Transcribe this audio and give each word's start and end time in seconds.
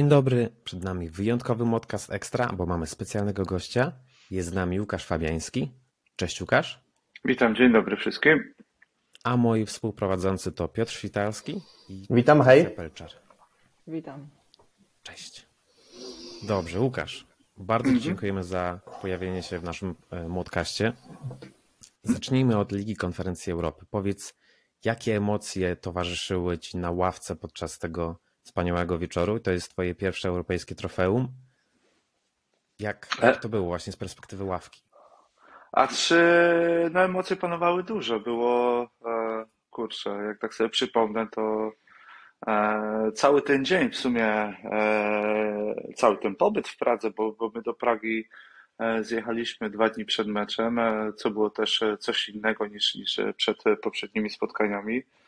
Dzień 0.00 0.08
dobry, 0.08 0.48
przed 0.64 0.84
nami 0.84 1.08
wyjątkowy 1.10 1.70
podcast 1.70 2.12
Ekstra, 2.12 2.52
bo 2.52 2.66
mamy 2.66 2.86
specjalnego 2.86 3.44
gościa. 3.44 3.92
Jest 4.30 4.48
z 4.48 4.52
nami 4.52 4.80
Łukasz 4.80 5.04
Fabiański. 5.04 5.72
Cześć 6.16 6.40
Łukasz. 6.40 6.84
Witam, 7.24 7.54
dzień 7.54 7.72
dobry 7.72 7.96
wszystkim. 7.96 8.54
A 9.24 9.36
moi 9.36 9.66
współprowadzący 9.66 10.52
to 10.52 10.68
Piotr 10.68 10.92
Świtalski 10.92 11.60
i 11.88 12.06
Witam, 12.10 12.42
hej. 12.42 12.70
Pelczar. 12.70 13.10
Witam. 13.86 14.28
Cześć. 15.02 15.46
Dobrze, 16.42 16.80
Łukasz. 16.80 17.26
Bardzo 17.56 17.92
Ci 17.92 18.00
dziękujemy 18.00 18.44
za 18.44 18.80
pojawienie 19.02 19.42
się 19.42 19.58
w 19.58 19.64
naszym 19.64 19.94
e, 20.10 20.28
modcaście. 20.28 20.92
Zacznijmy 22.02 22.58
od 22.58 22.72
Ligi 22.72 22.96
Konferencji 22.96 23.52
Europy. 23.52 23.86
Powiedz, 23.90 24.34
jakie 24.84 25.16
emocje 25.16 25.76
towarzyszyły 25.76 26.58
Ci 26.58 26.76
na 26.76 26.90
ławce 26.90 27.36
podczas 27.36 27.78
tego 27.78 28.29
wspaniałego 28.50 28.98
wieczoru? 28.98 29.40
To 29.40 29.50
jest 29.50 29.70
Twoje 29.70 29.94
pierwsze 29.94 30.28
europejskie 30.28 30.74
trofeum. 30.74 31.28
Jak, 32.78 33.08
jak 33.22 33.36
to 33.36 33.48
było 33.48 33.66
właśnie 33.66 33.92
z 33.92 33.96
perspektywy 33.96 34.44
ławki? 34.44 34.80
A 35.72 35.86
czy 35.86 36.20
no 36.92 37.00
emocje 37.00 37.36
panowały 37.36 37.82
dużo? 37.82 38.20
Było, 38.20 38.82
e, 39.06 39.44
kurczę, 39.70 40.10
jak 40.10 40.38
tak 40.38 40.54
sobie 40.54 40.70
przypomnę, 40.70 41.26
to 41.30 41.72
e, 42.46 43.12
cały 43.14 43.42
ten 43.42 43.64
dzień 43.64 43.90
w 43.90 43.96
sumie, 43.96 44.26
e, 44.26 45.74
cały 45.96 46.18
ten 46.18 46.36
pobyt 46.36 46.68
w 46.68 46.76
Pradze, 46.76 47.10
bo, 47.10 47.32
bo 47.32 47.52
my 47.54 47.62
do 47.62 47.74
Pragi 47.74 48.28
e, 48.78 49.04
zjechaliśmy 49.04 49.70
dwa 49.70 49.88
dni 49.88 50.04
przed 50.04 50.26
meczem, 50.26 50.78
e, 50.78 51.12
co 51.12 51.30
było 51.30 51.50
też 51.50 51.82
e, 51.82 51.98
coś 51.98 52.28
innego 52.28 52.66
niż, 52.66 52.94
niż 52.94 53.20
przed 53.36 53.62
poprzednimi 53.82 54.30
spotkaniami, 54.30 54.98
e, 54.98 55.19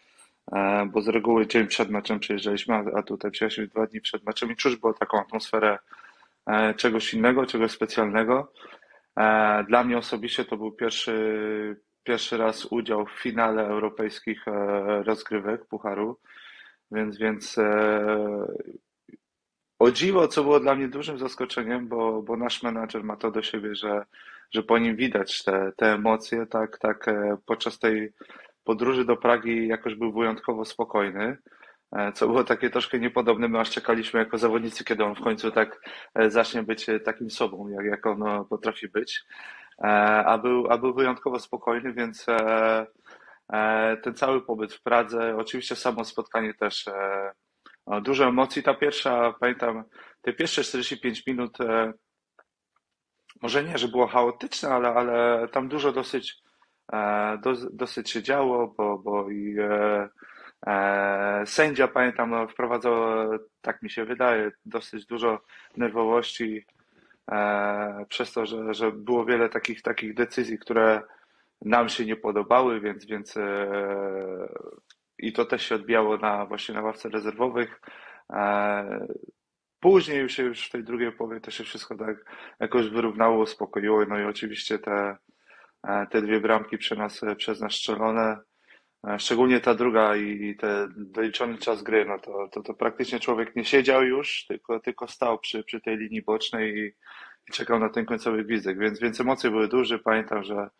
bo 0.86 1.02
z 1.02 1.08
reguły 1.08 1.46
dzień 1.46 1.66
przed 1.66 1.90
meczem 1.90 2.20
przyjeżdżaliśmy, 2.20 2.74
a, 2.74 3.02
tutaj 3.02 3.30
przyjechaliśmy 3.30 3.66
dwa 3.66 3.86
dni 3.86 4.00
przed 4.00 4.24
meczem 4.24 4.52
i 4.52 4.56
czuć 4.56 4.76
było 4.76 4.94
taką 4.94 5.20
atmosferę 5.20 5.78
e, 6.46 6.74
czegoś 6.74 7.14
innego, 7.14 7.46
czegoś 7.46 7.70
specjalnego. 7.70 8.52
E, 9.18 9.64
Dla 9.68 9.84
mnie 9.84 9.98
osobiście 9.98 10.44
to 10.44 10.56
był 10.56 10.72
pierwszy, 10.72 11.80
pierwszy 12.02 12.36
raz 12.36 12.66
udział 12.66 13.06
w 13.06 13.10
finale 13.22 13.66
europejskich 13.66 14.48
e, 14.48 15.02
rozgrywek 15.02 15.66
Pucharu, 15.66 16.18
więc, 16.90 17.18
więc 17.18 17.58
e, 17.58 18.46
o 19.78 19.90
dziwo, 19.90 20.28
co 20.28 20.42
było 20.42 20.60
dla 20.60 20.74
mnie 20.74 20.88
dużym 20.88 21.18
zaskoczeniem, 21.18 21.88
bo, 21.88 22.22
bo 22.22 22.36
nasz 22.36 22.62
menadżer 22.62 23.04
ma 23.04 23.16
to 23.16 23.30
do 23.30 23.42
siebie, 23.42 23.74
że, 23.74 24.04
że 24.50 24.62
po 24.62 24.78
nim 24.78 24.96
widać 24.96 25.44
te, 25.44 25.72
te 25.76 25.92
emocje, 25.92 26.46
tak, 26.46 26.78
tak 26.78 27.08
e, 27.08 27.36
podczas 27.46 27.78
tej 27.78 28.12
podróży 28.64 29.04
do 29.04 29.16
Pragi 29.16 29.68
jakoś 29.68 29.94
był 29.94 30.12
wyjątkowo 30.12 30.64
spokojny, 30.64 31.38
e, 31.92 32.12
co 32.12 32.26
było 32.26 32.44
takie 32.44 32.70
troszkę 32.70 32.98
niepodobne, 32.98 33.48
my 33.48 33.60
aż 33.60 33.70
czekaliśmy 33.70 34.20
jako 34.20 34.38
zawodnicy, 34.38 34.84
kiedy 34.84 35.04
on 35.04 35.14
w 35.14 35.20
końcu 35.20 35.50
tak 35.50 35.80
e, 36.14 36.30
zacznie 36.30 36.62
być 36.62 36.88
e, 36.88 37.00
takim 37.00 37.30
sobą, 37.30 37.68
jak, 37.68 37.86
jak 37.86 38.06
on 38.06 38.44
potrafi 38.50 38.88
być, 38.88 39.24
a 40.24 40.38
był, 40.38 40.70
a 40.70 40.78
był 40.78 40.94
wyjątkowo 40.94 41.38
spokojny, 41.38 41.92
więc 41.92 42.26
ten 44.02 44.14
cały 44.14 44.42
pobyt 44.46 44.74
w 44.74 44.82
Pradze, 44.82 45.36
oczywiście 45.36 45.76
samo 45.76 46.04
spotkanie 46.04 46.54
też 46.54 46.84
dużo 48.02 48.24
emocji. 48.24 48.62
Ta 48.62 48.74
pierwsza, 48.74 49.34
pamiętam, 49.40 49.84
te 50.20 50.32
pierwsze 50.32 50.62
45 50.64 51.26
minut, 51.26 51.58
może 53.42 53.64
nie, 53.64 53.78
że 53.78 53.88
było 53.88 54.06
chaotyczne, 54.06 54.68
ale, 54.68 54.88
ale 54.88 55.48
tam 55.48 55.68
dużo 55.68 55.92
dosyć, 55.92 56.42
do, 56.42 56.51
dosyć 57.72 58.10
się 58.10 58.22
działo, 58.22 58.74
bo, 58.76 58.98
bo 58.98 59.30
i 59.30 59.56
e, 59.60 60.08
e, 60.66 61.42
sędzia, 61.46 61.88
pamiętam, 61.88 62.30
no, 62.30 62.48
wprowadzał, 62.48 63.32
e, 63.34 63.38
tak 63.60 63.82
mi 63.82 63.90
się 63.90 64.04
wydaje, 64.04 64.50
dosyć 64.64 65.06
dużo 65.06 65.40
nerwowości 65.76 66.66
e, 67.32 68.06
przez 68.08 68.32
to, 68.32 68.46
że, 68.46 68.74
że 68.74 68.92
było 68.92 69.24
wiele 69.24 69.48
takich, 69.48 69.82
takich 69.82 70.14
decyzji, 70.14 70.58
które 70.58 71.02
nam 71.60 71.88
się 71.88 72.04
nie 72.06 72.16
podobały, 72.16 72.80
więc, 72.80 73.06
więc 73.06 73.36
e, 73.36 73.68
i 75.18 75.32
to 75.32 75.44
też 75.44 75.66
się 75.66 75.74
odbijało 75.74 76.16
na, 76.16 76.46
właśnie 76.46 76.74
na 76.74 76.82
ławce 76.82 77.08
rezerwowych. 77.08 77.80
E, 78.32 79.06
Później 79.82 80.18
już 80.18 80.38
już 80.38 80.66
w 80.66 80.70
tej 80.70 80.84
drugiej 80.84 81.12
połowie 81.12 81.40
to 81.40 81.50
się 81.50 81.64
wszystko 81.64 81.96
tak 81.96 82.16
jakoś 82.60 82.88
wyrównało, 82.88 83.42
uspokoiło. 83.42 84.04
No 84.06 84.18
i 84.18 84.24
oczywiście 84.24 84.78
te, 84.78 84.92
e, 84.92 85.16
te 86.10 86.22
dwie 86.22 86.40
bramki 86.40 86.78
przez 86.78 86.98
nas, 86.98 87.20
przez 87.36 87.60
nas 87.60 87.72
strzelone, 87.72 88.38
e, 89.08 89.18
szczególnie 89.18 89.60
ta 89.60 89.74
druga 89.74 90.16
i, 90.16 90.46
i 90.46 90.56
ten 90.56 90.94
doliczony 90.96 91.58
czas 91.58 91.82
gry, 91.82 92.04
no 92.04 92.18
to, 92.18 92.48
to, 92.52 92.62
to 92.62 92.74
praktycznie 92.74 93.20
człowiek 93.20 93.56
nie 93.56 93.64
siedział 93.64 94.04
już, 94.04 94.44
tylko, 94.48 94.80
tylko 94.80 95.08
stał 95.08 95.38
przy, 95.38 95.64
przy 95.64 95.80
tej 95.80 95.96
linii 95.96 96.22
bocznej 96.22 96.78
i, 96.78 96.86
i 97.48 97.52
czekał 97.52 97.78
na 97.78 97.88
ten 97.88 98.06
końcowy 98.06 98.44
gwizdek, 98.44 98.78
więc, 98.78 99.00
więc 99.00 99.20
emocje 99.20 99.50
były 99.50 99.68
duże. 99.68 99.98
Pamiętam, 99.98 100.44
że 100.44 100.70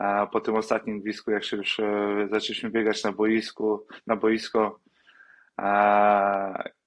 e, 0.00 0.26
po 0.32 0.40
tym 0.40 0.54
ostatnim 0.54 1.00
gwizdku, 1.00 1.30
jak 1.30 1.44
się 1.44 1.56
już 1.56 1.80
e, 1.80 2.28
zaczęliśmy 2.30 2.70
biegać 2.70 3.04
na 3.04 3.12
boisku, 3.12 3.86
na 4.06 4.16
boisko, 4.16 4.80
e, 5.60 6.77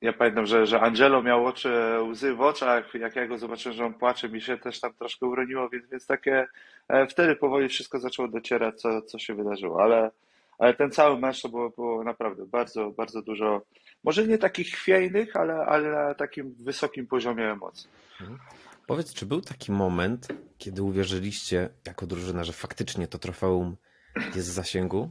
ja 0.00 0.12
pamiętam, 0.12 0.46
że, 0.46 0.66
że 0.66 0.80
Angelo 0.80 1.22
miał 1.22 1.46
oczy, 1.46 1.72
łzy 2.02 2.34
w 2.34 2.40
oczach, 2.40 2.94
jak 2.94 3.16
ja 3.16 3.26
go 3.26 3.38
zobaczyłem, 3.38 3.76
że 3.76 3.86
on 3.86 3.94
płacze, 3.94 4.28
mi 4.28 4.40
się 4.40 4.58
też 4.58 4.80
tam 4.80 4.94
troszkę 4.94 5.26
uroniło, 5.26 5.68
więc, 5.68 5.90
więc 5.90 6.06
takie 6.06 6.46
e, 6.88 7.06
wtedy 7.06 7.36
powoli 7.36 7.68
wszystko 7.68 7.98
zaczęło 7.98 8.28
docierać, 8.28 8.80
co, 8.80 9.02
co 9.02 9.18
się 9.18 9.34
wydarzyło, 9.34 9.82
ale, 9.82 10.10
ale 10.58 10.74
ten 10.74 10.90
cały 10.90 11.18
mecz 11.18 11.42
to 11.42 11.48
było, 11.48 11.70
było 11.70 12.04
naprawdę 12.04 12.46
bardzo, 12.46 12.90
bardzo 12.90 13.22
dużo, 13.22 13.62
może 14.04 14.26
nie 14.26 14.38
takich 14.38 14.68
chwiejnych, 14.74 15.36
ale, 15.36 15.54
ale 15.54 15.90
na 15.90 16.14
takim 16.14 16.54
wysokim 16.58 17.06
poziomie 17.06 17.50
emocji. 17.50 17.90
Mhm. 18.20 18.38
Powiedz, 18.86 19.14
czy 19.14 19.26
był 19.26 19.40
taki 19.40 19.72
moment, 19.72 20.28
kiedy 20.58 20.82
uwierzyliście 20.82 21.68
jako 21.86 22.06
drużyna, 22.06 22.44
że 22.44 22.52
faktycznie 22.52 23.06
to 23.06 23.18
trofeum 23.18 23.76
jest 24.16 24.48
w 24.48 24.52
zasięgu? 24.52 25.10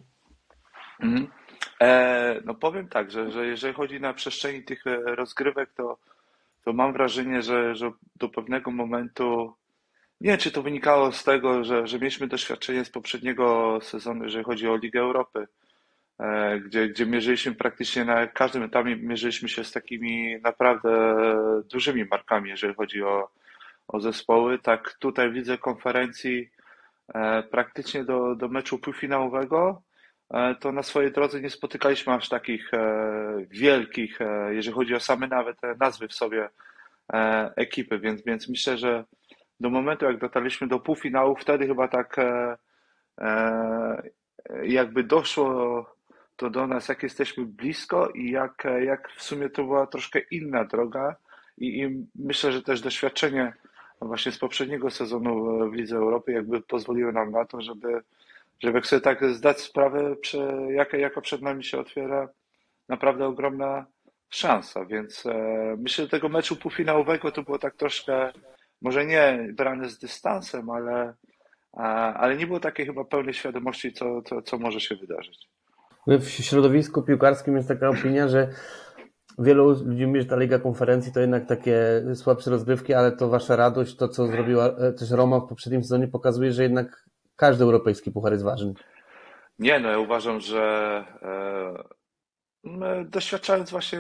Mhm. 1.00 1.28
E, 1.82 2.42
no 2.46 2.56
powiem 2.56 2.88
tak, 2.90 3.12
że, 3.12 3.32
że 3.32 3.46
jeżeli 3.46 3.74
chodzi 3.74 4.00
na 4.00 4.14
przestrzeni 4.14 4.64
tych 4.64 4.88
e, 4.88 4.98
rozgrywek, 4.98 5.70
to, 5.74 5.98
to 6.66 6.74
mam 6.74 6.94
wrażenie, 6.94 7.42
że, 7.42 7.76
że 7.76 7.92
do 8.16 8.30
pewnego 8.30 8.72
momentu, 8.72 9.54
nie 10.22 10.30
wiem, 10.30 10.40
czy 10.40 10.52
to 10.52 10.62
wynikało 10.64 11.12
z 11.12 11.24
tego, 11.24 11.64
że, 11.64 11.88
że 11.88 12.00
mieliśmy 12.00 12.28
doświadczenie 12.28 12.86
z 12.86 12.90
poprzedniego 12.90 13.80
sezonu, 13.82 14.24
jeżeli 14.24 14.44
chodzi 14.44 14.68
o 14.68 14.76
Ligę 14.76 15.00
Europy, 15.00 15.48
e, 16.20 16.60
gdzie, 16.60 16.90
gdzie 16.90 17.06
mierzyliśmy 17.06 17.56
praktycznie 17.56 18.06
na 18.06 18.28
każdym 18.28 18.64
etapie 18.64 18.96
mierzyliśmy 18.96 19.50
się 19.50 19.64
z 19.64 19.72
takimi 19.72 20.40
naprawdę 20.42 21.18
dużymi 21.72 22.06
markami, 22.06 22.50
jeżeli 22.50 22.76
chodzi 22.76 23.04
o, 23.04 23.30
o 23.88 24.00
zespoły. 24.00 24.60
Tak 24.60 24.94
tutaj 25.00 25.32
widzę 25.32 25.58
konferencji 25.58 26.50
praktycznie 27.52 28.04
do, 28.04 28.36
do 28.36 28.48
meczu 28.48 28.80
półfinałowego 28.80 29.82
to 30.60 30.72
na 30.72 30.84
swojej 30.84 31.12
drodze 31.12 31.42
nie 31.42 31.50
spotykaliśmy 31.50 32.14
aż 32.14 32.30
takich 32.30 32.74
e, 32.74 33.46
wielkich, 33.50 34.22
e, 34.22 34.56
jeżeli 34.56 34.76
chodzi 34.76 34.96
o 34.96 35.00
same 35.00 35.28
nawet 35.28 35.58
nazwy 35.80 36.08
w 36.08 36.14
sobie 36.14 36.50
e, 37.14 37.52
ekipy, 37.56 38.00
więc, 38.00 38.24
więc 38.24 38.50
myślę, 38.50 38.78
że 38.78 39.04
do 39.60 39.70
momentu 39.70 40.06
jak 40.06 40.18
dotarliśmy 40.18 40.68
do 40.68 40.80
półfinału, 40.80 41.36
wtedy 41.36 41.68
chyba 41.68 41.88
tak 41.88 42.20
e, 42.20 42.58
e, 43.18 44.02
jakby 44.64 45.04
doszło 45.04 45.86
to 46.36 46.50
do 46.50 46.68
nas, 46.68 46.88
jak 46.88 47.04
jesteśmy 47.04 47.46
blisko 47.46 48.10
i 48.10 48.32
jak, 48.32 48.66
e, 48.66 48.84
jak 48.84 49.12
w 49.12 49.24
sumie 49.24 49.50
to 49.50 49.64
była 49.64 49.88
troszkę 49.88 50.20
inna 50.20 50.66
droga. 50.66 51.16
I, 51.58 51.82
i 51.82 52.06
myślę, 52.16 52.52
że 52.52 52.62
też 52.62 52.82
doświadczenie 52.82 53.54
właśnie 54.02 54.32
z 54.32 54.38
poprzedniego 54.38 54.90
sezonu 54.90 55.70
w 55.70 55.74
Lidze 55.74 55.98
Europy 55.98 56.32
jakby 56.32 56.62
pozwoliło 56.62 57.12
nam 57.12 57.32
na 57.32 57.46
to, 57.46 57.62
żeby 57.62 58.02
żeby 58.64 58.84
sobie 58.84 59.02
tak 59.02 59.30
zdać 59.30 59.62
sprawę, 59.62 60.16
przy, 60.16 60.48
jaka, 60.70 60.98
jaka 60.98 61.22
przed 61.22 61.42
nami 61.42 61.64
się 61.64 61.80
otwiera 61.80 62.30
naprawdę 62.90 63.26
ogromna 63.26 63.86
szansa, 64.30 64.86
więc 64.86 65.26
e, 65.26 65.76
myślę, 65.78 66.04
że 66.06 66.10
tego 66.10 66.30
meczu 66.30 66.56
półfinałowego 66.56 67.32
to 67.32 67.44
było 67.44 67.60
tak 67.60 67.76
troszkę, 67.76 68.32
może 68.82 69.06
nie 69.06 69.48
brane 69.54 69.90
z 69.90 70.00
dystansem, 70.00 70.70
ale, 70.70 71.14
ale 72.14 72.38
nie 72.38 72.48
było 72.48 72.60
takiej 72.60 72.86
chyba 72.86 73.06
pełnej 73.06 73.34
świadomości, 73.34 73.94
co, 73.94 74.22
co, 74.22 74.42
co 74.42 74.58
może 74.58 74.80
się 74.80 74.96
wydarzyć. 74.96 75.50
W 76.08 76.30
środowisku 76.30 77.04
piłkarskim 77.04 77.56
jest 77.56 77.68
taka 77.68 77.90
opinia, 77.90 78.28
że 78.28 78.50
wielu 79.40 79.70
ludzi 79.70 80.08
mówi, 80.08 80.22
że 80.22 80.28
ta 80.28 80.38
Liga 80.38 80.60
Konferencji 80.60 81.14
to 81.14 81.20
jednak 81.20 81.46
takie 81.46 81.78
słabsze 82.16 82.52
rozgrywki, 82.52 82.94
ale 82.94 83.12
to 83.12 83.30
wasza 83.30 83.56
radość, 83.56 83.96
to 83.96 84.08
co 84.08 84.28
zrobiła 84.28 84.66
e, 84.66 84.94
też 84.94 85.12
Roma 85.12 85.40
w 85.40 85.48
poprzednim 85.48 85.84
sezonie 85.84 86.08
pokazuje, 86.08 86.52
że 86.52 86.64
jednak 86.64 87.06
każdy 87.38 87.64
europejski 87.64 88.12
puchar 88.12 88.32
jest 88.32 88.44
ważny. 88.44 88.74
Nie, 89.60 89.80
no 89.80 89.90
ja 89.90 90.00
uważam, 90.00 90.40
że 90.40 91.06
e, 91.22 91.84
my, 92.64 93.06
doświadczając 93.06 93.72
właśnie 93.72 94.00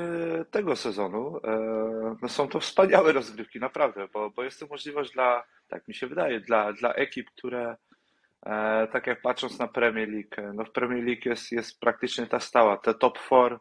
tego 0.51 0.75
sezonu, 0.75 1.39
e, 1.44 2.16
no 2.22 2.30
są 2.30 2.48
to 2.48 2.60
wspaniałe 2.60 3.12
rozgrywki, 3.13 3.60
naprawdę, 3.60 4.07
bo, 4.13 4.30
bo 4.30 4.44
jest 4.44 4.60
to 4.60 4.68
możliwość 4.68 5.13
dla, 5.13 5.44
tak 5.68 5.88
mi 5.88 5.94
się 5.94 6.07
wydaje, 6.07 6.39
dla, 6.39 6.74
dla 6.74 6.94
ekip, 6.94 7.30
które 7.30 7.78
e, 8.45 8.88
tak 8.88 9.07
jak 9.07 9.22
patrząc 9.22 9.60
na 9.60 9.68
Premier 9.68 10.10
League, 10.10 10.54
no 10.54 10.66
w 10.66 10.72
Premier 10.72 11.04
League 11.04 11.22
jest, 11.25 11.51
jest 11.51 11.80
praktycznie 11.80 12.28
ta 12.28 12.40
stała, 12.40 12.78
te 12.78 12.94
top 12.94 13.19
four 13.19 13.60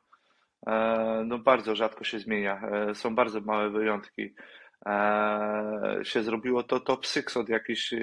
no 1.25 1.39
bardzo 1.39 1.77
rzadko 1.77 2.05
się 2.05 2.19
zmienia. 2.19 2.63
Są 2.95 3.15
bardzo 3.15 3.41
małe 3.41 3.71
wyjątki. 3.71 4.35
E, 4.87 6.01
się 6.03 6.23
zrobiło 6.23 6.63
to 6.63 6.81
top 6.81 7.07
6 7.07 7.37
od 7.37 7.49
jakichś 7.49 7.93
e, 7.93 7.99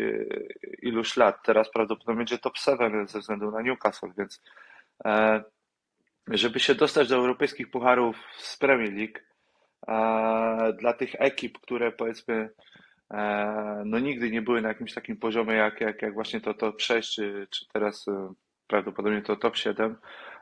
iluś 0.81 1.17
lat. 1.17 1.43
Teraz 1.43 1.71
prawdopodobnie 1.71 2.17
będzie 2.17 2.37
top 2.37 2.57
7 2.57 3.07
ze 3.07 3.19
względu 3.19 3.51
na 3.51 3.61
Newcastle, 3.61 4.11
więc 4.17 4.41
e, 5.05 5.43
żeby 6.27 6.59
się 6.59 6.75
dostać 6.75 7.09
do 7.09 7.15
europejskich 7.15 7.71
pucharów 7.71 8.17
z 8.37 8.57
Premier 8.57 8.93
League, 8.93 9.19
dla 10.79 10.93
tych 10.93 11.15
ekip, 11.19 11.59
które 11.59 11.91
powiedzmy 11.91 12.49
no 13.85 13.99
nigdy 13.99 14.29
nie 14.31 14.41
były 14.41 14.61
na 14.61 14.67
jakimś 14.67 14.93
takim 14.93 15.17
poziomie 15.17 15.53
jak, 15.53 15.81
jak, 15.81 16.01
jak 16.01 16.13
właśnie 16.13 16.41
to 16.41 16.53
top 16.53 16.81
6, 16.81 17.15
czy, 17.15 17.47
czy 17.49 17.65
teraz 17.73 18.05
prawdopodobnie 18.67 19.21
to 19.21 19.35
top 19.35 19.55
7, 19.55 19.95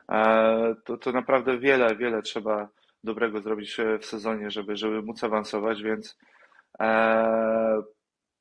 e, 0.08 0.74
to, 0.84 0.96
to 0.96 1.12
naprawdę 1.12 1.58
wiele, 1.58 1.96
wiele 1.96 2.22
trzeba 2.22 2.68
dobrego 3.04 3.40
zrobić 3.40 3.76
w 4.00 4.06
sezonie, 4.06 4.50
żeby, 4.50 4.76
żeby 4.76 5.02
móc 5.02 5.24
awansować, 5.24 5.82
więc 5.82 6.18
e, 6.80 7.82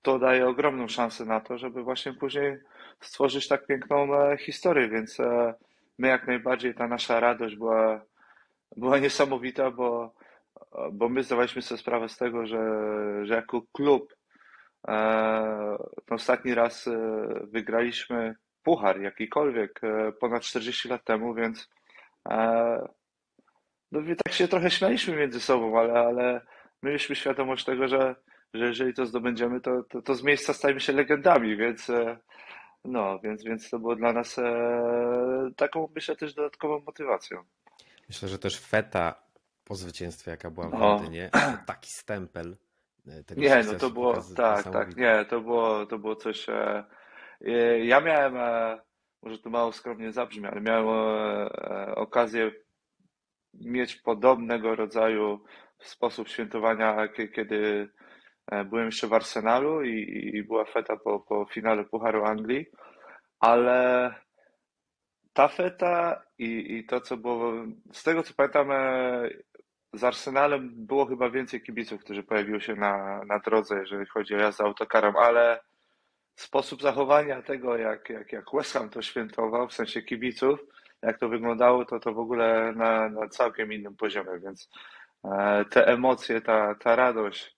to 0.01 0.19
daje 0.19 0.47
ogromną 0.47 0.87
szansę 0.87 1.25
na 1.25 1.39
to, 1.39 1.57
żeby 1.57 1.83
właśnie 1.83 2.13
później 2.13 2.57
stworzyć 2.99 3.47
tak 3.47 3.65
piękną 3.65 4.15
e, 4.15 4.37
historię, 4.37 4.89
więc 4.89 5.19
e, 5.19 5.53
my 5.97 6.07
jak 6.07 6.27
najbardziej 6.27 6.75
ta 6.75 6.87
nasza 6.87 7.19
radość 7.19 7.55
była, 7.55 8.01
była 8.77 8.99
niesamowita, 8.99 9.71
bo, 9.71 10.13
bo 10.91 11.09
my 11.09 11.23
zdawaliśmy 11.23 11.61
sobie 11.61 11.79
sprawę 11.81 12.09
z 12.09 12.17
tego, 12.17 12.45
że, 12.45 12.59
że 13.23 13.33
jako 13.33 13.61
klub 13.71 14.15
e, 14.87 15.77
no 16.09 16.15
ostatni 16.15 16.53
raz 16.53 16.87
e, 16.87 16.93
wygraliśmy 17.43 18.35
puchar 18.63 19.01
jakikolwiek 19.01 19.83
e, 19.83 20.11
ponad 20.11 20.43
40 20.43 20.89
lat 20.89 21.03
temu, 21.03 21.33
więc 21.33 21.69
e, 22.29 22.87
no 23.91 24.01
tak 24.25 24.33
się 24.33 24.47
trochę 24.47 24.71
śmialiśmy 24.71 25.15
między 25.15 25.39
sobą, 25.39 25.79
ale, 25.79 25.93
ale 25.93 26.41
mieliśmy 26.83 27.15
świadomość 27.15 27.65
tego, 27.65 27.87
że, 27.87 28.15
że 28.53 28.65
jeżeli 28.65 28.93
to 28.93 29.05
zdobędziemy, 29.05 29.61
to, 29.61 29.83
to, 29.83 30.01
to 30.01 30.15
z 30.15 30.23
miejsca 30.23 30.53
stajemy 30.53 30.79
się 30.79 30.93
legendami, 30.93 31.57
więc 31.57 31.89
e, 31.89 32.17
no, 32.85 33.19
więc, 33.19 33.43
więc 33.43 33.69
to 33.69 33.79
było 33.79 33.95
dla 33.95 34.13
nas 34.13 34.39
e, 34.39 35.51
taką, 35.55 35.89
myślę, 35.95 36.15
też 36.15 36.33
dodatkową 36.33 36.79
motywacją. 36.79 37.43
Myślę, 38.09 38.29
że 38.29 38.39
też 38.39 38.59
feta 38.59 39.15
po 39.63 39.75
zwycięstwie, 39.75 40.31
jaka 40.31 40.49
była 40.49 40.69
w 40.69 40.73
O. 40.73 40.79
Londynie, 40.79 41.29
to 41.33 41.39
taki 41.65 41.91
stempel 41.91 42.55
e, 43.07 43.23
tego 43.23 43.41
Nie, 43.41 43.63
no 43.63 43.73
to 43.73 43.89
było, 43.89 44.17
tak, 44.35 44.63
tak, 44.63 44.97
nie, 44.97 45.25
to 45.29 45.41
było, 45.41 45.85
to 45.85 45.99
było 45.99 46.15
coś. 46.15 46.47
Ja 47.83 48.01
miałem, 48.01 48.33
może 49.21 49.39
to 49.39 49.49
mało 49.49 49.71
skromnie 49.71 50.11
zabrzmi, 50.11 50.45
ale 50.45 50.61
miałem 50.61 50.87
okazję 51.95 52.51
mieć 53.53 53.95
podobnego 53.95 54.75
rodzaju 54.75 55.43
sposób 55.79 56.29
świętowania, 56.29 57.07
kie- 57.07 57.27
kiedy 57.27 57.89
e, 58.51 58.65
byłem 58.65 58.85
jeszcze 58.85 59.07
w 59.07 59.13
Arsenalu 59.13 59.83
i, 59.83 60.31
i 60.33 60.43
była 60.43 60.65
feta 60.65 60.97
po, 60.97 61.19
po 61.19 61.45
finale 61.45 61.83
Pucharu 61.85 62.25
Anglii, 62.25 62.65
ale 63.39 64.13
ta 65.33 65.47
feta 65.47 66.23
i, 66.37 66.77
i 66.77 66.85
to, 66.85 67.01
co 67.01 67.17
było, 67.17 67.53
z 67.91 68.03
tego 68.03 68.23
co 68.23 68.33
pamiętam, 68.33 68.71
e, 68.71 69.29
z 69.93 70.03
Arsenalem 70.03 70.69
było 70.75 71.05
chyba 71.05 71.29
więcej 71.29 71.61
kibiców, 71.61 72.01
którzy 72.03 72.23
pojawiły 72.23 72.61
się 72.61 72.75
na, 72.75 73.21
na 73.25 73.39
drodze, 73.39 73.79
jeżeli 73.79 74.05
chodzi 74.05 74.35
o 74.35 74.37
jazdę 74.37 74.63
autokarem, 74.63 75.15
ale 75.15 75.59
sposób 76.35 76.81
zachowania 76.81 77.41
tego, 77.41 77.77
jak, 77.77 78.09
jak, 78.09 78.31
jak 78.31 78.45
West 78.53 78.73
Ham 78.73 78.89
to 78.89 79.01
świętował, 79.01 79.67
w 79.67 79.73
sensie 79.73 80.01
kibiców, 80.01 80.59
jak 81.01 81.19
to 81.19 81.29
wyglądało, 81.29 81.85
to 81.85 81.99
to 81.99 82.13
w 82.13 82.19
ogóle 82.19 82.73
na, 82.75 83.09
na 83.09 83.27
całkiem 83.27 83.73
innym 83.73 83.95
poziomie, 83.95 84.39
więc 84.43 84.69
e, 85.25 85.65
te 85.65 85.87
emocje, 85.87 86.41
ta, 86.41 86.75
ta 86.75 86.95
radość, 86.95 87.57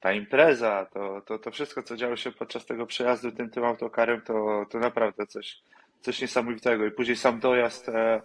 ta 0.00 0.12
impreza, 0.12 0.86
to, 0.92 1.20
to, 1.20 1.38
to 1.38 1.50
wszystko, 1.50 1.82
co 1.82 1.96
działo 1.96 2.16
się 2.16 2.32
podczas 2.32 2.66
tego 2.66 2.86
przejazdu 2.86 3.32
tym, 3.32 3.50
tym 3.50 3.64
autokarem, 3.64 4.20
to, 4.20 4.66
to 4.70 4.78
naprawdę 4.78 5.26
coś, 5.26 5.62
coś 6.00 6.20
niesamowitego. 6.20 6.86
I 6.86 6.90
później 6.90 7.16
sam 7.16 7.40
dojazd 7.40 7.88
e, 7.88 8.22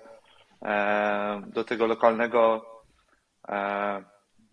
e, 0.66 1.42
do 1.48 1.64
tego 1.64 1.88
lokalnego 1.88 2.66
e, 3.48 4.04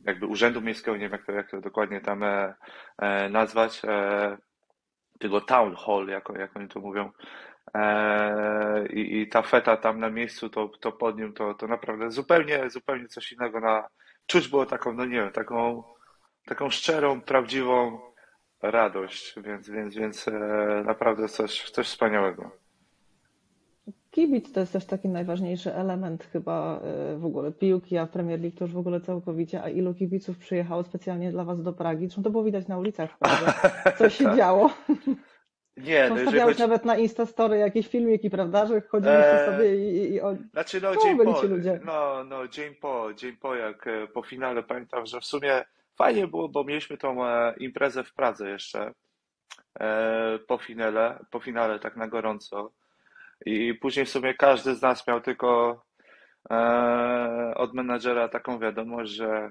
jakby 0.04 0.26
urzędu 0.26 0.60
miejskiego, 0.60 0.96
nie 0.96 1.02
wiem 1.02 1.12
jak 1.12 1.26
to, 1.26 1.32
jak 1.32 1.50
to 1.50 1.60
dokładnie 1.60 2.00
tam 2.00 2.22
e, 2.22 2.54
e, 2.98 3.28
nazwać, 3.28 3.82
tego 5.18 5.40
town 5.40 5.76
hall, 5.76 6.06
jak, 6.08 6.28
jak 6.38 6.56
oni 6.56 6.68
to 6.68 6.80
mówią. 6.80 7.10
E, 7.74 8.86
i, 8.86 9.20
I 9.20 9.28
ta 9.28 9.42
feta 9.42 9.76
tam 9.76 10.00
na 10.00 10.10
miejscu, 10.10 10.48
to, 10.48 10.68
to 10.68 10.92
podium, 10.92 11.32
to, 11.32 11.54
to 11.54 11.66
naprawdę 11.66 12.10
zupełnie, 12.10 12.70
zupełnie 12.70 13.08
coś 13.08 13.32
innego. 13.32 13.60
Na, 13.60 13.88
czuć 14.26 14.48
było 14.48 14.66
taką, 14.66 14.92
no 14.92 15.04
nie 15.04 15.16
wiem, 15.16 15.32
taką, 15.32 15.82
taką 16.46 16.70
szczerą, 16.70 17.20
prawdziwą 17.20 18.00
radość, 18.62 19.34
więc, 19.42 19.70
więc, 19.70 19.94
więc 19.94 20.28
e, 20.28 20.32
naprawdę 20.86 21.28
coś, 21.28 21.70
coś 21.70 21.86
wspaniałego. 21.86 22.50
Kibic 24.10 24.52
to 24.52 24.60
jest 24.60 24.72
też 24.72 24.84
taki 24.84 25.08
najważniejszy 25.08 25.74
element 25.74 26.24
chyba 26.24 26.80
y, 27.14 27.18
w 27.18 27.24
ogóle 27.24 27.52
piłki, 27.52 27.98
a 27.98 28.06
w 28.06 28.10
Premier 28.10 28.40
League 28.40 28.56
to 28.58 28.64
już 28.64 28.74
w 28.74 28.78
ogóle 28.78 29.00
całkowicie. 29.00 29.62
A 29.62 29.68
ilu 29.68 29.94
kibiców 29.94 30.38
przyjechało 30.38 30.84
specjalnie 30.84 31.32
dla 31.32 31.44
Was 31.44 31.62
do 31.62 31.72
Pragi? 31.72 32.06
Zresztą 32.06 32.22
to 32.22 32.30
było 32.30 32.44
widać 32.44 32.68
na 32.68 32.78
ulicach 32.78 33.10
co 33.98 34.10
się 34.16 34.36
działo. 34.36 34.70
Nie, 35.76 36.08
no 36.08 36.18
jeżeli 36.18 36.40
chodzi, 36.40 36.60
nawet 36.60 36.84
na 36.84 36.96
Instastory 36.96 37.58
jakieś 37.58 37.88
filmiki, 37.88 38.30
prawda, 38.30 38.66
że 38.66 38.80
chodziliście 38.80 39.46
Eee, 39.46 39.46
sobie 39.46 39.76
i, 39.76 39.96
i, 39.96 40.12
i 40.14 40.20
o... 40.20 40.36
Znaczy, 40.52 40.80
no, 40.80 40.90
No, 40.94 41.00
dzień 41.02 41.18
po, 41.18 41.42
ludzie. 41.42 41.80
no, 41.84 42.24
no, 42.24 42.48
dzień 42.48 42.74
po, 42.74 43.14
dzień 43.14 43.36
po, 43.36 43.54
jak 43.54 43.86
e, 43.86 44.06
po 44.06 44.22
finale 44.22 44.62
pamiętam, 44.62 45.06
że 45.06 45.20
w 45.20 45.24
sumie 45.24 45.64
fajnie 45.96 46.26
było, 46.26 46.48
bo 46.48 46.64
mieliśmy 46.64 46.98
tą 46.98 47.26
e, 47.26 47.54
imprezę 47.58 48.04
w 48.04 48.14
Pradze 48.14 48.50
jeszcze 48.50 48.92
e, 49.80 50.38
po 50.48 50.58
finale, 50.58 51.18
po 51.30 51.40
finale 51.40 51.78
tak 51.78 51.96
na 51.96 52.08
gorąco 52.08 52.72
i 53.46 53.74
później 53.74 54.06
w 54.06 54.10
sumie 54.10 54.34
każdy 54.34 54.74
z 54.74 54.82
nas 54.82 55.06
miał 55.06 55.20
tylko 55.20 55.82
e, 56.50 57.52
od 57.56 57.74
menadżera 57.74 58.28
taką 58.28 58.58
wiadomość, 58.58 59.12
że, 59.12 59.50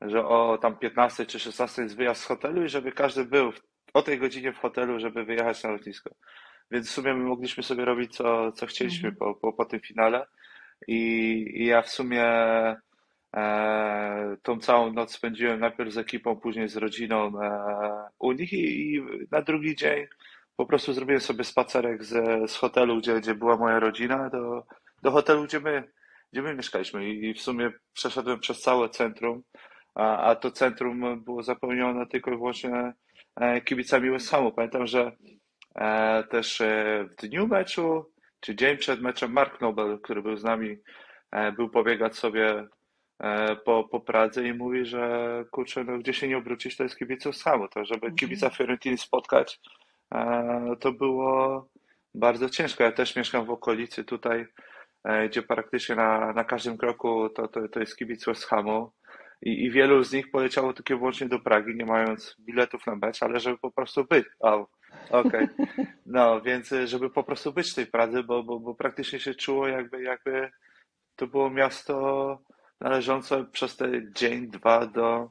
że 0.00 0.26
o 0.26 0.58
tam 0.58 0.78
15 0.78 1.26
czy 1.26 1.40
16 1.40 1.82
jest 1.82 1.96
wyjazd 1.96 2.22
z 2.22 2.26
hotelu 2.26 2.64
i 2.64 2.68
żeby 2.68 2.92
każdy 2.92 3.24
był 3.24 3.52
w, 3.52 3.60
o 3.96 4.02
tej 4.02 4.18
godzinie 4.18 4.52
w 4.52 4.58
hotelu, 4.58 5.00
żeby 5.00 5.24
wyjechać 5.24 5.62
na 5.62 5.70
lotnisko. 5.70 6.10
Więc 6.70 6.88
w 6.88 6.92
sumie 6.92 7.14
my 7.14 7.24
mogliśmy 7.24 7.62
sobie 7.62 7.84
robić 7.84 8.16
co, 8.16 8.52
co 8.52 8.66
chcieliśmy 8.66 9.08
Mhm. 9.08 9.16
po, 9.18 9.34
po, 9.34 9.52
po 9.52 9.64
tym 9.64 9.80
finale. 9.80 10.26
I, 10.88 11.00
i 11.54 11.66
ja 11.66 11.82
w 11.82 11.88
sumie 11.88 12.24
e, 13.36 14.36
tą 14.42 14.58
całą 14.60 14.92
noc 14.92 15.12
spędziłem 15.12 15.60
najpierw 15.60 15.92
z 15.92 15.98
ekipą, 15.98 16.36
później 16.36 16.68
z 16.68 16.76
rodziną 16.76 17.42
e, 17.42 17.50
u 18.18 18.32
nich 18.32 18.52
i, 18.52 18.94
i 18.94 19.02
na 19.30 19.42
drugi 19.42 19.76
dzień 19.76 20.06
po 20.56 20.66
prostu 20.66 20.92
zrobiłem 20.92 21.20
sobie 21.20 21.44
spacerek 21.44 22.04
z, 22.04 22.12
z 22.50 22.56
hotelu, 22.56 22.98
gdzie, 22.98 23.20
gdzie 23.20 23.34
była 23.34 23.56
moja 23.56 23.80
rodzina, 23.80 24.30
do, 24.30 24.64
do 25.02 25.10
hotelu, 25.10 25.44
gdzie 25.44 25.60
my, 25.60 25.84
gdzie 26.32 26.42
my 26.42 26.54
mieszkaliśmy. 26.54 27.08
I, 27.08 27.26
I 27.26 27.34
w 27.34 27.40
sumie 27.40 27.70
przeszedłem 27.92 28.40
przez 28.40 28.60
całe 28.60 28.88
centrum, 28.88 29.42
a, 29.94 30.16
a 30.18 30.34
to 30.34 30.50
centrum 30.50 31.24
było 31.24 31.42
zapełnione 31.42 32.06
tylko 32.06 32.30
i 32.30 32.36
wyłącznie 32.36 32.92
kibicami 33.64 34.10
West 34.10 34.30
Hamu. 34.30 34.52
Pamiętam, 34.52 34.86
że 34.86 35.12
e, 35.74 36.24
też 36.24 36.60
e, 36.60 37.04
w 37.10 37.16
dniu 37.16 37.46
meczu, 37.46 38.12
czy 38.40 38.56
dzień 38.56 38.76
przed 38.76 39.00
meczem, 39.00 39.32
Mark 39.32 39.60
Nobel, 39.60 39.98
który 40.00 40.22
był 40.22 40.36
z 40.36 40.44
nami, 40.44 40.76
e, 41.30 41.52
był 41.52 41.70
pobiegać 41.70 42.16
sobie 42.16 42.66
e, 43.18 43.56
po, 43.56 43.84
po 43.84 44.00
Pradze 44.00 44.48
i 44.48 44.54
mówi, 44.54 44.86
że 44.86 45.44
kurczę, 45.50 45.84
no 45.84 45.98
gdzie 45.98 46.12
się 46.14 46.28
nie 46.28 46.38
obrócić, 46.38 46.76
to 46.76 46.82
jest 46.82 46.98
kibiców 46.98 47.36
Hamu. 47.42 47.68
To 47.68 47.84
żeby 47.84 48.12
kibica 48.12 48.50
Fiorentiny 48.50 48.98
spotkać, 48.98 49.60
e, 50.14 50.76
to 50.80 50.92
było 50.92 51.68
bardzo 52.14 52.50
ciężko. 52.50 52.84
Ja 52.84 52.92
też 52.92 53.16
mieszkam 53.16 53.46
w 53.46 53.50
okolicy 53.50 54.04
tutaj, 54.04 54.46
e, 55.04 55.28
gdzie 55.28 55.42
praktycznie 55.42 55.94
na, 55.94 56.32
na 56.32 56.44
każdym 56.44 56.76
kroku 56.76 57.28
to, 57.28 57.48
to, 57.48 57.68
to 57.68 57.80
jest 57.80 57.96
kibic 57.96 58.24
West 58.26 58.44
Hamu. 58.44 58.92
I, 59.42 59.64
I 59.64 59.70
wielu 59.70 60.04
z 60.04 60.12
nich 60.12 60.30
poleciało 60.30 60.72
tylko 60.72 60.94
i 60.94 60.96
wyłącznie 60.96 61.28
do 61.28 61.38
Pragi, 61.38 61.74
nie 61.74 61.86
mając 61.86 62.36
biletów 62.40 62.86
na 62.86 62.96
mecz, 62.96 63.22
ale 63.22 63.40
żeby 63.40 63.58
po 63.58 63.70
prostu 63.70 64.04
być. 64.04 64.26
O, 64.40 64.66
okej. 65.10 65.48
No, 66.06 66.40
więc 66.40 66.72
y, 66.72 66.86
żeby 66.86 67.10
po 67.10 67.24
prostu 67.24 67.52
być 67.52 67.72
w 67.72 67.74
tej 67.74 67.86
Pradze, 67.86 68.22
bo, 68.22 68.42
bo, 68.42 68.60
bo 68.60 68.74
praktycznie 68.74 69.20
się 69.20 69.34
czuło 69.34 69.68
jakby, 69.68 70.02
jakby 70.02 70.50
to 71.16 71.26
było 71.26 71.50
miasto 71.50 72.38
należące 72.80 73.44
przez 73.44 73.76
ten 73.76 74.12
dzień, 74.16 74.50
dwa 74.50 74.86
do, 74.86 75.30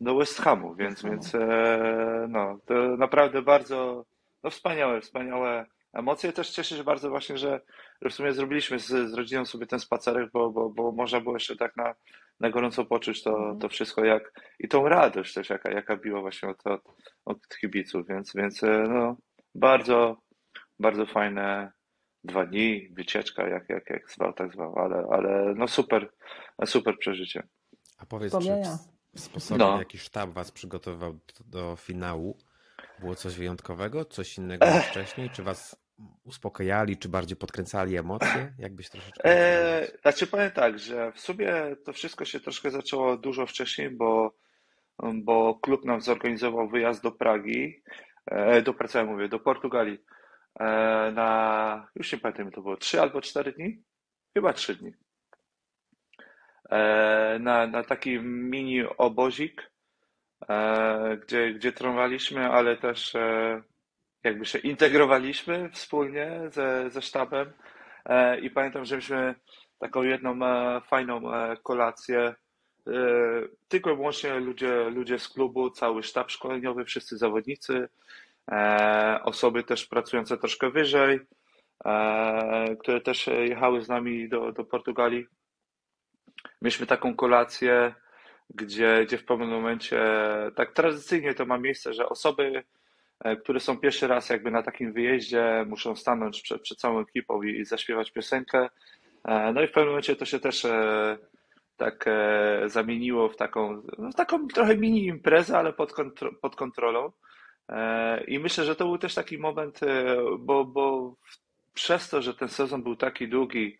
do 0.00 0.16
West 0.16 0.40
Hamu, 0.40 0.74
więc, 0.74 1.02
Hamu. 1.02 1.12
więc 1.12 1.34
e, 1.34 2.26
no, 2.28 2.58
to 2.66 2.74
naprawdę 2.96 3.42
bardzo 3.42 4.04
no, 4.44 4.50
wspaniałe, 4.50 5.00
wspaniałe 5.00 5.66
emocje. 5.92 6.32
Też 6.32 6.50
cieszę 6.50 6.76
się 6.76 6.84
bardzo 6.84 7.10
właśnie, 7.10 7.38
że, 7.38 7.60
w 8.02 8.12
sumie 8.12 8.32
zrobiliśmy 8.32 8.78
z, 8.78 8.86
z 8.86 9.14
rodziną 9.14 9.44
sobie 9.44 9.66
ten 9.66 9.80
spacerek, 9.80 10.30
bo, 10.32 10.50
bo, 10.50 10.70
bo 10.70 10.92
można 10.92 11.20
było 11.20 11.36
jeszcze 11.36 11.56
tak 11.56 11.76
na, 11.76 11.94
na 12.40 12.50
gorąco 12.50 12.84
poczuć 12.84 13.22
to, 13.22 13.56
to 13.60 13.68
wszystko 13.68 14.04
jak 14.04 14.32
i 14.58 14.68
tą 14.68 14.88
radość 14.88 15.34
też, 15.34 15.50
jaka, 15.50 15.70
jaka 15.70 15.96
biła 15.96 16.20
właśnie 16.20 16.48
od, 16.48 16.66
od, 16.66 16.80
od 17.24 17.38
kibiców, 17.60 18.06
więc, 18.08 18.32
więc 18.34 18.62
e, 18.62 18.84
no, 18.88 19.16
bardzo, 19.54 20.16
bardzo 20.78 21.06
fajne 21.06 21.72
dwa 22.24 22.46
dni, 22.46 22.88
wycieczka, 22.92 23.48
jak, 23.48 23.68
jak, 23.68 23.90
jak 23.90 24.10
zwał, 24.10 24.32
tak 24.32 24.52
zwał, 24.52 24.78
ale, 24.78 25.06
ale 25.10 25.54
no 25.56 25.68
super, 25.68 26.12
super 26.66 26.98
przeżycie. 26.98 27.48
A 27.98 28.06
powiedz, 28.06 28.32
czy 28.32 28.38
Wspomnienia. 28.38 28.78
w 29.16 29.20
sposobie, 29.20 29.58
No. 29.58 29.76
w 29.76 29.78
jaki 29.78 29.98
sztab 29.98 30.30
was 30.30 30.50
przygotowywał 30.50 31.12
do, 31.12 31.44
do 31.44 31.76
finału, 31.76 32.38
było 33.00 33.14
coś 33.14 33.34
wyjątkowego, 33.36 34.04
coś 34.04 34.38
innego 34.38 34.66
niż 34.66 34.84
wcześniej? 34.84 35.30
Czy 35.30 35.42
was 35.42 35.81
uspokajali, 36.24 36.96
czy 36.96 37.08
bardziej 37.08 37.36
podkręcali 37.36 37.96
emocje? 37.96 38.52
Jakbyś 38.58 38.88
troszeczkę... 38.90 39.24
E, 39.24 39.86
znaczy 40.02 40.26
powiem 40.26 40.50
tak, 40.50 40.78
że 40.78 41.12
w 41.12 41.20
sumie 41.20 41.52
to 41.84 41.92
wszystko 41.92 42.24
się 42.24 42.40
troszkę 42.40 42.70
zaczęło 42.70 43.16
dużo 43.16 43.46
wcześniej, 43.46 43.90
bo, 43.90 44.34
bo 45.14 45.54
klub 45.54 45.84
nam 45.84 46.00
zorganizował 46.00 46.68
wyjazd 46.68 47.02
do 47.02 47.12
Pragi, 47.12 47.82
e, 48.26 48.62
do 48.62 48.74
ja 48.94 49.04
mówię, 49.04 49.28
do 49.28 49.38
Portugalii 49.38 49.98
e, 50.60 50.64
na, 51.14 51.88
już 51.94 52.12
nie 52.12 52.18
pamiętam, 52.18 52.50
to 52.50 52.62
było, 52.62 52.76
3 52.76 53.00
albo 53.00 53.20
4 53.20 53.52
dni? 53.52 53.82
Chyba 54.34 54.52
3 54.52 54.74
dni. 54.74 54.92
E, 56.70 57.38
na, 57.40 57.66
na 57.66 57.84
taki 57.84 58.18
mini 58.20 58.82
obozik, 58.98 59.72
e, 60.48 61.16
gdzie, 61.16 61.54
gdzie 61.54 61.72
trenowaliśmy, 61.72 62.50
ale 62.50 62.76
też 62.76 63.14
e, 63.14 63.62
jakby 64.24 64.44
się 64.46 64.58
integrowaliśmy 64.58 65.70
wspólnie 65.70 66.40
ze, 66.48 66.90
ze 66.90 67.02
sztabem. 67.02 67.52
E, 68.04 68.40
I 68.40 68.50
pamiętam, 68.50 68.84
że 68.84 68.94
mieliśmy 68.94 69.34
taką 69.78 70.02
jedną 70.02 70.46
e, 70.46 70.80
fajną 70.80 71.34
e, 71.34 71.56
kolację. 71.62 72.34
Tylko 73.68 73.90
i 73.90 73.96
wyłącznie 73.96 74.40
ludzie, 74.40 74.90
ludzie 74.90 75.18
z 75.18 75.28
klubu, 75.28 75.70
cały 75.70 76.02
sztab 76.02 76.30
szkoleniowy, 76.30 76.84
wszyscy 76.84 77.16
zawodnicy, 77.16 77.88
osoby 79.22 79.64
też 79.64 79.86
pracujące 79.86 80.38
troszkę 80.38 80.70
wyżej, 80.70 81.20
które 82.80 83.00
też 83.00 83.26
jechały 83.26 83.82
z 83.82 83.88
nami 83.88 84.28
do, 84.28 84.52
do 84.52 84.64
Portugalii. 84.64 85.26
Mieliśmy 86.62 86.86
taką 86.86 87.16
kolację, 87.16 87.94
gdzie, 88.50 89.04
gdzie 89.06 89.18
w 89.18 89.24
pewnym 89.24 89.48
momencie, 89.48 90.00
tak 90.56 90.72
tradycyjnie 90.72 91.34
to 91.34 91.46
ma 91.46 91.58
miejsce, 91.58 91.94
że 91.94 92.08
osoby, 92.08 92.64
które 93.42 93.60
są 93.60 93.78
pierwszy 93.78 94.06
raz 94.06 94.30
jakby 94.30 94.50
na 94.50 94.62
takim 94.62 94.92
wyjeździe, 94.92 95.64
muszą 95.68 95.96
stanąć 95.96 96.42
przed, 96.42 96.62
przed 96.62 96.78
całą 96.78 97.00
ekipą 97.00 97.42
i, 97.42 97.60
i 97.60 97.64
zaśpiewać 97.64 98.10
piosenkę. 98.10 98.68
E, 99.24 99.52
No 99.52 99.62
i 99.62 99.66
w 99.66 99.72
pewnym 99.72 99.88
momencie 99.88 100.16
to 100.16 100.24
się 100.24 100.40
też 100.40 100.64
e, 100.64 101.18
tak 101.76 102.04
e, 102.06 102.62
zamieniło 102.66 103.28
w 103.28 103.36
taką, 103.36 103.82
no, 103.98 104.12
taką 104.12 104.48
trochę 104.48 104.76
mini 104.76 105.06
imprezę, 105.06 105.58
ale 105.58 105.72
pod, 105.72 105.92
kontro, 105.92 106.30
pod 106.42 106.56
kontrolą. 106.56 107.12
E, 107.68 108.24
I 108.24 108.38
myślę, 108.38 108.64
że 108.64 108.76
to 108.76 108.84
był 108.84 108.98
też 108.98 109.14
taki 109.14 109.38
moment, 109.38 109.82
e, 109.82 110.16
bo, 110.38 110.64
bo 110.64 111.16
przez 111.74 112.08
to, 112.08 112.22
że 112.22 112.34
ten 112.34 112.48
sezon 112.48 112.82
był 112.82 112.96
taki 112.96 113.28
długi, 113.28 113.78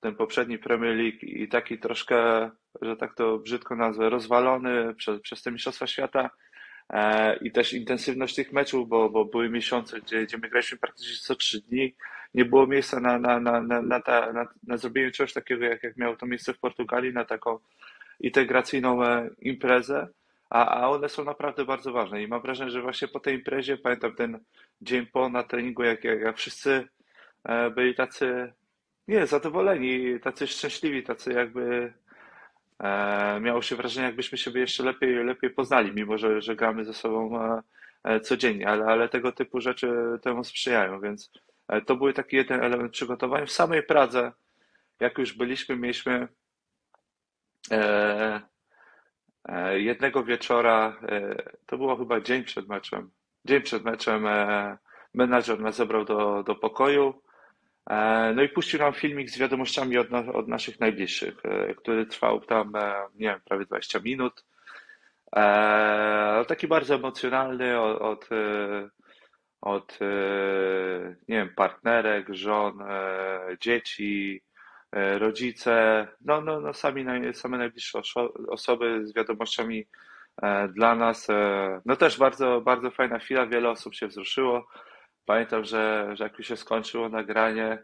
ten 0.00 0.14
poprzedni 0.16 0.58
Premier 0.58 0.96
League 0.96 1.18
i 1.22 1.48
taki 1.48 1.78
troszkę, 1.78 2.50
że 2.82 2.96
tak 2.96 3.14
to 3.14 3.38
brzydko 3.38 3.76
nazwę, 3.76 4.10
rozwalony 4.10 4.94
przez, 4.94 5.20
przez 5.20 5.42
te 5.42 5.52
Mistrzostwa 5.52 5.86
Świata 5.86 6.20
e, 6.22 6.30
i 7.40 7.52
też 7.52 7.72
intensywność 7.72 8.34
tych 8.34 8.52
meczów, 8.52 8.88
bo, 8.88 9.10
bo 9.10 9.24
były 9.24 9.50
miesiące, 9.50 10.00
gdzie, 10.00 10.26
gdzie 10.26 10.38
my 10.38 10.48
graliśmy 10.48 10.78
praktycznie 10.78 11.16
co 11.16 11.34
trzy 11.34 11.60
dni, 11.60 11.94
nie 12.34 12.44
było 12.44 12.66
miejsca 12.66 13.00
na, 13.00 13.18
na, 13.18 13.40
na, 13.40 13.60
na, 13.60 13.82
na, 13.82 14.00
ta, 14.00 14.32
na, 14.32 14.48
na 14.66 14.76
zrobienie 14.76 15.10
czegoś 15.10 15.32
takiego, 15.32 15.64
jak, 15.64 15.82
jak 15.82 15.96
miało 15.96 16.16
to 16.16 16.26
miejsce 16.26 16.54
w 16.54 16.58
Portugalii, 16.58 17.12
na 17.12 17.24
taką 17.24 17.58
integracyjną 18.20 19.04
e, 19.04 19.30
imprezę, 19.38 20.08
a, 20.50 20.80
a 20.80 20.88
one 20.88 21.08
są 21.08 21.24
naprawdę 21.24 21.64
bardzo 21.64 21.92
ważne 21.92 22.22
i 22.22 22.28
mam 22.28 22.42
wrażenie, 22.42 22.70
że 22.70 22.82
właśnie 22.82 23.08
po 23.08 23.20
tej 23.20 23.34
imprezie, 23.34 23.76
pamiętam 23.76 24.14
ten 24.14 24.38
dzień 24.80 25.06
po 25.06 25.28
na 25.28 25.42
treningu, 25.42 25.82
jak, 25.82 26.04
jak, 26.04 26.20
jak 26.20 26.36
wszyscy 26.36 26.88
e, 27.44 27.70
byli 27.70 27.94
tacy, 27.94 28.52
nie, 29.08 29.26
zadowoleni, 29.26 30.20
tacy 30.20 30.46
szczęśliwi, 30.46 31.02
tacy 31.02 31.32
jakby 31.32 31.62
e, 31.62 31.92
miało 33.40 33.62
się 33.62 33.76
wrażenie, 33.76 34.06
jakbyśmy 34.06 34.38
siebie 34.38 34.60
jeszcze 34.60 34.82
lepiej, 34.82 35.24
lepiej 35.24 35.50
poznali, 35.50 35.92
mimo 35.92 36.18
że, 36.18 36.42
że 36.42 36.56
gramy 36.56 36.84
ze 36.84 36.94
sobą 36.94 37.42
e, 37.42 37.62
e, 38.04 38.20
codziennie, 38.20 38.68
ale, 38.68 38.84
ale 38.84 39.08
tego 39.08 39.32
typu 39.32 39.60
rzeczy 39.60 40.18
temu 40.22 40.44
sprzyjają, 40.44 41.00
więc 41.00 41.30
e, 41.68 41.82
to 41.82 41.96
był 41.96 42.12
taki 42.12 42.36
jeden 42.36 42.64
element 42.64 42.92
przygotowań. 42.92 43.46
W 43.46 43.52
samej 43.52 43.82
Pradze, 43.82 44.32
jak 45.00 45.18
już 45.18 45.32
byliśmy, 45.32 45.76
mieliśmy 45.76 46.28
e, 47.70 48.40
e, 49.44 49.80
jednego 49.80 50.24
wieczora, 50.24 50.96
e, 51.08 51.36
to 51.66 51.76
było 51.76 51.96
chyba 51.96 52.20
dzień 52.20 52.44
przed 52.44 52.68
meczem, 52.68 53.10
dzień 53.44 53.62
przed 53.62 53.84
meczem 53.84 54.26
e, 54.26 54.78
menadżer 55.14 55.60
nas 55.60 55.76
zabrał 55.76 56.04
do, 56.04 56.42
do 56.42 56.54
pokoju, 56.54 57.23
E, 57.23 57.23
No 58.34 58.42
i 58.42 58.48
puścił 58.48 58.78
nam 58.78 58.92
filmik 58.92 59.30
z 59.30 59.38
wiadomościami 59.38 59.98
od, 59.98 60.08
od 60.34 60.48
naszych 60.48 60.80
najbliższych, 60.80 61.34
e, 61.44 61.74
który 61.74 62.06
trwał 62.06 62.40
tam, 62.40 62.76
e, 62.76 62.94
nie 63.14 63.28
wiem, 63.28 63.40
prawie 63.44 63.64
20 63.64 64.00
minut. 64.00 64.44
E, 65.36 66.44
Taki 66.48 66.68
bardzo 66.68 66.94
emocjonalny 66.94 67.80
od, 67.80 68.02
od, 68.02 68.32
e, 68.32 68.88
od 69.60 69.98
e, 70.00 70.06
nie 71.28 71.36
wiem, 71.36 71.54
partnerek, 71.56 72.34
żon, 72.34 72.82
e, 72.82 73.40
dzieci, 73.60 74.42
e, 74.92 75.18
rodzice, 75.18 76.06
no, 76.20 76.40
no, 76.40 76.60
no 76.60 76.74
sami 76.74 77.04
same 77.34 77.58
najbliższe 77.58 78.00
osoby 78.48 79.06
z 79.06 79.14
wiadomościami 79.14 79.86
e, 80.42 80.68
dla 80.68 80.94
nas. 80.94 81.30
E, 81.30 81.80
No 81.86 81.96
też 81.96 82.18
bardzo, 82.18 82.60
bardzo 82.60 82.90
fajna 82.90 83.18
chwila, 83.18 83.46
wiele 83.46 83.70
osób 83.70 83.94
się 83.94 84.06
wzruszyło. 84.06 84.66
Pamiętam, 85.26 85.64
że, 85.64 86.10
że 86.14 86.24
jak 86.24 86.38
już 86.38 86.48
się 86.48 86.56
skończyło 86.56 87.08
nagranie 87.08 87.78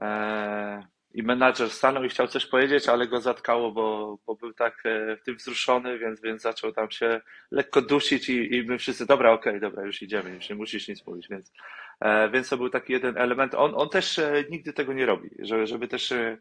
e, 0.00 0.86
i 1.14 1.22
menadżer 1.22 1.70
stanął 1.70 2.04
i 2.04 2.08
chciał 2.08 2.28
coś 2.28 2.46
powiedzieć, 2.46 2.88
ale 2.88 3.06
go 3.06 3.20
zatkało, 3.20 3.72
bo, 3.72 4.18
bo 4.26 4.34
był 4.34 4.52
tak 4.52 4.74
e, 4.84 5.16
w 5.16 5.22
tym 5.22 5.36
wzruszony, 5.36 5.98
więc, 5.98 6.20
więc 6.20 6.42
zaczął 6.42 6.72
tam 6.72 6.90
się 6.90 7.20
lekko 7.50 7.82
dusić 7.82 8.28
i, 8.28 8.54
i 8.54 8.62
my 8.62 8.78
wszyscy, 8.78 9.06
dobra, 9.06 9.32
okej, 9.32 9.60
dobra, 9.60 9.84
już 9.84 10.02
idziemy, 10.02 10.30
już 10.30 10.48
nie 10.48 10.56
musisz 10.56 10.88
nic 10.88 11.06
mówić, 11.06 11.28
więc, 11.28 11.52
e, 12.00 12.30
więc 12.30 12.48
to 12.48 12.56
był 12.56 12.70
taki 12.70 12.92
jeden 12.92 13.18
element. 13.18 13.54
On, 13.54 13.72
on 13.74 13.88
też 13.88 14.18
e, 14.18 14.44
nigdy 14.50 14.72
tego 14.72 14.92
nie 14.92 15.06
robi, 15.06 15.30
żeby, 15.38 15.66
żeby 15.66 15.88
też, 15.88 16.12
e, 16.12 16.38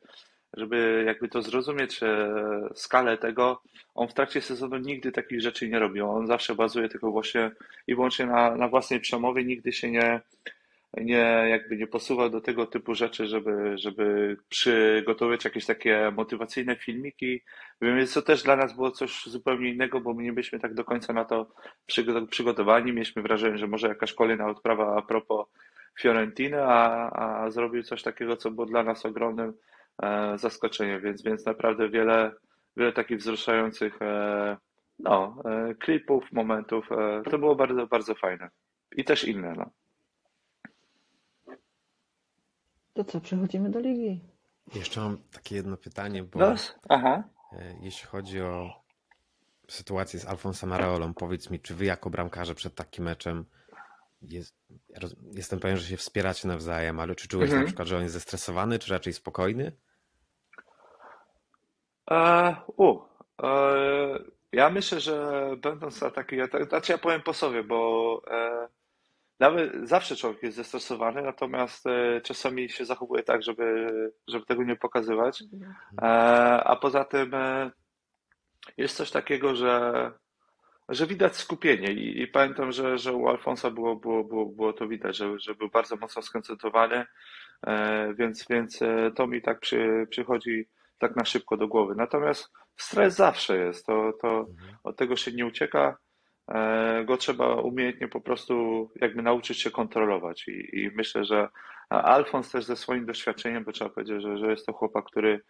żeby 0.53 1.03
jakby 1.07 1.29
to 1.29 1.41
zrozumieć 1.41 2.03
e, 2.03 2.33
skalę 2.75 3.17
tego, 3.17 3.61
on 3.95 4.07
w 4.07 4.13
trakcie 4.13 4.41
sezonu 4.41 4.77
nigdy 4.77 5.11
takich 5.11 5.41
rzeczy 5.41 5.69
nie 5.69 5.79
robi. 5.79 6.01
On 6.01 6.27
zawsze 6.27 6.55
bazuje 6.55 6.89
tylko 6.89 7.11
właśnie 7.11 7.51
i 7.87 7.95
wyłącznie 7.95 8.25
na, 8.25 8.55
na 8.55 8.67
własnej 8.67 8.99
przemowie, 8.99 9.43
nigdy 9.43 9.73
się 9.73 9.91
nie, 9.91 10.21
nie, 10.97 11.45
jakby 11.49 11.77
nie 11.77 11.87
posuwa 11.87 12.29
do 12.29 12.41
tego 12.41 12.65
typu 12.65 12.95
rzeczy, 12.95 13.27
żeby, 13.27 13.77
żeby 13.77 14.37
przygotować 14.49 15.45
jakieś 15.45 15.65
takie 15.65 16.11
motywacyjne 16.15 16.75
filmiki. 16.75 17.41
Więc 17.81 18.13
to 18.13 18.21
też 18.21 18.43
dla 18.43 18.55
nas 18.55 18.75
było 18.75 18.91
coś 18.91 19.25
zupełnie 19.25 19.69
innego, 19.69 20.01
bo 20.01 20.13
my 20.13 20.23
nie 20.23 20.33
byliśmy 20.33 20.59
tak 20.59 20.73
do 20.73 20.83
końca 20.83 21.13
na 21.13 21.25
to 21.25 21.47
przygo- 21.91 22.27
przygotowani. 22.27 22.93
Mieliśmy 22.93 23.21
wrażenie, 23.21 23.57
że 23.57 23.67
może 23.67 23.87
jakaś 23.87 24.13
kolejna 24.13 24.47
odprawa 24.47 24.97
a 24.97 25.01
propos 25.01 25.47
Fiorentiny, 25.99 26.63
a, 26.63 27.09
a 27.11 27.51
zrobił 27.51 27.83
coś 27.83 28.03
takiego, 28.03 28.37
co 28.37 28.51
było 28.51 28.65
dla 28.65 28.83
nas 28.83 29.05
ogromnym 29.05 29.53
e, 30.03 30.37
zaskoczeniem, 30.37 31.01
więc, 31.01 31.21
więc 31.23 31.45
naprawdę 31.45 31.89
wiele, 31.89 32.31
wiele 32.77 32.93
takich 32.93 33.17
wzruszających 33.17 34.01
e, 34.01 34.57
no, 34.99 35.41
e, 35.45 35.75
klipów, 35.75 36.31
momentów. 36.31 36.89
To 37.31 37.37
było 37.39 37.55
bardzo, 37.55 37.87
bardzo 37.87 38.15
fajne. 38.15 38.49
I 38.95 39.03
też 39.05 39.23
inne, 39.23 39.53
no. 39.57 39.69
To 42.93 43.03
co, 43.03 43.21
przechodzimy 43.21 43.69
do 43.69 43.79
ligi. 43.79 44.21
Jeszcze 44.75 45.01
mam 45.01 45.17
takie 45.31 45.55
jedno 45.55 45.77
pytanie, 45.77 46.23
bo 46.23 46.39
No, 46.39 46.55
aha. 46.89 47.23
jeśli 47.81 48.07
chodzi 48.07 48.41
o 48.41 48.83
sytuację 49.67 50.19
z 50.19 50.25
Alfonsem 50.25 50.73
Areolą, 50.73 51.13
powiedz 51.13 51.49
mi, 51.49 51.59
czy 51.59 51.75
wy 51.75 51.85
jako 51.85 52.09
bramkarze 52.09 52.55
przed 52.55 52.75
takim 52.75 53.03
meczem 53.05 53.45
jest, 54.21 54.55
jestem 55.33 55.59
pewien, 55.59 55.77
że 55.77 55.87
się 55.87 55.97
wspieracie 55.97 56.47
nawzajem, 56.47 56.99
ale 56.99 57.15
czy 57.15 57.27
czułeś 57.27 57.45
Mhm. 57.45 57.61
na 57.61 57.65
przykład, 57.67 57.87
że 57.87 57.97
on 57.97 58.03
jest 58.03 58.13
zestresowany, 58.13 58.79
czy 58.79 58.91
raczej 58.91 59.13
spokojny? 59.13 59.71
E, 62.11 62.55
u, 62.77 62.99
e, 63.43 64.19
ja 64.51 64.69
myślę, 64.69 64.99
że 64.99 65.47
będąc 65.57 66.01
na 66.01 66.09
takiej, 66.11 66.39
ja 66.39 66.47
tak- 66.47 66.69
znaczy 66.69 66.91
ja 66.91 66.97
powiem 66.97 67.21
po 67.21 67.33
sobie, 67.33 67.63
bo 67.63 68.21
e, 68.31 68.67
nawet 69.39 69.71
zawsze 69.83 70.15
człowiek 70.15 70.43
jest 70.43 70.57
zestresowany, 70.57 71.21
natomiast 71.21 71.85
czasami 72.23 72.69
się 72.69 72.85
zachowuje 72.85 73.23
tak, 73.23 73.43
żeby, 73.43 73.87
żeby 74.27 74.45
tego 74.45 74.63
nie 74.63 74.75
pokazywać. 74.75 75.43
E, 76.01 76.05
a 76.63 76.75
poza 76.75 77.05
tym 77.05 77.31
jest 78.77 78.97
coś 78.97 79.11
takiego, 79.11 79.55
że, 79.55 80.11
że 80.89 81.07
widać 81.07 81.35
skupienie 81.35 81.91
i, 81.93 82.21
i 82.21 82.27
pamiętam, 82.27 82.71
że, 82.71 82.97
że 82.97 83.13
u 83.13 83.27
Alfonsa 83.27 83.71
było, 83.71 83.95
było, 83.95 84.23
było, 84.23 84.45
było 84.45 84.73
to 84.73 84.87
widać, 84.87 85.17
że, 85.17 85.39
że 85.39 85.55
był 85.55 85.69
bardzo 85.69 85.95
mocno 85.95 86.21
skoncentrowany, 86.21 87.05
więc, 88.17 88.45
więc 88.49 88.79
to 89.15 89.27
mi 89.27 89.41
tak 89.41 89.59
przy, 89.59 90.07
przychodzi 90.09 90.67
tak 90.99 91.15
na 91.15 91.25
szybko 91.25 91.57
do 91.57 91.67
głowy. 91.67 91.95
Natomiast 91.95 92.51
stres 92.75 93.15
zawsze 93.15 93.57
jest, 93.57 93.85
to, 93.85 94.13
to 94.21 94.45
od 94.83 94.97
tego 94.97 95.15
się 95.15 95.31
nie 95.31 95.45
ucieka, 95.45 95.97
e, 96.47 97.05
go 97.05 97.17
trzeba 97.17 97.55
umiejętnie 97.55 98.07
po 98.07 98.21
prostu 98.21 98.87
jakby 98.95 99.21
nauczyć 99.21 99.61
się 99.61 99.71
kontrolować. 99.71 100.47
I, 100.47 100.79
i 100.79 100.91
myślę, 100.95 101.25
że 101.25 101.49
Alfons 101.89 102.51
też 102.51 102.65
ze 102.65 102.75
swoim 102.75 103.05
doświadczeniem, 103.05 103.63
bo 103.63 103.71
trzeba 103.71 103.89
powiedzieć, 103.89 104.21
że, 104.21 104.37
że 104.37 104.51
jest 104.51 104.65
to 104.65 104.73
chłopak, 104.73 105.05
który 105.05 105.41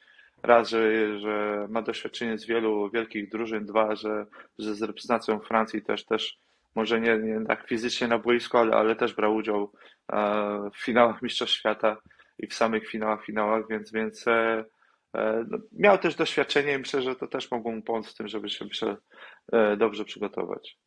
raz, 0.43 0.69
że, 0.69 1.19
że 1.19 1.67
ma 1.69 1.81
doświadczenie 1.81 2.37
z 2.37 2.45
wielu 2.45 2.89
wielkich 2.89 3.29
drużyn, 3.29 3.65
dwa, 3.65 3.95
że, 3.95 4.25
że 4.59 4.75
z 4.75 4.81
reprezentacją 4.81 5.39
Francji 5.39 5.81
też, 5.81 6.05
też 6.05 6.39
może 6.75 7.01
nie, 7.01 7.17
nie 7.17 7.45
tak 7.45 7.67
fizycznie 7.67 8.07
na 8.07 8.17
boisku, 8.19 8.57
ale, 8.57 8.75
ale 8.75 8.95
też 8.95 9.13
brał 9.13 9.35
udział 9.35 9.71
e, 10.13 10.69
w 10.73 10.85
finałach 10.85 11.21
Mistrzostw 11.21 11.55
Świata 11.55 11.97
i 12.39 12.47
w 12.47 12.53
samych 12.53 12.87
finałach, 12.87 13.25
finałach, 13.25 13.63
więc, 13.69 13.91
więc 13.91 14.27
e, 14.27 14.65
miał 15.71 15.97
też 15.97 16.15
doświadczenie 16.15 16.73
i 16.73 16.77
myślę, 16.77 17.01
że 17.01 17.15
to 17.15 17.27
też 17.27 17.51
mogło 17.51 17.71
mu 17.71 17.81
pomóc 17.81 18.07
w 18.07 18.17
tym, 18.17 18.27
żeby 18.27 18.49
się 18.49 18.65
myślę, 18.65 18.95
dobrze 19.77 20.05
przygotować. 20.05 20.77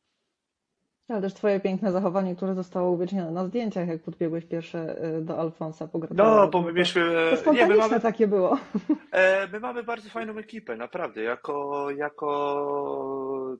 Ale 1.08 1.20
też 1.20 1.34
twoje 1.34 1.60
piękne 1.60 1.92
zachowanie, 1.92 2.36
które 2.36 2.54
zostało 2.54 2.90
uwiecznione 2.90 3.30
na 3.30 3.44
zdjęciach, 3.44 3.88
jak 3.88 4.02
podbiegłeś 4.02 4.44
pierwsze 4.46 4.96
do 5.20 5.38
Alfonsa 5.38 5.88
No, 6.10 6.48
bo 6.48 6.62
my 6.62 6.72
mieliśmy... 6.72 7.30
To 7.44 7.52
nie, 7.52 7.66
my 7.66 7.76
mamy, 7.76 8.00
takie 8.00 8.28
było. 8.28 8.58
My 9.52 9.60
mamy 9.60 9.82
bardzo 9.82 10.10
fajną 10.10 10.38
ekipę, 10.38 10.76
naprawdę. 10.76 11.22
Jako, 11.22 11.86
jako 11.90 13.56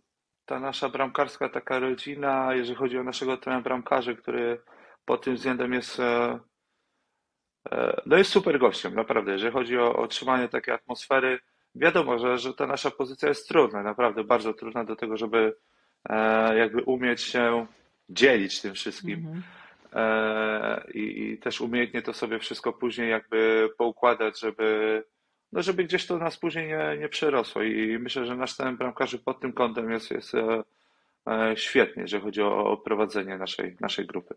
ta 0.51 0.61
nasza 0.61 0.89
bramkarska 0.89 1.49
taka 1.49 1.79
rodzina, 1.79 2.55
jeżeli 2.55 2.79
chodzi 2.79 2.99
o 2.99 3.05
naszego 3.05 3.37
trenera 3.37 3.63
bramkarzy, 3.63 4.17
który 4.17 4.63
pod 5.05 5.25
tym 5.25 5.35
względem 5.35 5.73
jest 5.73 6.01
e, 6.01 6.05
e, 6.05 6.39
no 8.07 8.17
jest 8.17 8.31
super 8.31 8.59
gościem, 8.59 8.95
naprawdę. 8.95 9.33
Jeżeli 9.33 9.53
chodzi 9.53 9.79
o, 9.79 9.97
o 9.97 10.07
trzymanie 10.07 10.49
takiej 10.49 10.75
atmosfery, 10.75 11.39
wiadomo, 11.75 12.19
że, 12.19 12.39
że 12.39 12.55
ta 12.55 12.67
nasza 12.67 12.91
pozycja 12.91 13.29
jest 13.29 13.49
trudna, 13.49 13.83
naprawdę 13.83 14.25
bardzo 14.25 14.55
trudna 14.55 14.85
do 14.85 14.97
tego, 14.97 15.17
żeby 15.17 15.57
e, 16.09 16.59
jakby 16.59 16.83
umieć 16.83 17.21
się 17.21 17.67
dzielić 18.09 18.61
tym 18.61 18.75
wszystkim. 18.75 19.15
Mhm. 19.15 19.43
I, 20.95 21.23
I 21.23 21.39
też 21.39 21.61
umiejętnie 21.61 22.03
to 22.03 22.13
sobie 22.13 22.39
wszystko 22.39 22.73
później 22.73 23.11
jakby 23.11 23.69
poukładać, 23.79 24.41
żeby 24.41 25.03
no 25.53 25.63
żeby 25.63 25.85
gdzieś 25.85 26.07
to 26.07 26.19
nas 26.19 26.37
później 26.37 26.69
nie, 26.69 26.97
nie 26.99 27.09
przerosło 27.09 27.63
i 27.63 27.99
myślę, 27.99 28.27
że 28.27 28.37
nasz 28.37 28.57
ten 28.57 28.77
bramkarzy 28.77 29.19
pod 29.19 29.41
tym 29.41 29.53
kątem 29.53 29.91
jest, 29.91 30.11
jest 30.11 30.35
e, 30.35 30.63
e, 31.27 31.57
świetnie, 31.57 32.03
jeżeli 32.03 32.23
chodzi 32.23 32.43
o, 32.43 32.67
o 32.67 32.77
prowadzenie 32.77 33.39
naszej, 33.39 33.77
naszej 33.81 34.07
grupy. 34.07 34.35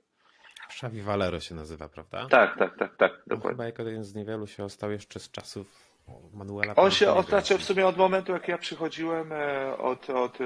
Xavi 0.76 1.02
Valero 1.02 1.40
się 1.40 1.56
nazywa, 1.56 1.90
prawda? 1.90 2.28
Tak, 2.30 2.58
tak, 2.58 2.78
tak, 2.78 2.96
tak, 2.98 3.12
dokładnie. 3.28 3.50
Chyba 3.50 3.66
jako 3.66 3.84
jeden 3.84 4.04
z 4.04 4.16
niewielu 4.16 4.48
się 4.48 4.64
ostał 4.64 4.92
jeszcze 4.92 5.20
z 5.20 5.32
czasów 5.32 5.68
Manuela. 6.34 6.76
On 6.76 6.92
się 6.92 7.12
otaczał 7.12 7.58
w 7.58 7.64
sumie 7.64 7.88
od 7.88 7.98
momentu, 7.98 8.32
jak 8.32 8.48
ja 8.48 8.58
przychodziłem, 8.58 9.32
e, 9.32 9.78
od, 9.78 10.10
od 10.10 10.40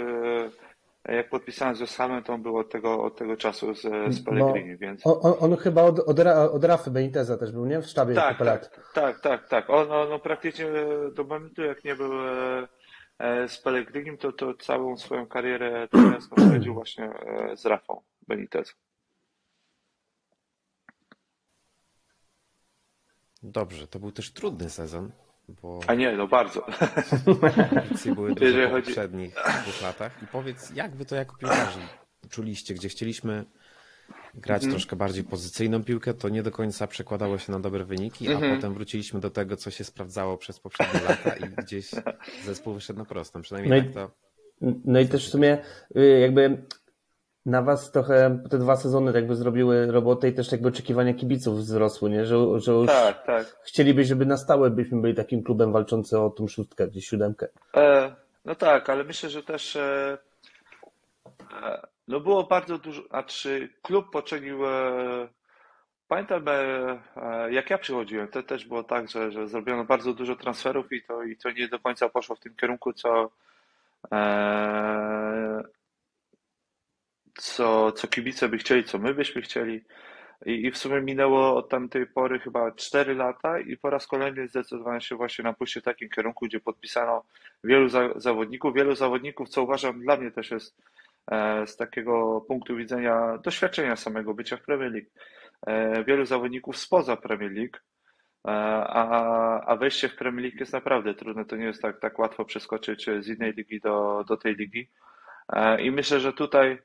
jak 1.08 1.30
podpisałem 1.30 1.76
z 1.76 1.82
Osamem, 1.82 2.24
to 2.24 2.34
on 2.34 2.42
był 2.42 2.58
od 2.58 2.70
tego, 2.70 3.04
od 3.04 3.16
tego 3.16 3.38
czasu 3.38 3.76
z, 3.76 3.82
z 4.14 4.24
Pellegrini, 4.24 4.78
więc... 4.78 5.08
On, 5.08 5.34
on, 5.40 5.58
chyba 5.58 5.84
od, 5.84 6.00
od, 6.00 6.20
od 6.52 6.64
Rafy 6.64 6.92
Beniteza 6.92 7.38
też 7.38 7.52
był, 7.52 7.66
nie? 7.66 7.82
W 7.82 7.86
sztabie 7.86 8.16
tak, 8.16 8.38
tak, 8.38 8.92
tak, 8.94 9.20
tak, 9.20 9.48
tak. 9.48 9.70
On, 9.70 9.92
on, 9.92 10.20
praktycznie 10.20 10.66
do 11.14 11.24
momentu, 11.24 11.62
jak 11.62 11.84
nie 11.84 11.96
był 11.96 12.14
e, 12.14 12.68
e, 13.20 13.48
z 13.48 13.58
Pellegrinim, 13.58 14.18
to, 14.18 14.32
to 14.32 14.54
całą 14.54 14.98
swoją 14.98 15.28
karierę 15.28 15.88
trenerską 15.88 16.36
spędził 16.36 16.74
właśnie 16.74 17.06
e, 17.06 17.58
z 17.58 17.66
Rafą 17.66 18.02
Benitez. 18.28 18.76
Dobrze, 23.44 23.88
to 23.88 24.00
był 24.00 24.12
też 24.12 24.32
trudny 24.32 24.70
sezon. 24.70 25.12
Bo 25.62 25.80
A 25.88 25.94
nie, 25.94 26.12
no 26.12 26.28
bardzo. 26.28 26.66
Ambicje 27.82 28.16
były 28.16 28.36
duże 28.36 28.68
w 28.68 28.72
poprzednich 28.72 29.34
dwóch 29.34 29.82
latach. 29.82 30.24
I 30.24 30.28
powiedz, 30.28 30.70
jak 30.70 30.96
wy 30.96 31.06
to 31.06 31.16
jako 31.16 31.38
piłkarze 31.38 31.80
czuliście, 32.30 32.74
gdzie 32.74 32.90
chcieliśmy 32.90 33.46
grać 34.34 34.64
mm. 34.64 34.72
troszkę 34.72 34.96
bardziej 34.96 35.24
pozycyjną 35.24 35.84
piłkę, 35.84 36.14
to 36.14 36.30
nie 36.30 36.44
do 36.44 36.52
końca 36.52 36.88
przekładało 36.88 37.38
się 37.38 37.52
na 37.52 37.60
dobre 37.60 37.86
wyniki, 37.86 38.28
a 38.28 38.32
mm 38.32 38.44
-hmm. 38.44 38.56
potem 38.56 38.74
wróciliśmy 38.74 39.20
do 39.20 39.30
tego, 39.30 39.58
co 39.58 39.72
się 39.72 39.84
sprawdzało 39.84 40.38
przez 40.38 40.60
poprzednie 40.60 41.00
lata 41.02 41.36
i 41.36 41.50
gdzieś 41.50 41.92
zespół 42.46 42.74
wyszedł 42.74 43.00
na 43.00 43.06
prostą. 43.06 43.42
Przynajmniej 43.42 43.80
no 43.80 43.86
tak 43.86 43.94
to. 43.94 44.12
No 44.86 45.00
i 45.00 45.08
też 45.08 45.28
w 45.28 45.32
sumie 45.32 45.58
y, 45.98 46.20
jakby 46.20 46.66
na 47.48 47.62
was 47.62 47.92
trochę 47.92 48.40
te 48.50 48.58
dwa 48.58 48.76
sezony 48.76 49.12
jakby 49.16 49.36
zrobiły 49.36 49.92
robotę 49.92 50.30
i 50.30 50.34
też 50.34 50.52
jakby 50.52 50.68
oczekiwania 50.68 51.14
kibiców 51.14 51.58
wzrosły, 51.58 52.10
nie? 52.10 52.26
Że, 52.26 52.60
że 52.60 52.72
już 52.72 52.88
tak, 52.88 53.26
tak. 53.26 53.46
chcieliby, 53.64 54.06
żeby 54.06 54.26
na 54.26 54.38
stałe 54.38 54.70
byśmy 54.70 55.02
byli 55.02 55.16
takim 55.16 55.44
klubem 55.44 55.72
walczącym 55.72 56.20
o 56.20 56.30
tą 56.30 56.48
szóstkę, 56.48 56.88
gdzieś 56.88 57.08
siódemkę. 57.08 57.48
E, 57.76 58.16
no 58.46 58.56
tak, 58.56 58.90
ale 58.90 59.04
myślę, 59.04 59.30
że 59.30 59.44
też 59.44 59.76
e, 59.76 60.18
e, 61.64 61.88
no 62.08 62.20
było 62.20 62.44
bardzo 62.44 62.78
dużo, 62.78 63.02
a 63.10 63.24
czy 63.24 63.70
klub 63.82 64.12
poczynił 64.12 64.66
e, 64.66 65.28
pamiętam 66.08 66.46
e, 66.48 67.00
jak 67.52 67.70
ja 67.70 67.78
przychodziłem, 67.78 68.28
to 68.28 68.44
też 68.44 68.66
było 68.66 68.84
tak, 68.84 69.10
że, 69.10 69.32
że 69.32 69.48
zrobiono 69.48 69.84
bardzo 69.84 70.14
dużo 70.14 70.36
transferów 70.36 70.92
i 70.92 71.02
to, 71.04 71.24
i 71.24 71.38
to 71.38 71.52
nie 71.52 71.68
do 71.68 71.80
końca 71.80 72.10
poszło 72.10 72.36
w 72.36 72.40
tym 72.40 72.56
kierunku, 72.56 72.94
co 72.94 73.30
e, 74.12 75.64
co, 77.38 77.92
co 77.92 78.08
kibice 78.08 78.50
by 78.50 78.58
chcieli, 78.58 78.84
co 78.84 78.98
my 78.98 79.14
byśmy 79.14 79.42
chcieli. 79.42 79.84
I, 80.46 80.66
I 80.66 80.72
w 80.72 80.78
sumie 80.78 81.02
minęło 81.02 81.56
od 81.56 81.70
tamtej 81.70 82.08
pory 82.08 82.40
chyba 82.40 82.72
4 82.72 83.16
lata 83.16 83.60
i 83.60 83.78
po 83.78 83.90
raz 83.90 84.08
kolejny 84.08 84.48
zdecydowano 84.48 85.00
się 85.00 85.16
właśnie 85.16 85.44
na 85.44 85.54
pójście 85.54 85.82
w 85.82 85.84
takim 85.84 86.10
kierunku, 86.10 86.46
gdzie 86.46 86.60
podpisano 86.60 87.24
wielu 87.64 87.90
za, 87.90 88.10
zawodników. 88.16 88.76
Wielu 88.76 88.96
zawodników, 88.96 89.50
co 89.50 89.64
uważam 89.64 90.02
dla 90.02 90.18
mnie 90.18 90.32
też 90.32 90.52
jest 90.52 90.78
e, 91.32 91.68
z 91.68 91.78
takiego 91.78 92.42
punktu 92.42 92.76
widzenia 92.76 93.38
doświadczenia 93.38 93.96
samego 93.96 94.34
bycia 94.34 94.58
w 94.58 94.62
Premier 94.62 94.92
League. 94.92 95.10
E, 95.68 96.04
wielu 96.04 96.26
zawodników 96.26 96.78
spoza 96.78 97.18
Premier 97.18 97.52
League, 97.52 97.78
e, 98.48 98.52
a, 98.88 99.62
a 99.66 99.76
wejście 99.76 100.10
w 100.10 100.16
Premier 100.16 100.44
League 100.44 100.60
jest 100.60 100.74
naprawdę 100.74 101.14
trudne. 101.14 101.46
To 101.46 101.56
nie 101.56 101.66
jest 101.66 101.82
tak, 101.82 102.00
tak 102.00 102.20
łatwo 102.20 102.46
przeskoczyć 102.46 103.06
z 103.20 103.28
innej 103.28 103.54
ligi 103.54 103.80
do, 103.80 104.26
do 104.28 104.38
tej 104.38 104.56
ligi. 104.56 104.90
E, 105.50 105.82
I 105.82 105.92
myślę, 105.92 106.20
że 106.20 106.34
tutaj 106.34 106.78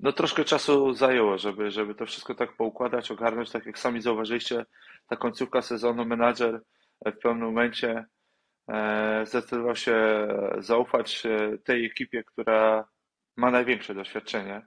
no 0.00 0.12
troszkę 0.12 0.44
czasu 0.44 0.94
zajęło, 0.94 1.38
żeby, 1.38 1.70
żeby 1.70 1.94
to 1.94 2.06
wszystko 2.06 2.34
tak 2.34 2.56
poukładać, 2.56 3.10
ogarnąć, 3.10 3.50
tak 3.50 3.66
jak 3.66 3.78
sami 3.78 4.00
zauważyliście, 4.00 4.66
ta 5.08 5.16
końcówka 5.16 5.62
sezonu, 5.62 6.04
menadżer 6.04 6.60
w 7.06 7.18
pewnym 7.22 7.46
momencie 7.46 8.04
e, 8.68 9.26
zdecydował 9.26 9.76
się 9.76 10.28
zaufać 10.58 11.26
e, 11.26 11.58
tej 11.58 11.86
ekipie, 11.86 12.24
która 12.24 12.88
ma 13.36 13.50
największe 13.50 13.94
doświadczenie. 13.94 14.62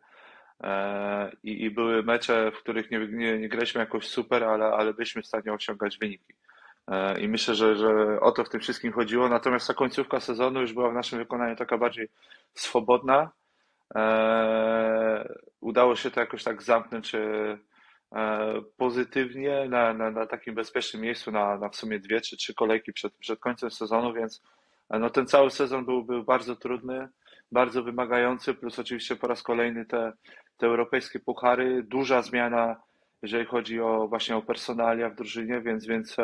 E, 0.63 1.31
I, 1.43 1.63
i 1.63 1.71
były 1.71 2.03
mecze, 2.03 2.51
w 2.51 2.59
których 2.59 2.91
nie, 2.91 3.07
nie, 3.07 3.39
nie 3.39 3.49
graliśmy 3.49 3.79
jakoś 3.79 4.07
super, 4.07 4.43
ale, 4.43 4.65
ale 4.65 4.93
byliśmy 4.93 5.21
w 5.21 5.27
stanie 5.27 5.53
osiągać 5.53 5.97
wyniki. 5.97 6.33
I 7.19 7.27
myślę, 7.27 7.55
że, 7.55 7.75
że 7.75 8.19
o 8.19 8.31
to 8.31 8.43
w 8.43 8.49
tym 8.49 8.61
wszystkim 8.61 8.93
chodziło. 8.93 9.29
Natomiast 9.29 9.67
ta 9.67 9.73
końcówka 9.73 10.19
sezonu 10.19 10.61
już 10.61 10.73
była 10.73 10.89
w 10.89 10.93
naszym 10.93 11.19
wykonaniu 11.19 11.55
taka 11.55 11.77
bardziej 11.77 12.07
swobodna 12.53 13.31
E, 13.31 13.46
udało 15.61 15.95
się 15.95 16.11
to 16.11 16.19
jakoś 16.19 16.43
tak 16.43 16.63
zamknąć 16.63 17.15
e, 17.15 18.61
pozytywnie 18.77 19.65
na, 19.69 19.93
na, 19.93 20.11
na 20.11 20.25
takim 20.25 20.55
bezpiecznym 20.55 21.01
miejscu 21.01 21.31
na, 21.31 21.57
na 21.57 21.69
w 21.69 21.75
sumie 21.75 21.99
dwie 21.99 22.21
czy 22.21 22.37
trzy 22.37 22.53
kolejki 22.53 22.93
przed, 22.93 23.13
przed 23.13 23.39
końcem 23.39 23.71
sezonu, 23.71 24.13
więc 24.13 24.41
e, 24.89 24.99
no 24.99 25.09
ten 25.09 25.27
cały 25.27 25.51
sezon 25.51 25.85
był, 25.85 26.03
był 26.03 26.23
bardzo 26.23 26.55
trudny, 26.55 27.07
bardzo 27.51 27.83
wymagający, 27.83 28.53
plus 28.53 28.79
oczywiście 28.79 29.15
po 29.15 29.27
raz 29.27 29.43
kolejny 29.43 29.85
te, 29.85 30.13
te 30.57 30.67
europejskie 30.67 31.19
puchary, 31.19 31.83
duża 31.83 32.21
zmiana, 32.21 32.75
jeżeli 33.21 33.45
chodzi 33.45 33.81
o 33.81 34.07
właśnie 34.07 34.35
o 34.35 34.41
personalia 34.41 35.09
w 35.09 35.15
drużynie, 35.15 35.61
więc, 35.61 35.85
więc 35.85 36.15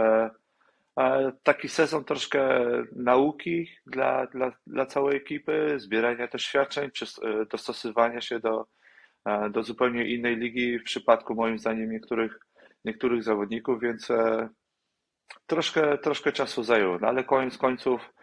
taki 1.44 1.70
sezon 1.70 2.04
troszkę 2.04 2.60
nauki 2.96 3.70
dla, 3.86 4.28
dla, 4.28 4.52
dla 4.68 4.86
całej 4.86 5.18
ekipy, 5.18 5.74
zbierania 5.78 6.28
też 6.28 6.44
świadczeń, 6.44 6.90
e, 7.24 7.46
dostosowywania 7.46 8.22
się 8.22 8.40
do, 8.40 8.66
e, 9.26 9.50
do 9.50 9.64
zupełnie 9.64 10.06
innej 10.06 10.38
ligi 10.38 10.80
w 10.80 10.84
przypadku 10.84 11.36
moim 11.36 11.60
zdaniem 11.60 11.92
niektórych, 11.92 12.40
niektórych 12.86 13.24
zawodników, 13.24 13.82
więc 13.82 14.12
e, 14.12 14.50
troszkę, 15.46 15.98
troszkę 15.98 16.32
czasu 16.32 16.64
zajęło, 16.64 16.98
no 17.02 17.08
ale 17.08 17.24
koniec 17.24 17.58
końców 17.58 18.14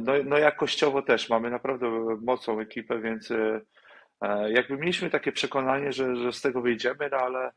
no, 0.00 0.12
no 0.24 0.38
jakościowo 0.38 1.02
też 1.02 1.28
mamy 1.28 1.50
naprawdę 1.50 1.90
mocną 2.22 2.60
ekipę, 2.60 3.00
więc 3.00 3.32
jakby 4.48 4.76
mieliśmy 4.76 5.10
takie 5.10 5.32
przekonanie, 5.32 5.92
że, 5.92 6.16
że 6.16 6.32
z 6.32 6.40
tego 6.40 6.62
wyjdziemy, 6.62 7.08
no 7.12 7.16
ale 7.16 7.50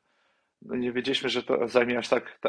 no 0.65 0.75
nie 0.75 0.91
wiedzieliśmy, 0.91 1.29
że 1.29 1.43
to 1.43 1.67
zajmie 1.67 1.97
aż 1.97 2.09
tak, 2.09 2.39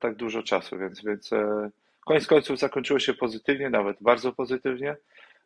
tak, 0.00 0.14
dużo 0.14 0.42
czasu, 0.42 0.78
więc, 0.78 1.04
więc 1.04 1.32
e, 1.32 1.70
koniec 2.06 2.26
końców 2.26 2.58
zakończyło 2.58 2.98
się 2.98 3.14
pozytywnie, 3.14 3.70
nawet 3.70 3.96
bardzo 4.00 4.32
pozytywnie, 4.32 4.96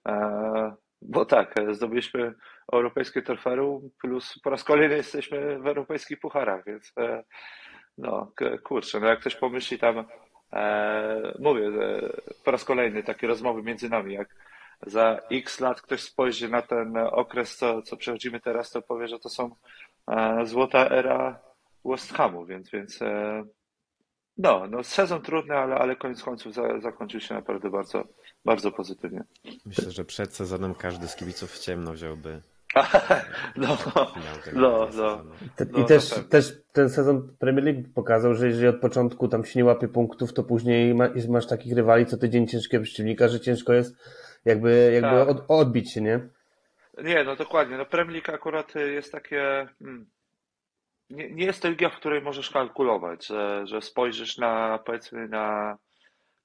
e, 0.08 0.74
bo 1.02 1.24
tak, 1.24 1.54
zdobyliśmy 1.72 2.34
europejskie 2.72 3.22
trofeum, 3.22 3.90
plus 4.00 4.38
po 4.44 4.50
raz 4.50 4.64
kolejny 4.64 4.96
jesteśmy 4.96 5.58
w 5.58 5.66
europejskich 5.66 6.20
pucharach, 6.20 6.64
więc 6.64 6.92
e, 6.98 7.24
no 7.98 8.32
kurczę, 8.62 9.00
no 9.00 9.06
jak 9.06 9.20
ktoś 9.20 9.36
pomyśli 9.36 9.78
tam, 9.78 10.04
mówię, 11.38 11.70
po 12.44 12.50
raz 12.50 12.64
kolejny 12.64 13.02
takie 13.02 13.26
rozmowy 13.26 13.62
między 13.62 13.88
nami, 13.88 14.14
jak 14.14 14.28
za 14.86 15.20
x 15.30 15.60
lat 15.60 15.80
ktoś 15.80 16.00
spojrzy 16.00 16.48
na 16.48 16.62
ten 16.62 16.96
okres, 16.96 17.56
co, 17.56 17.82
co 17.82 17.96
przechodzimy 17.96 18.40
teraz, 18.40 18.70
to 18.70 18.82
powie, 18.82 19.08
że 19.08 19.18
to 19.18 19.28
są 19.28 19.56
złota 20.44 20.90
era 20.90 21.40
West 21.84 22.12
Hamu, 22.12 22.46
więc, 22.46 22.70
więc 22.70 23.02
e, 23.02 23.44
no, 24.38 24.66
no 24.70 24.84
sezon 24.84 25.22
trudny, 25.22 25.56
ale, 25.56 25.74
ale 25.74 25.96
koniec 25.96 26.22
końców 26.22 26.54
za, 26.54 26.80
zakończył 26.80 27.20
się 27.20 27.34
naprawdę 27.34 27.70
bardzo, 27.70 28.04
bardzo 28.44 28.72
pozytywnie. 28.72 29.24
Myślę, 29.66 29.90
że 29.90 30.04
przed 30.04 30.34
sezonem 30.34 30.74
każdy 30.74 31.08
z 31.08 31.16
kibiców 31.16 31.52
w 31.52 31.58
ciemno 31.58 31.92
wziąłby 31.92 32.42
No, 33.56 33.78
no, 34.52 34.88
no. 34.94 35.24
No, 35.72 35.78
I 35.78 35.84
też, 35.84 36.14
też 36.30 36.52
ten 36.72 36.90
sezon 36.90 37.36
Premier 37.38 37.64
League 37.64 37.82
pokazał, 37.94 38.34
że 38.34 38.46
jeżeli 38.46 38.68
od 38.68 38.80
początku 38.80 39.28
tam 39.28 39.44
się 39.44 39.58
nie 39.58 39.64
łapie 39.64 39.88
punktów, 39.88 40.32
to 40.32 40.42
później 40.42 40.94
masz 41.28 41.46
takich 41.46 41.76
rywali 41.76 42.06
co 42.06 42.16
tydzień 42.16 42.46
ciężkiego 42.46 42.84
przeciwnika, 42.84 43.28
że 43.28 43.40
ciężko 43.40 43.72
jest 43.72 43.96
jakby, 44.44 44.90
jakby 44.94 45.10
Tak. 45.10 45.28
od, 45.28 45.44
odbić 45.48 45.92
się, 45.92 46.00
nie? 46.00 46.20
Nie, 47.04 47.24
no 47.24 47.36
dokładnie. 47.36 47.76
No 47.76 47.86
Premier 47.86 48.14
League 48.16 48.32
akurat 48.32 48.74
jest 48.74 49.12
takie. 49.12 49.68
Hmm, 49.78 50.06
nie, 51.12 51.30
nie 51.30 51.44
jest 51.44 51.62
to 51.62 51.68
liga, 51.68 51.88
w 51.88 51.96
której 51.96 52.22
możesz 52.22 52.50
kalkulować, 52.50 53.26
że, 53.26 53.66
że 53.66 53.82
spojrzysz 53.82 54.38
na 54.38 54.78
powiedzmy 54.78 55.28
na, 55.28 55.78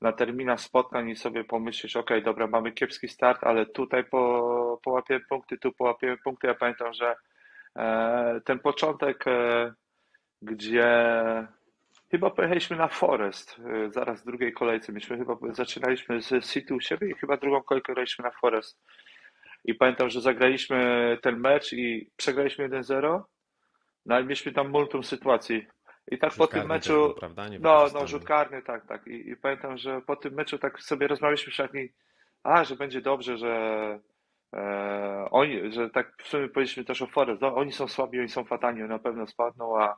na 0.02 0.12
terminarz 0.12 0.62
spotkań 0.62 1.10
i 1.10 1.16
sobie 1.16 1.44
pomyślisz, 1.44 1.96
ok, 1.96 2.10
dobra, 2.24 2.48
mamy 2.48 2.72
kiepski 2.72 3.08
start, 3.08 3.44
ale 3.44 3.66
tutaj 3.66 4.04
po, 4.04 4.80
połapiemy 4.84 5.26
punkty, 5.30 5.58
tu 5.58 5.72
połapiemy 5.72 6.18
punkty. 6.18 6.48
Ja 6.48 6.56
pamiętam, 6.56 6.94
że 6.94 7.16
e, 7.76 8.42
ten 8.46 8.60
początek, 8.60 9.28
e, 9.28 9.74
gdzie 10.42 10.88
chyba 12.12 12.30
pojechaliśmy 12.30 12.78
na 12.78 12.88
Forest, 12.88 13.60
e, 13.60 13.92
zaraz 13.92 14.22
w 14.22 14.26
drugiej 14.26 14.54
kolejce. 14.54 14.92
Myśmy 14.92 15.18
chyba 15.18 15.38
zaczynaliśmy 15.52 16.22
z 16.22 16.52
City 16.52 16.76
u 16.76 16.82
siebie 16.82 17.10
i 17.10 17.14
chyba 17.14 17.38
drugą 17.38 17.64
kolejkę 17.64 17.94
graliśmy 17.94 18.24
na 18.24 18.32
Forest. 18.32 18.80
I 19.66 19.76
pamiętam, 19.76 20.10
że 20.10 20.22
zagraliśmy 20.22 21.18
ten 21.22 21.40
mecz 21.40 21.74
i 21.74 22.10
przegraliśmy 22.18 22.70
1-0, 22.70 23.22
no 24.08 24.16
ale 24.16 24.24
mieliśmy 24.24 24.52
tam 24.52 24.70
multum 24.70 25.04
sytuacji. 25.04 25.68
I 26.12 26.18
tak 26.18 26.30
po 26.30 26.44
Rzut 26.44 26.52
tym 26.52 26.60
karny 26.60 26.80
też 26.80 26.90
meczu, 26.90 27.02
był, 27.02 27.14
prawda? 27.14 27.44
no, 27.44 27.50
Niewykorzystany. 27.50 28.02
no 28.02 28.08
rzut 28.08 28.24
karny, 28.24 28.62
tak, 28.62 28.86
tak. 28.86 29.08
I, 29.08 29.30
I 29.30 29.38
pamiętam, 29.38 29.78
że 29.78 30.02
po 30.02 30.16
tym 30.16 30.34
meczu 30.34 30.58
tak 30.58 30.82
sobie 30.82 31.08
rozmawialiśmy 31.08 31.52
w 31.52 31.56
szatni, 31.56 31.90
a, 32.44 32.64
że 32.64 32.76
będzie 32.76 33.02
dobrze, 33.02 33.38
że 33.38 33.54
e, 34.54 35.28
oni, 35.32 35.72
że 35.72 35.90
tak 35.90 36.14
w 36.24 36.28
sumie 36.28 36.48
powiedzieliśmy 36.48 36.86
też 36.86 37.02
o 37.02 37.08
Forest, 37.08 37.42
no, 37.42 37.56
oni 37.56 37.72
są 37.72 37.88
słabi, 37.88 38.20
oni 38.20 38.30
są 38.30 38.44
fatalni, 38.44 38.82
oni 38.82 38.90
na 38.90 39.00
pewno 39.00 39.28
spadną, 39.28 39.82
a 39.82 39.98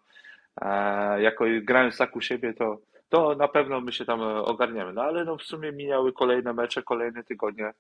e, 0.61 1.21
jako 1.21 1.45
grając 1.61 1.97
tak 1.97 2.15
u 2.15 2.21
siebie, 2.21 2.53
to, 2.53 2.77
to 3.09 3.35
na 3.35 3.47
pewno 3.47 3.81
my 3.81 3.91
się 3.93 4.05
tam 4.05 4.21
e, 4.21 4.35
ogarniemy. 4.35 4.93
No 4.93 5.01
ale 5.01 5.25
no 5.25 5.37
w 5.37 5.43
sumie 5.43 5.71
minęły 5.71 6.13
kolejne 6.13 6.53
mecze, 6.53 6.83
kolejne 6.83 7.23
tygodnie 7.23 7.73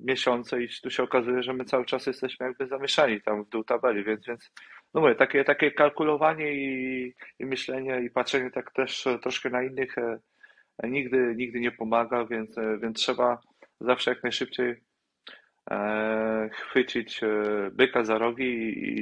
miesiące 0.00 0.62
i 0.62 0.68
tu 0.82 0.90
się 0.90 1.02
okazuje, 1.02 1.42
że 1.42 1.52
my 1.52 1.64
cały 1.64 1.84
czas 1.84 2.06
jesteśmy 2.06 2.46
jakby 2.46 2.66
zamieszani 2.66 3.22
tam 3.22 3.44
w 3.44 3.48
dół 3.48 3.64
tabeli, 3.64 4.04
więc, 4.04 4.26
więc 4.26 4.50
no 4.94 5.00
mówię, 5.00 5.14
takie, 5.14 5.44
takie 5.44 5.70
kalkulowanie 5.70 6.52
i, 6.52 7.14
i 7.38 7.46
myślenie 7.46 8.00
i 8.00 8.10
patrzenie 8.10 8.50
tak 8.50 8.72
też 8.72 9.06
e, 9.06 9.18
troszkę 9.18 9.50
na 9.50 9.62
innych 9.62 9.98
e, 9.98 10.18
nigdy, 10.82 11.34
nigdy 11.36 11.60
nie 11.60 11.72
pomaga, 11.72 12.24
więc, 12.24 12.58
e, 12.58 12.78
więc 12.78 12.98
trzeba 12.98 13.38
zawsze 13.80 14.10
jak 14.10 14.22
najszybciej 14.22 14.74
e, 15.70 16.50
chwycić 16.52 17.22
e, 17.22 17.28
byka 17.72 18.04
za 18.04 18.18
rogi 18.18 18.44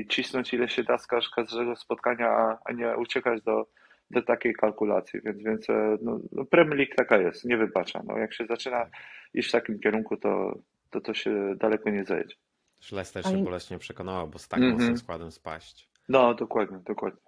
i, 0.01 0.07
cisnąć 0.09 0.55
ile 0.55 0.69
się 0.69 0.83
da 0.83 0.99
z 0.99 1.07
każ- 1.07 1.31
każdego 1.35 1.77
spotkania, 1.77 2.59
a 2.65 2.73
nie 2.73 2.97
uciekać 2.97 3.43
do, 3.43 3.67
do 4.13 4.23
takiej 4.23 4.55
kalkulacji, 4.55 5.21
więc, 5.25 5.43
więc 5.43 5.71
e, 5.71 5.97
no, 6.03 6.19
no 6.33 6.45
Premier 6.45 6.79
League 6.79 6.95
taka 6.97 7.19
jest, 7.19 7.45
nie 7.45 7.57
wybacza. 7.57 8.03
No, 8.05 8.19
jak 8.19 8.35
się 8.35 8.47
zaczyna 8.47 8.87
iść 9.35 9.49
w 9.49 9.53
takim 9.53 9.79
kierunku, 9.81 10.17
to, 10.17 10.59
to 10.91 11.01
to 11.01 11.15
się 11.15 11.55
daleko 11.57 11.91
nie 11.91 12.05
zajedzie. 12.05 12.37
Też 12.81 12.93
Leicester 12.93 13.25
się 13.25 13.45
boleśnie 13.45 13.79
przekonało, 13.79 14.27
bo 14.27 14.39
z 14.39 14.49
tak 14.49 14.59
Mhm. 14.61 14.73
mocnym 14.79 14.97
składem 14.97 15.31
spaść. 15.31 15.89
No, 16.09 16.35
dokładnie, 16.35 16.79
dokładnie. 16.87 17.21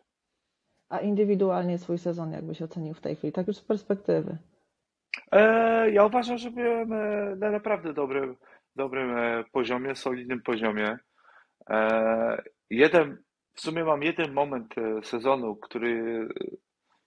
A 0.89 0.99
indywidualnie 0.99 1.79
swój 1.79 1.99
sezon 1.99 2.33
jakbyś 2.33 2.63
ocenił 2.63 2.95
w 2.95 3.01
tej 3.01 3.17
chwili, 3.17 3.33
tak 3.33 3.47
już 3.47 3.57
z 3.57 3.65
perspektywy. 3.65 4.37
E, 5.33 5.91
ja 5.91 6.05
uważam, 6.07 6.39
że 6.39 6.51
byłem 6.51 6.93
e, 6.93 7.37
na 7.37 7.51
naprawdę 7.51 7.93
dobrym, 7.93 8.37
dobrym 8.77 9.17
e, 9.17 9.45
poziomie, 9.53 9.95
solidnym 9.97 10.43
poziomie. 10.43 10.99
E, 11.71 12.43
jeden, 12.71 13.23
w 13.55 13.61
sumie 13.61 13.85
mam 13.85 14.03
jeden 14.03 14.33
moment 14.33 14.75
sezonu, 15.03 15.57
który, 15.57 16.29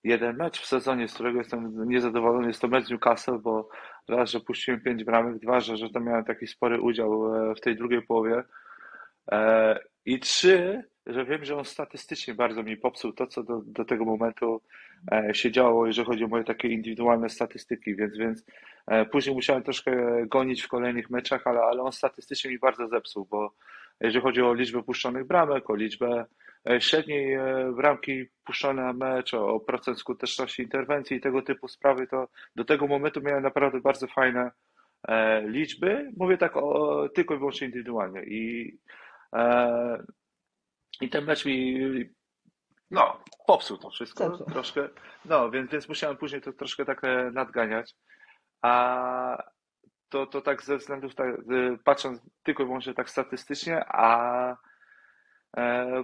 jeden 0.08 0.38
mecz 0.38 0.62
w 0.62 0.66
sezonie, 0.66 1.08
z 1.08 1.14
którego 1.14 1.40
jestem 1.40 1.90
niezadowolony, 1.90 2.48
jest 2.48 2.62
to 2.62 2.68
mecz 2.68 2.90
Newcastle, 2.90 3.40
bo 3.40 3.70
raz, 4.08 4.30
że 4.30 4.40
puściłem 4.40 4.82
pięć 4.82 5.04
bramek, 5.04 5.40
dwa, 5.40 5.60
że, 5.60 5.78
że 5.78 5.90
to 5.90 6.00
miałem 6.00 6.24
taki 6.24 6.48
spory 6.48 6.82
udział 6.82 7.36
e, 7.36 7.56
w 7.56 7.62
tej 7.62 7.76
drugiej 7.76 8.02
połowie. 8.02 8.44
E, 9.32 9.80
I 10.06 10.20
trzy, 10.20 10.84
że 11.06 11.26
wiem, 11.26 11.46
że 11.46 11.58
on 11.58 11.66
statystycznie 11.66 12.34
bardzo 12.34 12.64
mi 12.64 12.78
popsuł 12.78 13.14
to, 13.14 13.28
co 13.28 13.44
do, 13.44 13.62
do 13.66 13.86
tego 13.86 14.06
momentu 14.06 14.62
e, 15.12 15.36
się 15.36 15.52
działo, 15.52 15.88
jeżeli 15.88 16.08
chodzi 16.08 16.24
o 16.24 16.28
moje 16.28 16.44
takie 16.44 16.68
indywidualne 16.68 17.30
statystyki, 17.30 17.96
więc, 17.96 18.18
więc 18.18 18.46
później 19.12 19.36
musiałem 19.36 19.64
troszkę 19.64 19.92
gonić 20.26 20.62
w 20.62 20.68
kolejnych 20.68 21.10
meczach, 21.10 21.48
ale, 21.48 21.60
ale 21.60 21.82
on 21.82 21.92
statystycznie 21.92 22.52
mi 22.52 22.60
bardzo 22.60 22.88
zepsuł, 22.88 23.28
bo 23.32 23.54
jeżeli 24.02 24.24
chodzi 24.24 24.42
o 24.42 24.54
liczbę 24.54 24.84
puszczonych 24.84 25.28
bramek, 25.28 25.70
o 25.70 25.76
liczbę 25.76 26.26
średniej 26.80 27.34
e, 27.34 27.72
bramki 27.76 28.26
puszczone 28.46 28.84
na 28.84 28.94
mecz, 28.94 29.34
o, 29.34 29.60
procent 29.60 30.00
skuteczności 30.00 30.62
interwencji 30.62 31.18
i 31.18 31.22
tego 31.22 31.42
typu 31.42 31.68
sprawy, 31.68 32.08
to 32.08 32.28
do 32.56 32.66
tego 32.66 32.88
momentu 32.88 33.22
miałem 33.22 33.44
naprawdę 33.44 33.82
bardzo 33.82 34.08
fajne 34.08 34.52
e, 35.08 35.42
liczby. 35.42 36.12
Mówię 36.18 36.38
tak 36.38 36.58
o, 36.58 37.10
tylko 37.10 37.36
i 37.36 37.38
wyłącznie 37.38 37.68
indywidualnie. 37.68 38.24
I, 38.24 38.78
e, 39.34 40.04
i 41.02 41.10
ten 41.10 41.26
mecz 41.26 41.46
mi 41.46 41.80
no, 42.92 43.24
popsuł 43.48 43.78
to 43.78 43.90
wszystko 43.90 44.38
troszkę. 44.38 44.90
No, 45.26 45.52
więc, 45.52 45.72
więc 45.72 45.90
musiałem 45.90 46.18
później 46.18 46.42
to 46.42 46.54
troszkę 46.54 46.86
tak 46.86 47.04
e, 47.04 47.32
nadganiać. 47.32 47.96
A 48.62 49.44
to, 50.10 50.26
to 50.26 50.42
tak 50.42 50.64
ze 50.64 50.78
względów, 50.78 51.16
tak, 51.16 51.28
e, 51.28 51.78
patrząc 51.84 52.22
tylko 52.44 52.64
i 52.64 52.66
wyłącznie 52.66 52.94
tak 52.94 53.10
statystycznie, 53.10 53.86
a 53.88 54.52
e, 54.52 54.58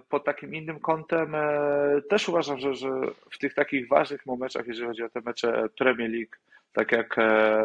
pod 0.10 0.26
takim 0.26 0.56
innym 0.56 0.80
kątem 0.80 1.36
e, 1.36 2.02
też 2.10 2.30
uważam, 2.30 2.60
że, 2.60 2.76
że 2.76 2.90
w 3.32 3.38
tych 3.38 3.54
takich 3.54 3.88
ważnych 3.88 4.26
momentach, 4.26 4.68
jeżeli 4.68 4.88
chodzi 4.88 5.04
o 5.04 5.10
te 5.10 5.22
mecze 5.22 5.70
Premier 5.78 6.10
League, 6.12 6.36
tak 6.74 6.92
jak 6.92 7.18
e, 7.18 7.64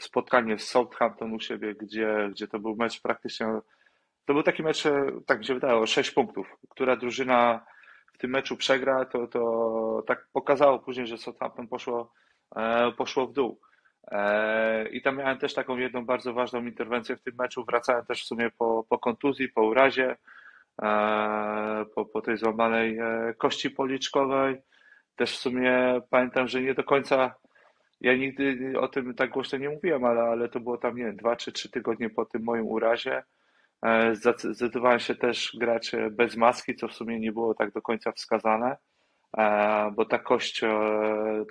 spotkanie 0.00 0.58
z 0.58 0.68
Southampton 0.68 1.32
u 1.32 1.40
siebie, 1.40 1.74
gdzie, 1.74 2.28
gdzie 2.30 2.48
to 2.48 2.58
był 2.58 2.76
mecz 2.76 3.02
praktycznie, 3.02 3.46
to 4.24 4.34
był 4.34 4.42
taki 4.42 4.62
mecz, 4.62 4.86
e, 4.86 5.06
tak 5.26 5.38
mi 5.38 5.44
się 5.44 5.54
wydaje, 5.54 5.76
o 5.76 5.86
6 5.86 6.10
punktów, 6.10 6.56
która 6.70 6.96
drużyna 6.96 7.66
w 8.12 8.18
tym 8.18 8.30
meczu 8.30 8.56
przegra, 8.56 9.04
to, 9.04 9.26
to 9.26 10.02
tak 10.06 10.26
pokazało 10.32 10.78
później, 10.78 11.06
że 11.06 11.18
Southampton 11.18 11.68
poszło, 11.68 12.12
e, 12.56 12.92
poszło 12.92 13.26
w 13.26 13.32
dół. 13.32 13.60
E, 14.10 14.88
I 14.88 15.02
tam 15.02 15.16
miałem 15.16 15.38
też 15.38 15.54
taką 15.54 15.76
jedną 15.76 16.04
bardzo 16.04 16.32
ważną 16.32 16.64
interwencję 16.64 17.16
w 17.16 17.22
tym 17.22 17.34
meczu. 17.38 17.64
Wracałem 17.64 18.06
też 18.06 18.22
w 18.22 18.26
sumie 18.26 18.50
po, 18.58 18.84
po 18.88 18.98
kontuzji, 18.98 19.48
po 19.48 19.62
urazie, 19.62 20.10
e, 20.10 20.16
po, 21.94 22.04
po 22.06 22.20
tej 22.20 22.36
złamanej 22.36 22.98
e, 22.98 23.34
kości 23.38 23.70
policzkowej. 23.70 24.62
Też 25.16 25.32
w 25.32 25.40
sumie 25.40 26.00
pamiętam, 26.10 26.48
że 26.48 26.62
nie 26.62 26.74
do 26.74 26.84
końca, 26.84 27.34
ja 28.00 28.16
nigdy 28.16 28.72
o 28.80 28.88
tym 28.88 29.14
tak 29.14 29.30
głośno 29.30 29.58
nie 29.58 29.70
mówiłem, 29.70 30.04
ale, 30.04 30.22
ale 30.22 30.48
to 30.48 30.60
było 30.60 30.78
tam, 30.78 30.96
nie 30.96 31.04
wiem, 31.04 31.16
dwa 31.16 31.36
czy 31.36 31.52
trzy 31.52 31.70
tygodnie 31.70 32.10
po 32.10 32.24
tym 32.24 32.42
moim 32.44 32.66
urazie. 32.66 33.22
E, 33.82 34.14
Zdecydowałem 34.14 35.00
się 35.00 35.14
też 35.14 35.56
grać 35.60 35.94
e, 35.94 36.10
bez 36.10 36.36
maski, 36.36 36.76
co 36.76 36.88
w 36.88 36.92
sumie 36.92 37.20
nie 37.20 37.32
było 37.32 37.54
tak 37.54 37.72
do 37.72 37.82
końca 37.82 38.12
wskazane, 38.12 38.76
e, 39.38 39.92
bo 39.96 40.04
ta 40.04 40.18
kość, 40.18 40.64
e, 40.64 40.68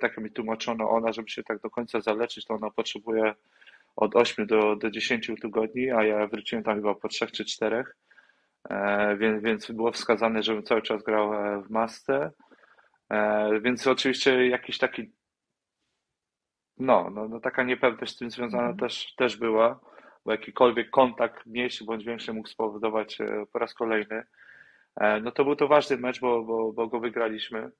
tak 0.00 0.18
mi 0.18 0.30
tłumaczono, 0.30 0.90
ona, 0.90 1.12
żeby 1.12 1.28
się 1.28 1.42
tak 1.42 1.60
do 1.60 1.70
końca 1.70 2.00
zaleczyć, 2.00 2.46
to 2.46 2.54
ona 2.54 2.70
potrzebuje 2.70 3.34
od 3.96 4.16
8 4.16 4.46
do, 4.46 4.76
do 4.76 4.90
10 4.90 5.30
tygodni, 5.42 5.90
a 5.90 6.04
ja 6.04 6.26
wróciłem 6.26 6.64
tam 6.64 6.76
chyba 6.76 6.94
po 6.94 7.08
3 7.08 7.26
czy 7.26 7.44
4, 7.44 7.84
więc, 9.18 9.42
więc 9.42 9.70
było 9.70 9.92
wskazane, 9.92 10.42
żebym 10.42 10.62
cały 10.62 10.82
czas 10.82 11.02
grał 11.02 11.34
e, 11.34 11.62
w 11.62 11.70
masce. 11.70 12.32
E, 13.10 13.60
Więc 13.60 13.86
oczywiście 13.86 14.48
jakiś 14.48 14.78
taki, 14.78 15.12
no, 16.78 17.10
no, 17.10 17.28
no 17.28 17.40
taka 17.40 17.62
niepewność 17.62 18.12
z 18.14 18.18
tym 18.18 18.30
związana 18.30 18.62
Mhm. 18.62 18.78
też, 18.78 19.14
też 19.16 19.36
była, 19.36 19.80
bo 20.24 20.32
jakikolwiek 20.32 20.90
kontakt 20.90 21.46
mniejszy 21.46 21.84
bądź 21.84 22.04
większy 22.04 22.32
mógł 22.32 22.48
spowodować 22.48 23.20
e, 23.20 23.44
po 23.52 23.58
raz 23.58 23.74
kolejny. 23.74 24.22
E, 25.00 25.20
No 25.20 25.32
to 25.32 25.44
był 25.44 25.56
to 25.56 25.68
ważny 25.68 25.96
mecz, 25.96 26.20
bo, 26.20 26.44
bo, 26.44 26.72
bo 26.72 26.88
go 26.88 27.00
wygraliśmy. 27.00 27.70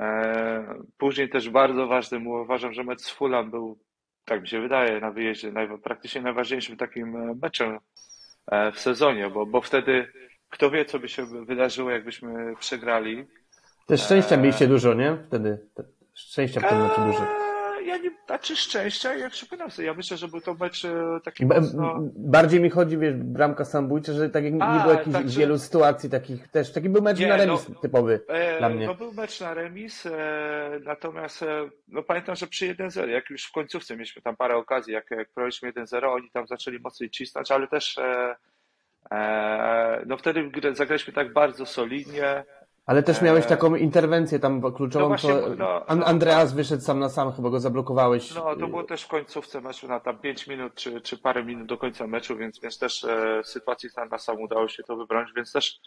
E, 0.00 0.74
Później 0.98 1.28
też 1.30 1.50
bardzo 1.50 1.86
ważnym, 1.86 2.26
uważam, 2.26 2.72
że 2.72 2.84
mecz 2.84 3.00
z 3.00 3.10
Fulham 3.10 3.50
był, 3.50 3.78
tak 4.24 4.40
mi 4.42 4.48
się 4.48 4.60
wydaje, 4.60 5.00
na 5.00 5.10
wyjeździe 5.10 5.52
naj, 5.52 5.68
praktycznie 5.82 6.22
najważniejszym 6.22 6.76
takim 6.76 7.16
e, 7.16 7.34
meczem 7.42 7.72
e, 7.74 7.78
w 8.74 8.80
sezonie, 8.80 9.30
bo, 9.30 9.46
bo 9.46 9.60
wtedy 9.60 10.12
kto 10.50 10.70
wie, 10.70 10.84
co 10.84 10.98
by 10.98 11.08
się 11.08 11.26
wydarzyło, 11.46 11.90
jakbyśmy 11.90 12.56
przegrali. 12.60 13.26
Też 13.86 14.02
szczęścia 14.02 14.36
mieliście 14.36 14.66
dużo, 14.66 14.94
nie? 14.94 15.16
Wtedy. 15.28 15.58
Te- 15.74 15.84
Szczęścia 16.14 16.60
w 16.60 16.68
tym 16.68 16.82
meczu 16.82 17.00
dużo. 17.00 17.26
Ja 17.86 17.96
nie, 17.96 18.10
znaczy 18.26 18.56
szczęścia, 18.56 19.14
jak 19.14 19.32
przypominam 19.32 19.70
sobie, 19.70 19.86
ja 19.88 19.94
myślę, 19.94 20.16
że 20.16 20.28
był 20.28 20.40
to 20.40 20.54
mecz 20.54 20.84
e, 20.84 21.20
taki 21.24 21.46
mocno... 21.46 21.98
Bardziej 22.16 22.60
mi 22.60 22.70
chodzi, 22.70 22.98
wiesz, 22.98 23.14
bramka 23.14 23.64
samobójcza, 23.64 24.12
że 24.12 24.30
tak 24.30 24.44
jak 24.44 24.52
nie 24.54 24.62
A, 24.62 24.80
było 24.82 24.94
jakichś 24.94 25.16
tak, 25.16 25.28
że- 25.28 25.40
wielu 25.40 25.58
sytuacji 25.58 26.10
takich 26.10 26.48
też. 26.48 26.72
Taki 26.72 26.88
był 26.88 27.02
mecz 27.02 27.18
Nie, 27.18 27.26
na 27.28 27.36
no, 27.36 27.44
remis 27.44 27.66
typowy 27.82 28.20
E, 28.28 28.58
dla 28.58 28.68
mnie. 28.68 28.86
No 28.86 28.94
był 28.94 29.12
mecz 29.12 29.40
na 29.40 29.54
remis, 29.54 30.06
e, 30.06 30.80
natomiast 30.84 31.42
e, 31.42 31.68
no 31.88 32.02
pamiętam, 32.02 32.36
że 32.36 32.46
przy 32.46 32.74
1-0, 32.74 33.08
jak 33.08 33.30
już 33.30 33.44
w 33.44 33.52
końcówce 33.52 33.94
mieliśmy 33.96 34.22
tam 34.22 34.36
parę 34.36 34.56
okazji, 34.56 34.92
jak, 34.92 35.10
jak 35.10 35.28
prowadziliśmy 35.28 35.72
1-0, 35.72 36.06
oni 36.12 36.30
tam 36.30 36.46
zaczęli 36.46 36.78
mocniej 36.78 37.10
cisnąć, 37.10 37.50
ale 37.50 37.68
też 37.68 37.98
e, 37.98 38.36
e, 39.12 40.02
no 40.06 40.16
wtedy 40.16 40.50
zagraliśmy 40.72 41.12
tak 41.12 41.32
bardzo 41.32 41.66
solidnie. 41.66 42.44
Ale 42.86 43.02
też 43.02 43.22
e, 43.22 43.24
miałeś 43.24 43.46
taką 43.46 43.74
interwencję 43.74 44.38
tam 44.38 44.72
kluczową, 44.72 45.04
no 45.04 45.08
właśnie, 45.08 45.34
to 45.34 45.54
no, 45.54 45.86
An- 45.86 46.02
Andreas 46.02 46.54
wyszedł 46.54 46.82
sam 46.82 46.98
na 46.98 47.08
sam, 47.08 47.32
chyba 47.32 47.50
go 47.50 47.60
zablokowałeś. 47.60 48.34
No 48.34 48.56
to 48.56 48.68
było 48.68 48.84
też 48.84 49.02
w 49.02 49.08
końcówce 49.08 49.60
meczu 49.60 49.88
na 49.88 50.00
tam 50.00 50.18
5 50.18 50.46
minut 50.46 50.74
czy, 50.74 51.00
czy 51.00 51.18
parę 51.18 51.44
minut 51.44 51.66
do 51.66 51.78
końca 51.78 52.06
meczu, 52.06 52.36
więc, 52.36 52.60
więc 52.60 52.78
też 52.78 53.04
e, 53.04 53.40
sytuacji 53.44 53.90
tam 53.94 54.08
na 54.08 54.18
sam 54.18 54.40
udało 54.40 54.68
się 54.68 54.82
to 54.82 54.96
wybronić, 54.96 55.32
więc 55.36 55.52
też, 55.52 55.80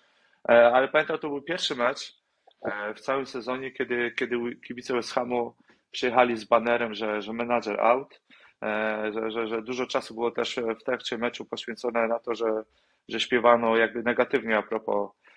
e, 0.49 0.71
ale 0.73 0.87
pamiętam, 0.87 1.17
to 1.17 1.29
był 1.29 1.41
pierwszy 1.41 1.75
mecz 1.75 2.13
e, 2.61 2.93
w 2.93 2.99
całym 2.99 3.25
sezonie, 3.25 3.71
kiedy, 3.71 4.11
kiedy 4.11 4.55
kibice 4.67 4.93
West 4.93 5.13
Hamu 5.13 5.55
przyjechali 5.91 6.37
z 6.37 6.43
banerem, 6.43 6.93
że, 6.93 7.21
że 7.21 7.33
menadżer 7.33 7.81
out, 7.81 8.21
e, 8.63 9.11
że, 9.13 9.31
że, 9.31 9.47
że 9.47 9.61
dużo 9.61 9.87
czasu 9.87 10.13
było 10.13 10.31
też 10.31 10.59
w 10.79 10.83
trakcie 10.83 11.17
meczu 11.17 11.45
poświęcone 11.45 12.07
na 12.07 12.19
to, 12.19 12.35
że, 12.35 12.63
że 13.09 13.19
śpiewano 13.19 13.77
jakby 13.77 14.03
negatywnie 14.03 14.57
a 14.57 14.63
propos 14.63 15.09
e, 15.09 15.28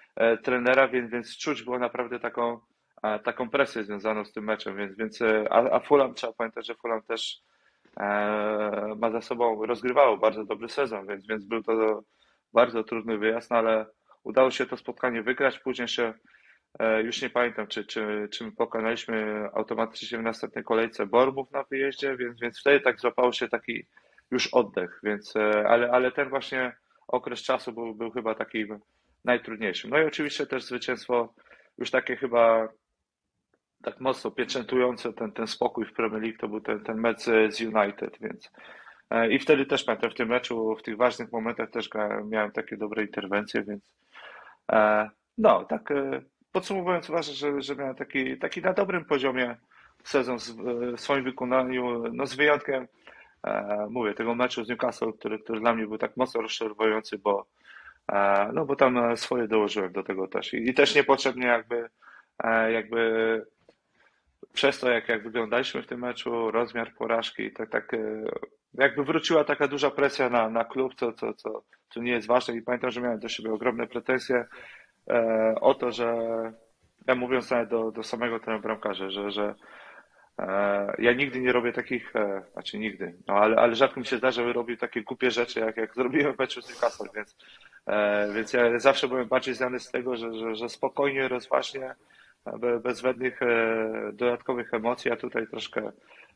trenera, 0.42 0.88
więc, 0.88 1.10
więc 1.10 1.36
czuć 1.36 1.62
było 1.62 1.78
naprawdę 1.78 2.20
taką, 2.20 2.60
e, 3.02 3.18
taką 3.18 3.50
presję 3.50 3.84
związaną 3.84 4.24
z 4.24 4.32
tym 4.32 4.44
meczem, 4.44 4.76
więc, 4.76 4.96
więc 4.96 5.22
e, 5.22 5.52
a, 5.52 5.70
a 5.70 5.80
Fulham 5.80 6.14
trzeba 6.14 6.32
pamiętać, 6.32 6.66
że 6.66 6.74
Fulham 6.74 7.02
też 7.02 7.42
e, 8.00 8.94
ma 8.98 9.10
za 9.10 9.20
sobą, 9.20 9.66
rozgrywało 9.66 10.16
bardzo 10.16 10.44
dobry 10.44 10.68
sezon, 10.68 11.06
więc, 11.06 11.26
więc 11.26 11.44
był 11.44 11.62
to 11.62 12.02
bardzo 12.52 12.84
trudny 12.84 13.18
wyjazd, 13.18 13.50
no 13.50 13.56
ale 13.56 13.86
udało 14.24 14.50
się 14.50 14.66
to 14.66 14.76
spotkanie 14.76 15.22
wygrać, 15.22 15.58
później 15.58 15.88
e, 16.78 17.02
już 17.02 17.22
nie 17.22 17.30
pamiętam, 17.30 17.66
czy, 17.66 17.84
czy, 17.84 18.28
czy 18.32 18.44
my 18.44 18.52
pokonaliśmy 18.52 19.48
automatycznie 19.54 20.18
w 20.18 20.22
następnej 20.22 20.64
kolejce 20.64 21.06
Bormów 21.06 21.50
na 21.50 21.62
wyjeździe, 21.62 22.16
więc, 22.16 22.40
więc 22.40 22.60
wtedy 22.60 22.80
tak 22.80 23.00
złapało 23.00 23.32
się 23.32 23.48
taki 23.48 23.86
już 24.30 24.46
oddech, 24.46 25.00
więc, 25.02 25.36
e, 25.36 25.68
ale, 25.68 25.90
ale 25.90 26.12
ten 26.12 26.28
właśnie 26.28 26.76
okres 27.08 27.42
czasu 27.42 27.72
był, 27.72 27.94
był 27.94 28.10
chyba 28.10 28.34
taki 28.34 28.66
najtrudniejszym. 29.24 29.90
No 29.90 29.98
i 29.98 30.04
oczywiście 30.04 30.46
też 30.46 30.64
zwycięstwo 30.64 31.34
już 31.78 31.90
takie 31.90 32.16
chyba 32.16 32.68
tak 33.82 34.00
mocno 34.00 34.30
pieczętujące 34.30 35.12
ten, 35.12 35.32
ten 35.32 35.46
spokój 35.46 35.84
w 35.84 35.92
Premier 35.92 36.22
League 36.22 36.38
to 36.38 36.48
był 36.48 36.60
ten, 36.60 36.80
ten 36.80 37.00
mecz 37.00 37.20
z 37.48 37.60
United, 37.60 38.18
więc 38.20 38.50
e, 39.10 39.32
i 39.32 39.38
wtedy 39.38 39.66
też 39.66 39.84
pamiętam 39.84 40.10
w 40.10 40.14
tym 40.14 40.28
meczu, 40.28 40.76
w 40.76 40.82
tych 40.82 40.96
ważnych 40.96 41.32
momentach 41.32 41.70
też 41.70 41.90
miałem 42.24 42.52
takie 42.52 42.76
dobre 42.76 43.02
interwencje, 43.02 43.62
więc 43.62 43.82
e, 44.72 45.10
no, 45.38 45.64
tak 45.64 45.90
e, 45.90 46.22
podsumowując 46.52 47.10
uważam, 47.10 47.34
że, 47.34 47.62
że 47.62 47.76
miałem 47.76 47.94
taki, 47.94 48.38
taki 48.38 48.62
na 48.62 48.72
dobrym 48.72 49.04
poziomie 49.04 49.56
sezon 50.04 50.38
w 50.38 51.00
swoim 51.00 51.24
wykonaniu, 51.24 52.02
no 52.12 52.26
z 52.26 52.34
wyjątkiem 52.34 52.88
mówię, 53.90 54.14
tego 54.14 54.34
meczu 54.34 54.64
z 54.64 54.68
Newcastle, 54.68 55.12
który, 55.18 55.38
który 55.38 55.60
dla 55.60 55.74
mnie 55.74 55.86
był 55.86 55.98
tak 55.98 56.16
mocno 56.16 56.42
rozczarowujący, 56.42 57.18
bo 57.18 57.46
no 58.52 58.64
bo 58.66 58.76
tam 58.76 58.98
e, 58.98 59.16
swoje 59.16 59.48
dołożyłem 59.48 59.92
do 59.92 60.02
tego 60.02 60.28
też 60.28 60.54
i, 60.54 60.70
i 60.70 60.74
też 60.74 60.94
niepotrzebnie 60.94 61.46
jakby 61.46 61.88
e, 62.44 62.72
jakby 62.72 63.42
przez 64.52 64.78
to, 64.78 64.90
jak, 64.90 65.08
jak 65.08 65.22
wyglądaliśmy 65.22 65.82
w 65.82 65.86
tym 65.86 66.00
meczu, 66.00 66.50
rozmiar 66.50 66.94
porażki, 66.94 67.52
tak, 67.52 67.70
tak 67.70 67.94
e, 67.94 67.98
jakby 68.74 69.04
wróciła 69.04 69.44
taka 69.44 69.68
duża 69.68 69.90
presja 69.90 70.28
na, 70.28 70.48
na 70.48 70.64
klub, 70.64 70.94
co, 70.94 71.12
co, 71.12 71.34
co, 71.34 71.62
co 71.90 72.00
nie 72.00 72.12
jest 72.12 72.26
ważne. 72.26 72.56
I 72.56 72.62
pamiętam, 72.62 72.90
że 72.90 73.00
miałem 73.00 73.18
do 73.18 73.28
siebie 73.28 73.52
ogromne 73.52 73.86
pretensje 73.86 74.44
e, 75.10 75.54
o 75.60 75.74
to, 75.74 75.92
że 75.92 76.14
ja 77.06 77.14
mówiąc 77.14 77.50
nawet 77.50 77.68
do, 77.68 77.90
do 77.90 78.02
samego 78.02 78.40
ten 78.40 78.60
bramkarza, 78.60 79.10
że, 79.10 79.30
że 79.30 79.54
e, 80.38 80.94
ja 80.98 81.12
nigdy 81.12 81.40
nie 81.40 81.52
robię 81.52 81.72
takich, 81.72 82.16
e, 82.16 82.42
znaczy 82.52 82.78
nigdy, 82.78 83.14
no 83.26 83.34
ale, 83.34 83.56
ale 83.56 83.74
rzadko 83.74 84.00
mi 84.00 84.06
się 84.06 84.18
zdarza, 84.18 84.42
żeby 84.42 84.52
robił 84.52 84.76
takie 84.76 85.02
głupie 85.02 85.30
rzeczy, 85.30 85.60
jak, 85.60 85.76
jak 85.76 85.94
zrobiłem 85.94 86.34
w 86.34 86.38
meczu 86.38 86.62
z 86.62 86.68
Newcastle, 86.68 87.08
więc, 87.14 87.36
e, 87.40 87.71
więc 88.34 88.52
ja 88.52 88.78
zawsze 88.78 89.08
byłem 89.08 89.28
bardziej 89.28 89.54
znany 89.54 89.80
z 89.80 89.90
tego, 89.90 90.16
że, 90.16 90.34
że, 90.34 90.54
że 90.54 90.68
spokojnie, 90.68 91.28
rozważnie, 91.28 91.94
be- 92.60 92.80
bez 92.80 93.00
żadnych 93.00 93.42
e, 93.42 94.10
dodatkowych 94.12 94.74
emocji, 94.74 95.10
a 95.10 95.16
tutaj 95.16 95.46
troszkę 95.46 95.92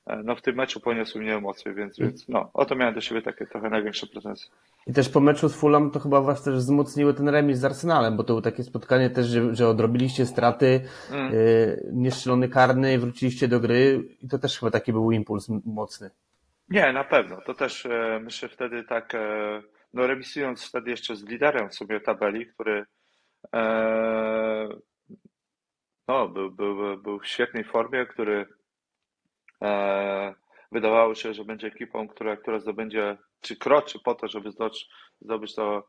e, 0.06 0.22
no 0.24 0.36
w 0.36 0.42
tym 0.42 0.56
meczu 0.56 0.80
poniosły 0.80 1.20
mnie 1.20 1.34
emocje, 1.36 1.74
więc, 1.74 1.98
więc 1.98 2.28
no, 2.28 2.50
o 2.54 2.64
to 2.64 2.74
miałem 2.74 2.94
do 2.94 3.00
siebie 3.00 3.22
takie 3.22 3.46
trochę 3.46 3.70
największe 3.70 4.06
pretensje. 4.06 4.50
I 4.86 4.92
też 4.92 5.08
po 5.08 5.20
meczu 5.20 5.48
z 5.48 5.56
Fulham 5.56 5.90
to 5.90 6.00
chyba 6.00 6.20
was 6.20 6.42
też 6.42 6.54
wzmocniły 6.54 7.14
ten 7.14 7.28
remis 7.28 7.58
z 7.58 7.64
Arsenalem, 7.64 8.16
bo 8.16 8.22
to 8.22 8.26
było 8.26 8.42
takie 8.42 8.62
spotkanie 8.62 9.10
też, 9.10 9.26
że, 9.26 9.54
że 9.54 9.68
odrobiliście 9.68 10.26
straty, 10.26 10.80
Mm. 11.12 11.32
yy, 11.32 11.90
niestrzelony 11.92 12.48
karny, 12.48 12.98
wróciliście 12.98 13.48
do 13.48 13.60
gry 13.60 14.04
i 14.22 14.28
to 14.28 14.38
też 14.38 14.58
chyba 14.58 14.70
taki 14.70 14.92
był 14.92 15.10
impuls 15.12 15.48
mocny. 15.64 16.10
Nie, 16.70 16.92
na 16.92 17.04
pewno. 17.04 17.36
To 17.46 17.54
też 17.54 17.86
e, 17.86 18.20
myślę 18.22 18.48
wtedy 18.48 18.84
tak, 18.84 19.14
e, 19.14 19.62
no 19.96 20.06
remisując 20.06 20.64
wtedy 20.68 20.90
jeszcze 20.90 21.16
z 21.16 21.24
liderem 21.24 21.68
w 21.70 21.74
sobie 21.74 22.00
tabeli, 22.00 22.46
który 22.46 22.86
e, 23.54 24.68
no, 26.08 26.28
był, 26.28 26.50
był, 26.50 26.98
był 26.98 27.18
w 27.18 27.26
świetnej 27.26 27.64
formie, 27.64 28.06
który 28.06 28.46
e, 29.62 30.34
wydawało 30.72 31.14
się, 31.14 31.34
że 31.34 31.44
będzie 31.44 31.66
ekipą, 31.66 32.08
która, 32.08 32.36
która 32.36 32.58
zdobędzie, 32.58 33.16
czy 33.40 33.56
kroczy 33.56 33.98
po 34.04 34.14
to, 34.14 34.28
żeby 34.28 34.50
zdobyć, 34.50 34.88
zdobyć 35.20 35.54
to 35.54 35.88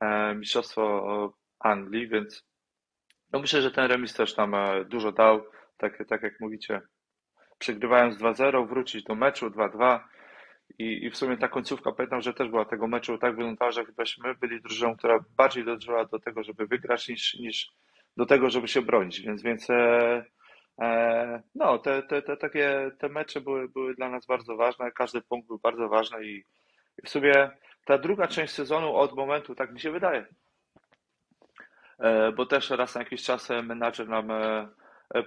e, 0.00 0.34
mistrzostwo 0.34 1.34
Anglii, 1.58 2.08
więc 2.08 2.46
no 3.32 3.40
myślę, 3.40 3.62
że 3.62 3.70
ten 3.70 3.86
remis 3.86 4.14
też 4.14 4.36
nam 4.36 4.54
e, 4.54 4.84
dużo 4.84 5.12
dał, 5.12 5.42
tak, 5.76 6.08
tak 6.08 6.22
jak 6.22 6.40
mówicie, 6.40 6.80
przegrywając 7.58 8.16
2-0, 8.16 8.68
wrócić 8.68 9.04
do 9.04 9.14
meczu 9.14 9.50
2-2 9.50 10.00
i, 10.80 11.04
i 11.04 11.10
w 11.10 11.16
sumie 11.16 11.36
ta 11.36 11.48
końcówka, 11.48 11.92
pamiętam, 11.92 12.20
że 12.20 12.34
też 12.34 12.48
była 12.48 12.64
tego 12.64 12.86
meczu 12.86 13.18
tak 13.18 13.36
wyglądała, 13.36 13.70
że 13.70 13.84
chybaśmy 13.84 14.34
byli 14.34 14.62
drużyną, 14.62 14.96
która 14.96 15.24
bardziej 15.36 15.64
dążyła 15.64 16.04
do 16.04 16.18
tego, 16.18 16.42
żeby 16.42 16.66
wygrać 16.66 17.08
niż, 17.08 17.34
niż 17.34 17.72
do 18.16 18.26
tego, 18.26 18.50
żeby 18.50 18.68
się 18.68 18.82
bronić, 18.82 19.20
więc, 19.20 19.42
więc 19.42 19.70
e, 19.70 20.24
e, 20.80 21.42
no, 21.54 21.78
te, 21.78 22.02
te, 22.02 22.22
te 22.22 22.36
takie 22.36 22.90
te 22.98 23.08
mecze 23.08 23.40
były, 23.40 23.68
były 23.68 23.94
dla 23.94 24.08
nas 24.08 24.26
bardzo 24.26 24.56
ważne, 24.56 24.92
każdy 24.92 25.20
punkt 25.22 25.48
był 25.48 25.58
bardzo 25.58 25.88
ważny 25.88 26.26
i, 26.26 26.44
i 26.98 27.06
w 27.06 27.08
sumie 27.08 27.50
ta 27.84 27.98
druga 27.98 28.26
część 28.26 28.54
sezonu 28.54 28.96
od 28.96 29.16
momentu, 29.16 29.54
tak 29.54 29.72
mi 29.72 29.80
się 29.80 29.90
wydaje, 29.90 30.26
e, 31.98 32.32
bo 32.32 32.46
też 32.46 32.70
raz 32.70 32.94
na 32.94 33.00
jakiś 33.00 33.22
czas 33.22 33.50
e, 33.50 33.62
menadżer 33.62 34.08
nam 34.08 34.30
e, 34.30 34.68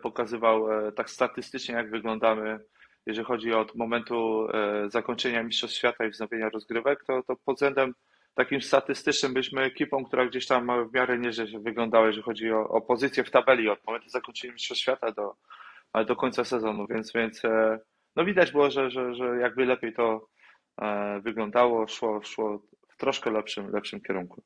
pokazywał 0.02 0.68
tak 0.96 1.10
statystycznie, 1.10 1.76
jak 1.76 1.89
wyglądamy, 1.89 2.60
jeżeli 3.06 3.26
chodzi 3.26 3.54
od 3.54 3.76
momentu 3.76 4.48
e, 4.54 4.89
zakończenia 4.89 5.44
Mistrzostw 5.44 5.78
Świata 5.78 6.06
i 6.06 6.10
wznowienia 6.10 6.50
rozgrywek, 6.50 7.04
to, 7.04 7.24
to 7.24 7.36
pod 7.36 7.56
względem 7.56 7.94
takim 8.34 8.62
statystycznym 8.62 9.34
byliśmy 9.34 9.62
ekipą, 9.62 10.06
która 10.06 10.26
gdzieś 10.26 10.48
tam 10.48 10.89
w 10.89 10.94
miarę 10.94 11.20
nieźle 11.20 11.46
wyglądała, 11.60 12.08
jeżeli 12.08 12.24
chodzi 12.24 12.52
o, 12.52 12.70
o 12.70 12.82
pozycję 12.82 13.24
w 13.24 13.32
tabeli 13.32 13.70
od 13.70 13.86
momentu 13.86 14.10
zakończenia 14.10 14.54
Mistrzostw 14.54 14.84
Świata 14.84 15.12
do, 15.12 15.36
do 16.06 16.16
końca 16.16 16.44
sezonu, 16.44 16.88
więc, 16.88 17.13
więc 17.13 17.46
e, 17.46 17.80
no 18.16 18.26
widać 18.26 18.52
było, 18.52 18.72
że, 18.72 18.92
że, 18.92 19.16
że 19.16 19.38
jakby 19.42 19.66
lepiej 19.66 19.94
to 19.94 20.28
e, 20.82 21.20
wyglądało, 21.22 21.88
szło, 21.88 22.22
szło 22.24 22.62
w 22.89 22.98
troszkę 22.98 23.32
lepszym, 23.32 23.72
lepszym 23.72 24.02
kierunku. 24.02 24.44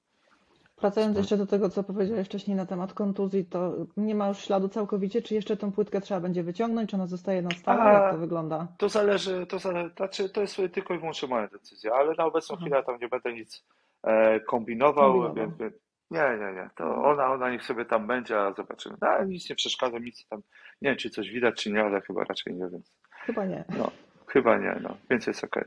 Wracając 0.81 1.17
jeszcze 1.17 1.37
do 1.37 1.45
tego, 1.45 1.69
co 1.69 1.83
powiedziałeś 1.83 2.27
wcześniej 2.27 2.57
na 2.57 2.65
temat 2.65 2.93
kontuzji, 2.93 3.45
to 3.45 3.73
nie 3.97 4.15
ma 4.15 4.27
już 4.27 4.37
śladu 4.37 4.69
całkowicie, 4.69 5.21
czy 5.21 5.35
jeszcze 5.35 5.57
tą 5.57 5.71
płytkę 5.71 6.01
trzeba 6.01 6.19
będzie 6.19 6.43
wyciągnąć, 6.43 6.89
czy 6.89 6.95
ona 6.95 7.07
zostaje 7.07 7.41
na 7.41 7.49
stałe? 7.49 7.81
A, 7.81 7.93
Jak 7.93 8.11
to 8.13 8.17
wygląda? 8.17 8.67
To 8.77 8.89
zależy, 8.89 9.45
to 9.47 9.59
zależy, 9.59 9.91
znaczy 9.97 10.29
to 10.29 10.41
jest 10.41 10.57
tylko 10.73 10.93
i 10.93 10.97
wyłącznie 10.99 11.27
moja 11.27 11.47
decyzja, 11.47 11.93
ale 11.93 12.13
na 12.17 12.25
obecną 12.25 12.55
Aha. 12.55 12.65
chwilę 12.65 12.83
tam 12.83 12.99
nie 13.01 13.07
będę 13.07 13.33
nic 13.33 13.65
e, 14.03 14.39
kombinował, 14.39 15.13
Kombinował. 15.13 15.57
więc, 15.59 15.73
nie, 16.11 16.37
nie, 16.39 16.53
nie, 16.53 16.69
to 16.75 17.03
ona, 17.03 17.31
ona 17.33 17.51
niech 17.51 17.63
sobie 17.63 17.85
tam 17.85 18.07
będzie, 18.07 18.39
a 18.39 18.53
zobaczymy. 18.53 18.95
No, 19.01 19.23
nic 19.23 19.49
nie 19.49 19.55
przeszkadza, 19.55 19.99
nic 19.99 20.27
tam, 20.27 20.41
nie 20.81 20.89
wiem, 20.89 20.97
czy 20.97 21.09
coś 21.09 21.29
widać, 21.29 21.63
czy 21.63 21.71
nie, 21.71 21.83
ale 21.83 22.01
chyba 22.01 22.23
raczej 22.23 22.53
nie, 22.55 22.67
więc 22.69 22.91
Chyba 23.11 23.45
nie. 23.45 23.63
no, 23.77 23.91
chyba 24.27 24.57
nie, 24.57 24.79
no, 24.81 24.97
więc 25.09 25.27
jest 25.27 25.43
okej. 25.43 25.63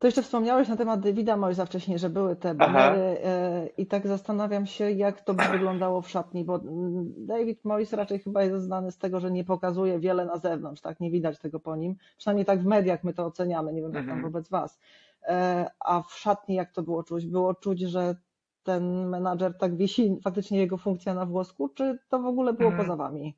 To 0.00 0.06
jeszcze 0.06 0.22
wspomniałeś 0.22 0.68
na 0.68 0.76
temat 0.76 1.00
Davida 1.00 1.36
Moysa 1.36 1.66
wcześniej, 1.66 1.98
że 1.98 2.10
były 2.10 2.36
te 2.36 2.54
banery 2.54 3.00
e, 3.24 3.66
i 3.66 3.86
tak 3.86 4.06
zastanawiam 4.06 4.66
się, 4.66 4.90
jak 4.90 5.20
to 5.20 5.34
by 5.34 5.44
wyglądało 5.44 6.02
w 6.02 6.08
szatni, 6.08 6.44
bo 6.44 6.54
mm, 6.56 7.12
David 7.26 7.64
Moyes 7.64 7.92
raczej 7.92 8.18
chyba 8.18 8.42
jest 8.42 8.64
znany 8.64 8.92
z 8.92 8.98
tego, 8.98 9.20
że 9.20 9.30
nie 9.30 9.44
pokazuje 9.44 9.98
wiele 9.98 10.24
na 10.24 10.36
zewnątrz, 10.36 10.80
tak? 10.82 11.00
Nie 11.00 11.10
widać 11.10 11.38
tego 11.38 11.60
po 11.60 11.76
nim. 11.76 11.96
Przynajmniej 12.18 12.46
tak 12.46 12.60
w 12.62 12.66
mediach 12.66 13.04
my 13.04 13.14
to 13.14 13.26
oceniamy, 13.26 13.72
nie 13.72 13.82
wiem 13.82 13.92
jak 13.94 14.04
tam 14.06 14.14
Mhm. 14.14 14.32
wobec 14.32 14.48
was. 14.48 14.80
E, 15.22 15.70
A 15.80 16.02
w 16.02 16.12
szatni 16.12 16.54
jak 16.54 16.72
to 16.72 16.82
było 16.82 17.02
czuć? 17.02 17.26
Było 17.26 17.54
czuć, 17.54 17.80
że 17.80 18.16
ten 18.62 19.08
menadżer 19.08 19.58
tak 19.58 19.76
wisi 19.76 20.16
faktycznie 20.24 20.58
jego 20.58 20.76
funkcja 20.76 21.14
na 21.14 21.26
włosku, 21.26 21.68
czy 21.68 21.98
to 22.08 22.18
w 22.18 22.26
ogóle 22.26 22.52
było 22.52 22.70
Mhm. 22.70 22.86
poza 22.88 22.96
wami? 22.96 23.36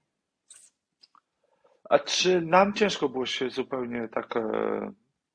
A 1.90 1.98
czy 1.98 2.40
nam 2.40 2.72
ciężko 2.72 3.08
było 3.08 3.26
się 3.26 3.50
zupełnie 3.50 4.08
tak 4.08 4.36
e, 4.36 4.92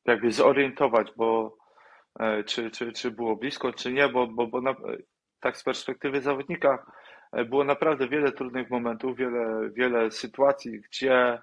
jakby 0.08 0.32
zorientować, 0.32 1.12
bo 1.17 1.58
e, 2.20 2.43
czy, 2.43 2.72
czy, 2.72 2.91
czy 2.91 3.12
było 3.12 3.36
blisko, 3.36 3.74
czy 3.74 3.93
nie, 3.93 4.10
bo, 4.10 4.28
bo, 4.28 4.48
bo 4.48 4.62
na, 4.62 4.76
tak 5.39 5.58
z 5.58 5.63
perspektywy 5.63 6.22
zawodnika 6.22 6.86
e, 7.32 7.46
było 7.46 7.63
naprawdę 7.63 8.08
wiele 8.08 8.32
trudnych 8.32 8.70
momentów, 8.70 9.17
wiele, 9.17 9.70
wiele 9.74 10.12
sytuacji, 10.12 10.82
gdzie 10.82 11.39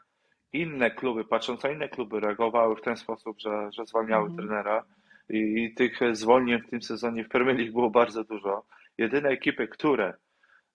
inne 0.52 0.90
kluby, 0.90 1.24
patrząc 1.24 1.62
na 1.62 1.70
inne 1.70 1.88
kluby, 1.88 2.20
reagowały 2.20 2.76
w 2.76 2.82
ten 2.82 2.96
sposób, 2.96 3.40
że, 3.40 3.68
że 3.72 3.86
zwalniały 3.86 4.28
Mhm. 4.28 4.48
trenera 4.48 4.84
i, 5.28 5.64
i 5.64 5.74
tych 5.74 5.98
zwolnień 6.12 6.60
w 6.60 6.70
tym 6.70 6.82
sezonie 6.82 7.24
w 7.24 7.28
Premier 7.28 7.56
League 7.56 7.72
było 7.72 7.90
bardzo 7.90 8.24
dużo. 8.24 8.66
Jedyne 8.98 9.28
ekipy, 9.28 9.68
które 9.68 10.14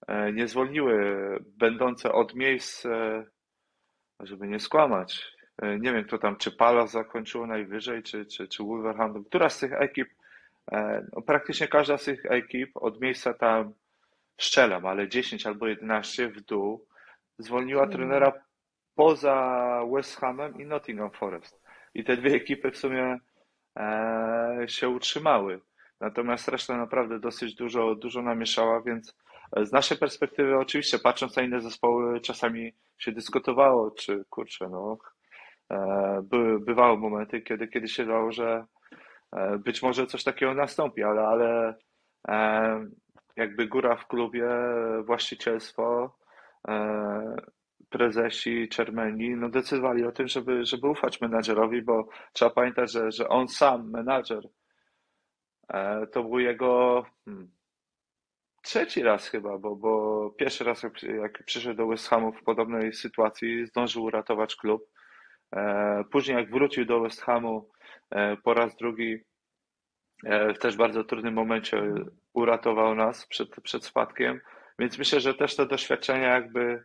e, 0.07 0.33
nie 0.33 0.47
zwolniły, 0.47 0.95
będące 1.57 2.11
od 2.11 2.35
miejsc, 2.35 2.87
żeby 4.19 4.47
nie 4.47 4.59
skłamać, 4.59 5.38
nie 5.61 5.93
wiem 5.93 6.03
kto 6.03 6.17
tam, 6.17 6.35
czy 6.37 6.51
Palace 6.51 6.91
zakończyło 6.91 7.47
najwyżej, 7.47 8.03
czy, 8.03 8.25
czy, 8.25 8.47
czy 8.47 8.63
Wolverhampton, 8.63 9.23
która 9.23 9.49
z 9.49 9.59
tych 9.59 9.73
ekip, 9.73 10.09
e, 10.71 11.05
no 11.13 11.21
praktycznie 11.21 11.67
każda 11.67 11.97
z 11.97 12.03
tych 12.03 12.25
ekip 12.25 12.71
od 12.75 13.01
miejsca 13.01 13.33
tam 13.33 13.73
strzelam, 14.37 14.85
ale 14.85 15.07
10 15.09 15.45
albo 15.45 15.67
11 15.67 16.29
w 16.29 16.41
dół 16.41 16.85
zwolniła 17.37 17.83
Mhm. 17.83 17.97
trenera 17.97 18.33
poza 18.95 19.81
West 19.93 20.17
Hamem 20.19 20.59
i 20.61 20.65
Nottingham 20.65 21.11
Forest. 21.11 21.61
I 21.93 22.03
te 22.03 22.17
dwie 22.17 22.31
ekipy 22.35 22.71
w 22.71 22.77
sumie 22.77 23.19
e, 23.77 24.65
się 24.67 24.89
utrzymały. 24.89 25.61
Natomiast 26.01 26.47
reszta 26.47 26.77
naprawdę 26.77 27.19
dosyć 27.19 27.55
dużo, 27.55 27.95
dużo 27.95 28.21
namieszała, 28.21 28.81
więc 28.81 29.17
e, 29.55 29.65
z 29.65 29.71
naszej 29.71 29.97
perspektywy 29.97 30.57
oczywiście 30.57 30.99
patrząc 30.99 31.35
na 31.35 31.43
inne 31.43 31.61
zespoły 31.61 32.21
czasami 32.21 32.73
się 32.97 33.11
dyskutowało, 33.11 33.91
czy 33.91 34.25
kurczę, 34.29 34.69
no 34.69 34.97
e, 34.97 35.18
były, 36.23 36.59
bywały 36.59 36.97
momenty, 36.97 37.41
kiedy, 37.41 37.67
kiedy 37.67 37.87
się 37.87 38.05
dało, 38.05 38.31
że 38.31 38.65
e, 39.35 39.57
być 39.57 39.81
może 39.81 40.07
coś 40.07 40.23
takiego 40.23 40.53
nastąpi, 40.53 41.03
ale, 41.03 41.21
ale 41.21 41.75
e, 42.27 42.85
jakby 43.35 43.67
góra 43.67 43.95
w 43.95 44.07
klubie, 44.07 44.49
właścicielstwo, 45.05 46.15
e, 46.67 47.35
prezesi, 47.89 48.69
czermeni, 48.69 49.35
no 49.35 49.49
decydowali 49.49 50.05
o 50.05 50.11
tym, 50.11 50.27
żeby, 50.27 50.65
żeby 50.65 50.87
ufać 50.87 51.21
menadżerowi, 51.21 51.81
bo 51.81 52.07
trzeba 52.33 52.51
pamiętać, 52.51 52.91
że, 52.91 53.11
że 53.11 53.29
on 53.29 53.47
sam, 53.47 53.89
menadżer, 53.91 54.43
e, 55.73 56.07
to 56.07 56.23
był 56.23 56.39
jego 56.39 57.05
hmm, 57.25 57.51
trzeci 58.61 59.03
raz 59.03 59.27
chyba, 59.27 59.57
bo, 59.57 59.75
bo 59.75 60.31
pierwszy 60.31 60.63
raz 60.63 60.83
jak, 60.83 61.03
jak 61.03 61.43
przyszedł 61.45 61.77
do 61.77 61.87
West 61.87 62.07
Hamu 62.07 62.31
w 62.31 62.43
podobnej 62.43 62.93
sytuacji, 62.93 63.65
zdążył 63.65 64.03
uratować 64.03 64.55
klub. 64.55 64.81
E, 65.55 66.03
Później 66.11 66.37
jak 66.37 66.51
wrócił 66.51 66.85
do 66.85 66.99
West 66.99 67.21
Hamu 67.21 67.69
e, 68.11 68.37
po 68.37 68.53
raz 68.53 68.75
drugi, 68.75 69.17
e, 70.25 70.53
w 70.53 70.59
też 70.59 70.77
bardzo 70.77 71.03
trudnym 71.03 71.33
momencie 71.33 71.93
uratował 72.33 72.95
nas 72.95 73.27
przed, 73.27 73.49
przed 73.63 73.85
spadkiem, 73.85 74.41
więc 74.79 74.97
myślę, 74.97 75.19
że 75.19 75.33
też 75.33 75.55
to 75.55 75.65
doświadczenie 75.65 76.23
jakby 76.23 76.83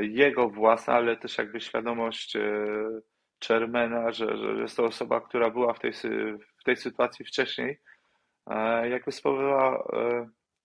jego 0.00 0.48
własna, 0.48 0.94
ale 0.94 1.16
też 1.16 1.38
jakby 1.38 1.60
świadomość 1.60 2.36
Chairmana, 3.48 4.12
że, 4.12 4.36
że 4.36 4.62
jest 4.62 4.76
to 4.76 4.84
osoba, 4.84 5.20
która 5.20 5.50
była 5.50 5.74
w 5.74 5.78
tej, 5.80 5.92
w 6.60 6.64
tej 6.64 6.76
sytuacji 6.76 7.24
wcześniej, 7.24 7.80
jakby 8.90 9.12
spowodowała 9.12 9.84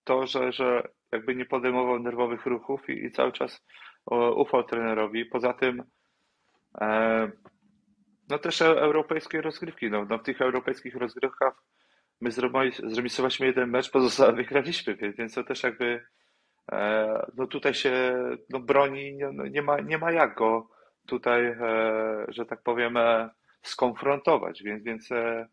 to, 0.03 0.25
że, 0.27 0.51
że 0.51 0.87
jakby 1.11 1.35
nie 1.35 1.45
podejmował 1.45 1.99
nerwowych 1.99 2.45
ruchów 2.45 2.89
i, 2.89 3.05
i 3.05 3.11
cały 3.11 3.31
czas 3.31 3.65
ufał 4.35 4.63
trenerowi. 4.63 5.25
Poza 5.25 5.53
tym 5.53 5.83
no 8.29 8.39
też 8.39 8.61
e- 8.61 8.81
europejskie 8.81 9.41
rozgrywki. 9.41 9.89
No, 9.89 10.05
no 10.09 10.17
w 10.17 10.23
tych 10.23 10.41
europejskich 10.41 10.95
rozgrywkach 10.95 11.53
my 12.21 12.31
zremisowaliśmy 12.87 13.45
jeden 13.45 13.69
mecz, 13.69 13.91
pozostałe 13.91 14.33
wygraliśmy, 14.33 14.95
więc, 14.95 15.33
to 15.33 15.43
też 15.43 15.63
jakby 15.63 16.05
e, 16.71 17.25
no 17.35 17.47
tutaj 17.47 17.73
się 17.73 18.15
no 18.49 18.59
broni, 18.59 19.17
no 19.33 19.47
nie 19.47 19.61
ma, 19.61 19.79
nie 19.79 19.97
ma 19.97 20.11
jak 20.11 20.35
go 20.35 20.69
tutaj, 21.05 21.45
e, 21.45 21.55
że 22.27 22.45
tak 22.45 22.61
powiem, 22.61 22.97
e, 22.97 23.29
skonfrontować, 23.61 24.63
więc, 24.63 24.83
więc 24.83 25.11
e, 25.11 25.47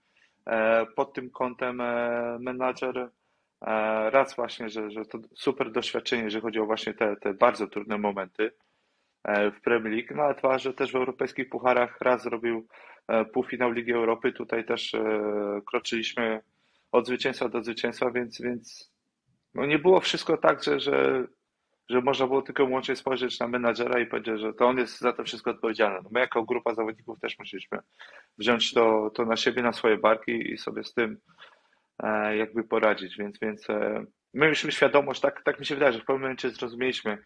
e, 0.46 0.86
pod 0.86 1.14
tym 1.14 1.30
kątem 1.30 1.80
e, 1.80 2.38
menadżer 2.40 2.98
e, 2.98 3.10
raz 4.10 4.36
właśnie, 4.36 4.68
że, 4.68 4.90
że 4.90 5.04
to 5.04 5.18
super 5.34 5.72
doświadczenie, 5.72 6.22
jeżeli 6.22 6.42
chodzi 6.42 6.60
o 6.60 6.66
właśnie 6.66 6.94
te, 6.94 7.16
te 7.16 7.34
bardzo 7.34 7.66
trudne 7.66 7.98
momenty 7.98 8.44
e, 8.44 8.63
w 9.28 9.60
Premier 9.60 9.94
League, 9.94 10.14
no 10.14 10.22
a 10.22 10.34
dwa, 10.34 10.58
że 10.58 10.74
też 10.74 10.92
w 10.92 10.96
europejskich 10.96 11.48
pucharach 11.48 12.00
raz 12.00 12.22
zrobił 12.22 12.66
e, 13.08 13.24
półfinał 13.24 13.72
Ligi 13.72 13.92
Europy, 13.92 14.32
tutaj 14.32 14.64
też 14.64 14.94
e, 14.94 15.00
kroczyliśmy 15.66 16.40
od 16.92 17.06
zwycięstwa 17.06 17.48
do 17.48 17.62
zwycięstwa, 17.62 18.10
więc, 18.10 18.40
więc 18.40 18.92
no 19.54 19.66
nie 19.66 19.78
było 19.78 20.00
wszystko 20.00 20.36
tak, 20.36 20.62
że, 20.62 20.80
że, 20.80 21.26
że 21.90 22.00
można 22.00 22.26
było 22.26 22.42
tylko 22.42 22.62
i 22.62 22.66
wyłącznie 22.66 22.96
spojrzeć 22.96 23.40
na 23.40 23.48
menadżera 23.48 24.00
i 24.00 24.06
powiedzieć, 24.06 24.40
że 24.40 24.52
to 24.52 24.66
on 24.66 24.78
jest 24.78 25.00
za 25.00 25.12
to 25.12 25.24
wszystko 25.24 25.50
odpowiedzialny. 25.50 26.00
No 26.02 26.10
my 26.12 26.20
jako 26.20 26.44
grupa 26.44 26.74
zawodników 26.74 27.20
też 27.20 27.38
musieliśmy 27.38 27.78
wziąć 28.38 28.72
to, 28.72 29.10
to 29.14 29.24
na 29.24 29.36
siebie, 29.36 29.62
na 29.62 29.72
swoje 29.72 29.98
barki 29.98 30.52
i 30.52 30.58
sobie 30.58 30.84
z 30.84 30.94
tym 30.94 31.16
e, 32.02 32.36
jakby 32.36 32.64
poradzić, 32.64 33.16
więc, 33.16 33.38
więc 33.38 33.70
e, 33.70 34.04
my 34.34 34.44
mieliśmy 34.44 34.72
świadomość, 34.72 35.20
tak, 35.20 35.42
tak 35.42 35.60
mi 35.60 35.66
się 35.66 35.74
wydaje, 35.74 35.92
że 35.92 35.98
w 35.98 36.04
pewnym 36.04 36.22
momencie 36.22 36.50
zrozumieliśmy, 36.50 37.18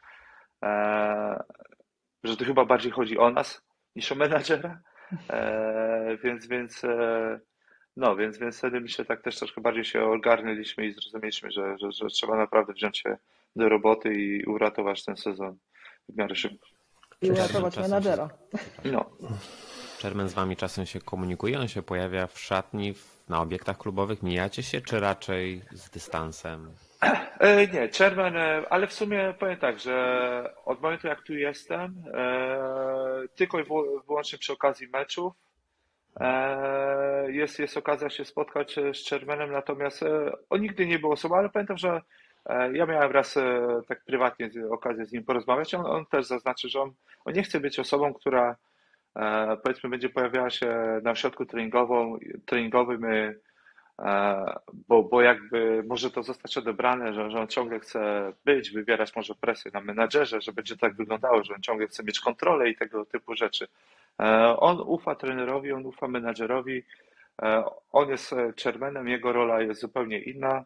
e, 0.65 1.43
że 2.25 2.37
to 2.37 2.45
chyba 2.45 2.65
bardziej 2.65 2.93
chodzi 2.93 3.19
o 3.19 3.31
nas 3.31 3.63
niż 3.97 4.13
o 4.13 4.15
menadżera, 4.15 4.81
e, 5.31 6.17
więc, 6.25 6.47
więc 6.47 6.85
e, 6.85 7.41
no, 7.97 8.17
więc, 8.17 8.39
więc 8.39 8.59
wtedy 8.59 8.81
myślę, 8.81 9.05
tak 9.05 9.23
też 9.23 9.39
troszkę 9.39 9.61
bardziej 9.61 9.85
się 9.85 10.05
ogarnęliśmy 10.05 10.87
i 10.87 10.93
zrozumieliśmy, 10.93 11.51
że, 11.51 11.79
że, 11.79 11.93
że 11.93 12.07
trzeba 12.07 12.37
naprawdę 12.37 12.73
wziąć 12.73 12.99
się 12.99 13.17
do 13.57 13.69
roboty 13.69 14.15
i 14.15 14.45
uratować 14.45 15.05
ten 15.05 15.17
sezon 15.17 15.57
w 16.09 16.17
miarę 16.17 16.37
szybko. 16.37 16.67
I 17.23 17.31
uratować 17.31 17.77
menadżera. 17.77 18.29
No, 18.85 19.11
Chairman 20.03 20.29
z 20.29 20.35
wami 20.35 20.57
czasem 20.57 20.87
się 20.87 21.01
komunikuje, 21.01 21.61
on 21.61 21.69
się 21.69 21.83
pojawia 21.83 22.27
w 22.27 22.39
szatni, 22.41 22.95
na 23.29 23.41
obiektach 23.41 23.79
klubowych, 23.79 24.23
mijacie 24.23 24.63
się, 24.63 24.81
czy 24.81 25.01
raczej 25.01 25.63
z 25.73 25.91
dystansem? 25.91 26.71
E, 27.41 27.67
Nie, 27.67 27.89
Chairman, 27.99 28.37
e, 28.37 28.63
ale 28.71 28.87
w 28.87 28.93
sumie 28.93 29.35
powiem 29.39 29.57
tak, 29.57 29.79
że 29.81 30.55
od 30.65 30.81
momentu 30.83 31.07
jak 31.07 31.23
tu 31.23 31.35
jestem, 31.35 31.95
e, 32.15 32.59
tylko 33.37 33.61
i 33.61 33.65
wył- 33.65 34.03
wyłącznie 34.07 34.39
przy 34.39 34.53
okazji 34.53 34.89
meczów 34.89 35.33
jest, 37.29 37.59
jest 37.59 37.77
okazja 37.77 38.11
się 38.11 38.25
spotkać 38.25 38.77
z 38.95 39.09
Chairmanem, 39.11 39.53
natomiast 39.53 40.05
on 40.51 40.61
nigdy 40.61 40.87
nie 40.87 40.99
był 40.99 41.13
osobą, 41.13 41.37
ale 41.37 41.49
pamiętam, 41.49 41.79
że 41.79 42.01
ja 42.73 42.87
miałem 42.87 43.13
raz 43.13 43.35
tak 43.89 44.05
prywatnie 44.05 44.51
okazję 44.71 45.07
z 45.07 45.13
nim 45.13 45.25
porozmawiać, 45.25 45.75
on, 45.75 45.87
on 45.87 46.07
też 46.07 46.27
zaznaczył, 46.27 46.71
że 46.71 46.81
on, 46.81 46.93
on 47.25 47.35
nie 47.35 47.43
chce 47.43 47.61
być 47.61 47.79
osobą, 47.79 48.15
która 48.15 48.57
powiedzmy 49.63 49.91
będzie 49.91 50.09
pojawiała 50.09 50.51
się 50.51 51.01
na 51.03 51.15
treningową, 51.49 52.19
treningowym 52.47 53.03
bo, 54.89 55.03
bo 55.03 55.23
jakby 55.23 55.83
może 55.87 56.11
to 56.11 56.23
zostać 56.23 56.59
odebrane, 56.59 57.15
że, 57.15 57.31
że 57.31 57.41
on 57.41 57.49
ciągle 57.49 57.81
chce 57.81 58.33
być, 58.45 58.71
wywierać 58.71 59.17
może 59.17 59.35
presję 59.35 59.71
na 59.75 59.81
menadżerze, 59.81 60.41
że 60.41 60.53
będzie 60.53 60.77
tak 60.77 60.95
wyglądało, 60.97 61.45
że 61.45 61.55
on 61.55 61.63
ciągle 61.63 61.87
chce 61.87 62.05
mieć 62.05 62.21
kontrolę 62.21 62.71
i 62.71 62.77
tego 62.77 63.05
typu 63.07 63.35
rzeczy. 63.35 63.69
E, 64.21 64.57
On 64.59 64.81
ufa 64.87 65.15
trenerowi, 65.15 65.73
on 65.73 65.87
ufa 65.87 66.09
menadżerowi, 66.09 66.83
e, 67.43 67.65
on 67.93 68.09
jest 68.09 68.33
e, 68.33 68.53
chairmanem, 68.63 69.09
jego 69.09 69.33
rola 69.33 69.61
jest 69.61 69.81
zupełnie 69.81 70.19
inna, 70.21 70.65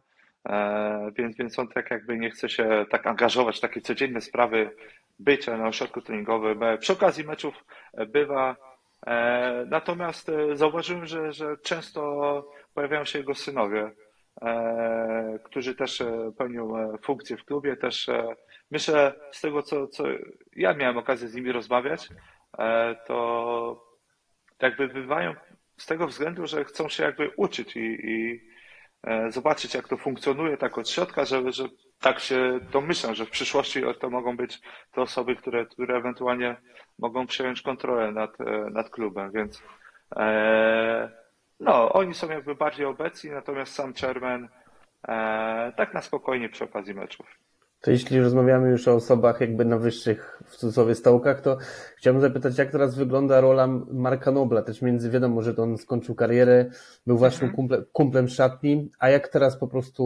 e, 0.48 1.10
więc, 1.16 1.36
więc 1.36 1.58
on 1.58 1.68
tak 1.68 1.90
jakby 1.90 2.18
nie 2.18 2.30
chce 2.30 2.48
się 2.48 2.86
tak 2.90 3.06
angażować 3.06 3.58
w 3.58 3.60
takie 3.60 3.80
codzienne 3.80 4.20
sprawy 4.20 4.70
bycia 5.18 5.56
na 5.56 5.68
ośrodku 5.68 6.00
treningowym. 6.00 6.62
E, 6.62 6.78
Przy 6.78 6.92
okazji 6.92 7.24
meczów 7.24 7.64
e, 7.94 8.06
bywa, 8.06 8.56
e, 9.06 9.66
natomiast 9.70 10.28
e, 10.28 10.56
zauważyłem, 10.56 11.06
że, 11.06 11.32
że 11.32 11.56
często 11.56 12.02
pojawiają 12.74 13.04
się 13.04 13.18
jego 13.18 13.34
synowie, 13.34 13.90
e, 14.42 15.38
którzy 15.44 15.74
też 15.74 16.00
e, 16.00 16.32
pełnią 16.38 16.78
e, 16.78 16.98
funkcje 17.02 17.36
w 17.36 17.44
klubie. 17.44 17.76
Też 17.76 18.10
myślę, 18.70 19.14
z 19.32 19.40
tego 19.40 19.62
co, 19.62 19.86
co 19.86 20.04
ja 20.56 20.74
miałem 20.74 20.98
okazję 20.98 21.28
z 21.28 21.34
nimi 21.34 21.52
rozmawiać, 21.52 22.08
to 23.06 23.86
jakby 24.62 24.88
bywają 24.88 25.34
z 25.76 25.86
tego 25.86 26.06
względu, 26.06 26.46
że 26.46 26.64
chcą 26.64 26.88
się 26.88 27.02
jakby 27.02 27.30
uczyć 27.36 27.76
i, 27.76 27.98
i 28.10 28.40
zobaczyć, 29.28 29.74
jak 29.74 29.88
to 29.88 29.96
funkcjonuje 29.96 30.56
tak 30.56 30.78
od 30.78 30.90
środka, 30.90 31.24
że, 31.24 31.52
że 31.52 31.64
tak 32.00 32.20
się 32.20 32.60
domyślam, 32.72 33.14
że 33.14 33.26
w 33.26 33.30
przyszłości 33.30 33.82
to 34.00 34.10
mogą 34.10 34.36
być 34.36 34.60
te 34.92 35.02
osoby, 35.02 35.36
które, 35.36 35.66
które 35.66 35.96
ewentualnie 35.96 36.56
mogą 36.98 37.26
przejąć 37.26 37.62
kontrolę 37.62 38.12
nad, 38.12 38.38
nad 38.70 38.90
klubem, 38.90 39.32
więc 39.32 39.62
e, 40.16 41.21
no, 41.62 41.92
oni 41.92 42.14
są 42.14 42.28
jakby 42.30 42.54
bardziej 42.54 42.86
obecni, 42.86 43.30
natomiast 43.30 43.74
sam 43.74 43.94
chairman 43.94 44.48
e, 45.08 45.72
tak 45.76 45.94
na 45.94 46.00
spokojnie 46.02 46.48
przy 46.48 46.64
okazji 46.64 46.94
meczów. 46.94 47.26
To 47.80 47.90
jeśli 47.90 48.20
rozmawiamy 48.20 48.70
już 48.70 48.88
o 48.88 48.94
osobach 48.94 49.40
jakby 49.40 49.64
na 49.64 49.78
wyższych 49.78 50.42
w 50.46 50.56
cudzysłowie 50.56 50.94
stołkach, 50.94 51.40
to 51.40 51.56
chciałbym 51.96 52.22
zapytać, 52.22 52.58
jak 52.58 52.70
teraz 52.70 52.94
wygląda 52.94 53.40
rola 53.40 53.66
Marka 53.92 54.30
Nobla? 54.30 54.62
Też 54.62 54.82
między 54.82 55.10
wiadomo, 55.10 55.42
że 55.42 55.54
to 55.54 55.62
on 55.62 55.78
skończył 55.78 56.14
karierę, 56.14 56.66
był 57.06 57.18
waszym 57.18 57.44
Mhm. 57.48 57.56
kumple, 57.56 57.82
kumplem 57.92 58.28
szatni, 58.28 58.90
a 58.98 59.08
jak 59.08 59.28
teraz 59.28 59.56
po 59.56 59.68
prostu, 59.68 60.04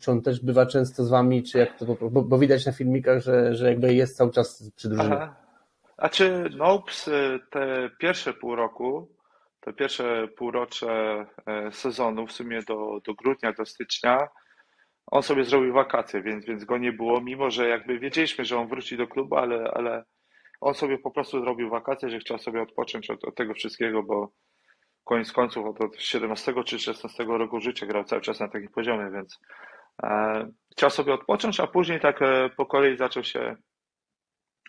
czy 0.00 0.10
on 0.10 0.22
też 0.22 0.40
bywa 0.44 0.66
często 0.66 1.04
z 1.04 1.08
wami, 1.10 1.42
czy 1.42 1.58
jak 1.58 1.78
to, 1.78 1.86
po 1.86 1.96
prostu- 1.96 2.10
bo, 2.10 2.22
bo 2.22 2.38
widać 2.38 2.66
na 2.66 2.72
filmikach, 2.72 3.20
że, 3.22 3.54
że 3.54 3.68
jakby 3.68 3.94
jest 3.94 4.16
cały 4.16 4.30
czas 4.30 4.70
przy 4.76 4.88
drużynie. 4.88 5.28
A 5.96 6.08
czy 6.08 6.44
Nopes 6.56 7.08
y, 7.08 7.40
te 7.50 7.90
pierwsze 7.98 8.32
pół 8.34 8.56
roku, 8.56 9.08
te 9.60 9.72
pierwsze 9.72 10.28
półrocze 10.28 11.26
e, 11.46 11.72
sezonu, 11.72 12.26
w 12.26 12.32
sumie 12.32 12.62
do, 12.62 13.00
do 13.04 13.14
grudnia, 13.14 13.52
do 13.52 13.66
stycznia, 13.66 14.28
on 15.10 15.22
sobie 15.22 15.44
zrobił 15.44 15.72
wakacje, 15.72 16.22
więc, 16.22 16.44
więc 16.44 16.64
go 16.64 16.78
nie 16.78 16.92
było, 16.92 17.20
mimo 17.20 17.50
że 17.50 17.68
jakby 17.68 17.98
wiedzieliśmy, 17.98 18.44
że 18.44 18.58
on 18.58 18.68
wróci 18.68 18.96
do 18.96 19.06
klubu, 19.06 19.36
ale, 19.36 19.70
ale 19.74 20.04
on 20.60 20.74
sobie 20.74 20.98
po 20.98 21.10
prostu 21.10 21.40
zrobił 21.40 21.70
wakacje, 21.70 22.10
że 22.10 22.18
chciał 22.18 22.38
sobie 22.38 22.62
odpocząć 22.62 23.10
od, 23.10 23.24
od 23.24 23.34
tego 23.34 23.54
wszystkiego, 23.54 24.02
bo 24.02 24.32
koniec 25.04 25.32
końców 25.32 25.66
od, 25.66 25.80
od 25.80 26.02
17 26.02 26.54
czy 26.66 26.78
16 26.78 27.24
roku 27.24 27.60
życia 27.60 27.86
grał 27.86 28.04
cały 28.04 28.22
czas 28.22 28.40
na 28.40 28.48
takim 28.48 28.68
poziomie, 28.68 29.10
więc 29.10 29.40
e, 30.02 30.48
chciał 30.72 30.90
sobie 30.90 31.14
odpocząć, 31.14 31.60
a 31.60 31.66
później 31.66 32.00
tak 32.00 32.22
e, 32.22 32.50
po 32.56 32.66
kolei 32.66 32.96
zaczął 32.96 33.24
się 33.24 33.56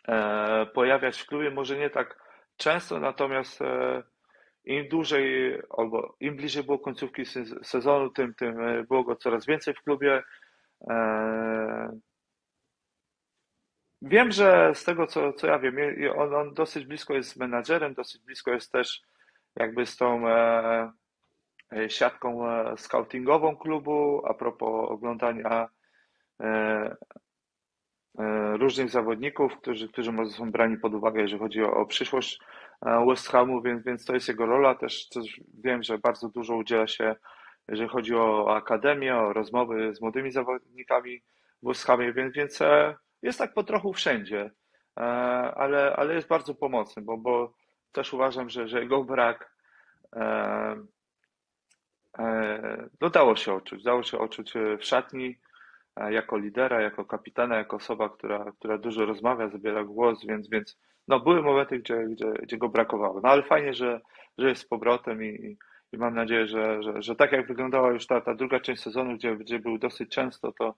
e, 0.08 0.66
pojawiać 0.66 1.22
w 1.22 1.26
klubie, 1.26 1.52
może 1.52 1.78
nie 1.78 1.90
tak 1.90 2.20
często, 2.58 3.00
natomiast 3.00 3.62
e, 3.62 4.04
im 4.66 4.88
dłużej 4.88 5.54
albo 5.78 6.16
im 6.20 6.36
bliżej 6.36 6.64
było 6.64 6.80
końcówki 6.80 7.26
se- 7.26 7.64
sezonu, 7.64 8.10
tym, 8.10 8.34
tym 8.34 8.62
e, 8.62 8.84
było 8.84 9.04
go 9.04 9.16
coraz 9.16 9.46
więcej 9.46 9.74
w 9.74 9.82
klubie. 9.84 10.24
E, 10.90 12.00
Wiem, 14.02 14.32
że 14.32 14.72
z 14.76 14.84
tego 14.84 15.08
co, 15.08 15.34
co 15.34 15.48
ja 15.48 15.60
wiem, 15.60 15.76
on, 16.16 16.34
on 16.36 16.54
dosyć 16.54 16.86
blisko 16.86 17.14
jest 17.14 17.30
z 17.30 17.38
menadżerem, 17.38 17.94
dosyć 17.94 18.22
blisko 18.22 18.52
jest 18.52 18.72
też 18.72 19.02
jakby 19.56 19.86
z 19.86 19.98
tą 19.98 20.30
e, 20.30 20.92
siatką 21.88 22.46
scoutingową 22.78 23.58
klubu, 23.58 24.22
a 24.26 24.34
propos 24.34 24.90
oglądania 24.92 25.70
różnych 28.54 28.90
zawodników, 28.90 29.58
którzy, 29.58 29.90
którzy 29.90 30.12
może 30.12 30.32
są 30.32 30.52
brani 30.52 30.78
pod 30.78 30.94
uwagę, 30.94 31.22
jeżeli 31.22 31.40
chodzi 31.40 31.64
o, 31.64 31.86
przyszłość 31.86 32.40
West 33.08 33.28
Hamu, 33.28 33.62
więc, 33.62 33.86
więc 33.86 34.06
to 34.06 34.14
jest 34.14 34.28
jego 34.28 34.46
rola. 34.46 34.76
Też, 34.76 35.10
też 35.10 35.42
wiem, 35.64 35.84
że 35.84 35.98
bardzo 35.98 36.30
dużo 36.30 36.56
udziela 36.56 36.88
się, 36.88 37.16
jeżeli 37.68 37.90
chodzi 37.90 38.16
o 38.16 38.56
akademię, 38.56 39.18
o 39.18 39.34
rozmowy 39.34 39.96
z 39.96 40.02
młodymi 40.02 40.32
zawodnikami 40.32 41.22
w 41.64 41.68
West 41.68 41.86
Hamie, 41.86 42.14
więc, 42.14 42.36
więc 42.36 42.62
e, 42.62 42.96
jest 43.22 43.40
tak 43.40 43.54
po 43.54 43.64
trochu 43.64 43.94
wszędzie, 43.94 44.52
E, 45.00 45.04
ale, 45.56 45.96
ale 45.96 46.14
jest 46.14 46.28
bardzo 46.28 46.56
pomocny, 46.56 47.02
bo, 47.02 47.18
bo 47.18 47.54
też 47.92 48.14
uważam, 48.14 48.50
że, 48.50 48.68
że 48.68 48.80
jego 48.80 49.04
brak 49.04 49.54
e, 50.16 50.76
e, 52.18 52.90
no 53.02 53.10
dało 53.10 53.36
się 53.36 53.54
odczuć, 53.54 53.84
dało 53.84 54.04
się 54.04 54.20
odczuć 54.20 54.56
e, 54.56 54.78
w 54.78 54.86
szatni 54.86 55.28
e, 55.28 55.36
jako 56.10 56.38
lidera, 56.38 56.82
jako 56.82 57.06
kapitana, 57.06 57.58
jako 57.58 57.76
osoba, 57.76 58.10
która, 58.10 58.52
która 58.60 58.78
dużo 58.78 59.06
rozmawia, 59.06 59.50
zabiera 59.50 59.84
głos, 59.84 60.26
więc, 60.26 60.50
więc 60.50 60.78
no 61.08 61.20
były 61.20 61.42
momenty, 61.42 61.80
gdzie, 61.80 62.06
gdzie, 62.10 62.26
gdzie 62.26 62.58
go 62.58 62.70
brakowało. 62.70 63.22
No 63.22 63.30
ale 63.30 63.44
fajnie, 63.44 63.74
że, 63.74 64.02
że 64.38 64.50
jest 64.50 64.62
z 64.62 64.66
powrotem 64.66 65.24
i, 65.24 65.58
i 65.94 65.98
mam 65.98 66.16
nadzieję, 66.16 66.48
że, 66.48 66.84
że, 66.84 67.02
że 67.02 67.16
tak 67.16 67.32
jak 67.32 67.48
wyglądała 67.48 67.92
już 67.92 68.08
ta, 68.08 68.22
ta 68.22 68.36
druga 68.36 68.60
część 68.60 68.82
sezonu, 68.82 69.16
gdzie, 69.16 69.36
gdzie 69.36 69.60
był 69.60 69.78
dosyć 69.78 70.10
często, 70.10 70.52
to 70.52 70.76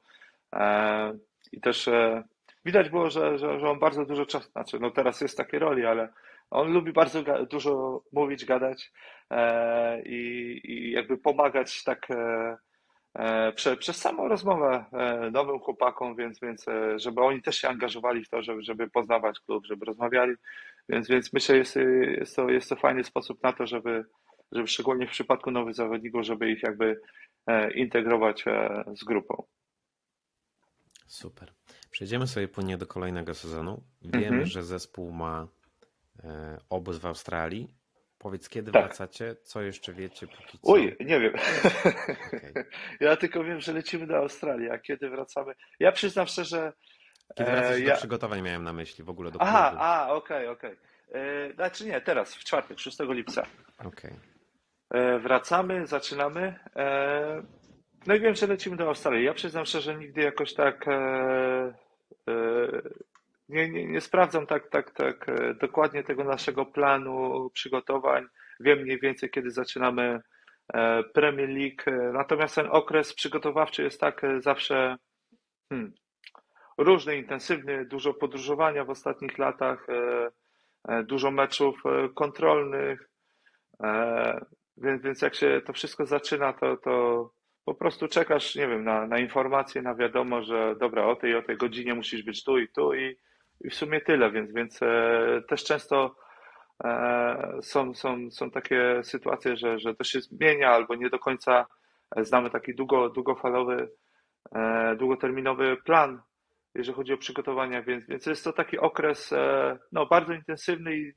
e, 0.54 1.14
i 1.52 1.62
też 1.62 1.88
e, 1.88 2.24
widać 2.66 2.90
było, 2.90 3.10
że, 3.10 3.38
że, 3.38 3.60
że 3.60 3.70
on 3.70 3.80
bardzo 3.80 4.06
dużo 4.06 4.26
czasu, 4.26 4.52
znaczy 4.52 4.80
no 4.80 4.92
teraz 4.92 5.22
jest 5.22 5.34
w 5.34 5.38
takiej 5.38 5.60
roli, 5.60 5.86
ale 5.86 6.10
on 6.52 6.74
lubi 6.74 6.94
bardzo 6.94 7.24
dużo 7.46 8.04
mówić, 8.14 8.46
gadać 8.46 8.92
e, 9.30 10.02
i, 10.02 10.62
i 10.64 10.92
jakby 10.92 11.18
pomagać 11.18 11.84
tak 11.84 12.12
e, 12.12 12.16
e, 12.16 12.58
prze, 13.56 13.78
przez 13.78 13.98
samą 13.98 14.28
rozmowę 14.28 14.86
e, 14.94 15.32
nowym 15.32 15.60
chłopakom, 15.60 16.16
więc, 16.16 16.40
więc 16.40 16.68
e, 16.68 17.00
żeby 17.00 17.22
oni 17.22 17.42
też 17.42 17.58
się 17.58 17.70
angażowali 17.70 18.26
w 18.26 18.30
to, 18.30 18.42
żeby, 18.42 18.64
żeby 18.64 18.90
poznawać 18.90 19.40
klub, 19.40 19.66
żeby 19.66 19.86
rozmawiali, 19.86 20.34
więc, 20.90 21.08
więc 21.08 21.34
myślę, 21.34 21.58
jest, 21.58 21.76
jest, 22.20 22.36
to, 22.36 22.50
jest 22.50 22.70
to 22.70 22.76
fajny 22.76 23.04
sposób 23.04 23.44
na 23.44 23.54
to, 23.54 23.68
żeby, 23.68 24.06
żeby 24.52 24.68
szczególnie 24.68 25.08
w 25.08 25.12
przypadku 25.12 25.52
nowych 25.52 25.76
zawodników, 25.76 26.24
żeby 26.24 26.52
ich 26.52 26.64
jakby 26.64 27.02
e, 27.48 27.72
integrować 27.74 28.48
e, 28.48 28.84
z 28.96 29.04
grupą. 29.04 29.44
Super. 31.08 31.54
Przejdziemy 31.92 32.28
sobie 32.28 32.48
płynnie 32.48 32.78
do 32.78 32.88
kolejnego 32.88 33.34
sezonu. 33.34 33.84
Wiemy, 34.02 34.26
Mhm. 34.28 34.46
że 34.46 34.64
zespół 34.64 35.12
ma 35.12 35.48
e, 36.24 36.58
obóz 36.70 36.98
w 36.98 37.06
Australii. 37.06 37.81
Powiedz, 38.22 38.50
kiedy 38.50 38.72
Tak. 38.72 38.84
wracacie? 38.86 39.36
Co 39.44 39.62
jeszcze 39.62 39.94
wiecie 39.94 40.28
póki 40.28 40.60
co? 40.60 40.72
Uj, 40.72 40.96
nie 41.00 41.20
wiem. 41.20 41.34
Okej. 42.28 42.54
Ja 43.00 43.16
tylko 43.18 43.44
wiem, 43.44 43.60
że 43.62 43.74
lecimy 43.74 44.08
do 44.08 44.18
Australii, 44.18 44.70
a 44.70 44.78
kiedy 44.80 45.10
wracamy? 45.10 45.54
Ja 45.80 45.92
przyznam 45.92 46.28
szczerze, 46.28 46.74
Kiedy 47.38 47.52
e, 47.52 47.54
wracacie 47.56 47.84
do 47.84 47.90
ja... 47.90 47.96
przygotowań 47.96 48.42
miałem 48.42 48.64
na 48.64 48.74
myśli, 48.74 49.04
w 49.04 49.10
ogóle 49.10 49.32
do 49.32 49.42
Aha, 49.42 49.70
klubu. 49.70 49.84
a, 49.84 50.08
okej, 50.14 50.48
okej. 50.48 50.78
E, 51.14 51.54
Znaczy 51.54 51.86
nie, 51.86 52.02
teraz, 52.02 52.36
w 52.36 52.44
czwartek, 52.44 52.80
6 52.80 52.98
lipca. 53.00 53.44
Okej. 53.86 54.12
E, 54.90 55.20
Wracamy, 55.20 55.88
zaczynamy. 55.88 56.60
No 58.08 58.16
i 58.16 58.20
wiem, 58.20 58.36
że 58.36 58.48
lecimy 58.48 58.76
do 58.78 58.88
Australii. 58.88 59.26
Ja 59.26 59.34
przyznam 59.34 59.66
szczerze, 59.66 59.96
nigdy 59.96 60.22
jakoś 60.22 60.54
tak 60.54 60.86
nie, 63.52 63.70
nie, 63.70 63.86
nie 63.86 64.02
sprawdzam 64.02 64.48
tak, 64.48 64.70
tak, 64.70 64.92
tak 64.92 65.30
e, 65.30 65.54
dokładnie 65.54 66.04
tego 66.04 66.24
naszego 66.24 66.66
planu 66.66 67.50
przygotowań. 67.54 68.26
Wiem 68.60 68.80
mniej 68.80 69.00
więcej, 69.00 69.30
kiedy 69.30 69.52
zaczynamy 69.52 70.22
e, 70.74 71.04
Premier 71.04 71.50
League. 71.50 72.14
Natomiast 72.14 72.56
ten 72.56 72.68
okres 72.70 73.14
przygotowawczy 73.14 73.84
jest 73.84 74.00
tak 74.00 74.24
e, 74.24 74.42
zawsze 74.42 74.96
hmm, 75.70 75.94
różny, 76.78 77.18
intensywny, 77.18 77.86
dużo 77.86 78.14
podróżowania 78.14 78.86
w 78.86 78.90
ostatnich 78.90 79.38
latach, 79.38 79.88
dużo 81.04 81.32
meczów 81.32 81.84
kontrolnych. 82.16 83.10
Więc, 84.78 85.04
więc 85.04 85.22
jak 85.22 85.36
się 85.36 85.62
to 85.66 85.74
wszystko 85.74 86.06
zaczyna, 86.06 86.54
to, 86.54 86.78
to 86.78 87.30
po 87.66 87.76
prostu 87.76 88.08
czekasz, 88.08 88.56
nie 88.56 88.68
wiem, 88.68 88.84
na, 88.84 89.08
na 89.08 89.20
informacje, 89.20 89.82
na 89.82 89.96
wiadomo, 89.96 90.44
że 90.44 90.76
dobra, 90.80 91.06
o 91.06 91.16
tej 91.16 91.36
o 91.36 91.42
tej 91.42 91.58
godzinie 91.58 91.94
musisz 91.94 92.24
być 92.24 92.44
tu 92.44 92.60
i 92.60 92.68
tu 92.68 92.94
i, 92.94 93.18
i 93.64 93.70
w 93.70 93.76
sumie 93.76 94.02
tyle, 94.02 94.32
więc, 94.32 94.52
więc 94.54 94.82
e, 94.82 95.42
też 95.48 95.64
często 95.64 96.16
e, 96.84 97.58
są, 97.62 97.94
są, 97.94 98.32
są 98.32 98.52
takie 98.52 99.04
sytuacje, 99.04 99.58
że, 99.58 99.80
że 99.80 99.96
to 99.96 100.04
się 100.04 100.22
zmienia 100.22 100.70
albo 100.70 100.96
nie 100.96 101.10
do 101.10 101.20
końca 101.20 101.66
znamy 102.18 102.50
taki 102.50 102.76
długo, 102.76 103.10
długofalowy, 103.10 103.90
e, 104.56 104.96
długoterminowy 104.96 105.78
plan, 105.86 106.22
jeżeli 106.76 106.96
chodzi 106.96 107.14
o 107.14 107.18
przygotowania, 107.18 107.82
więc, 107.82 108.08
więc 108.08 108.26
jest 108.26 108.44
to 108.44 108.54
taki 108.54 108.78
okres 108.78 109.34
e, 109.34 109.78
no, 109.92 110.06
bardzo 110.06 110.34
intensywny 110.34 110.98
i, 110.98 111.14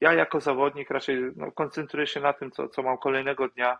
ja 0.00 0.14
jako 0.14 0.40
zawodnik 0.40 0.90
raczej 0.90 1.18
no, 1.36 1.52
koncentruję 1.52 2.06
się 2.06 2.20
na 2.20 2.32
tym, 2.32 2.50
co, 2.50 2.68
co 2.68 2.82
mam 2.82 2.98
kolejnego 2.98 3.48
dnia, 3.48 3.78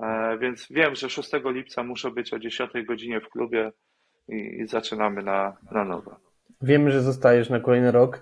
e, 0.00 0.38
więc 0.38 0.66
wiem, 0.70 0.94
że 0.94 1.10
6 1.10 1.30
lipca 1.44 1.82
muszę 1.82 2.10
być 2.10 2.32
o 2.32 2.38
10 2.38 2.70
godzinie 2.86 3.20
w 3.20 3.28
klubie 3.28 3.72
i, 4.28 4.60
i 4.60 4.66
zaczynamy 4.66 5.22
na, 5.22 5.56
na 5.72 5.84
nowo. 5.84 6.27
Wiemy, 6.62 6.90
że 6.90 7.02
zostajesz 7.02 7.50
na 7.50 7.60
kolejny 7.60 7.90
rok. 7.92 8.20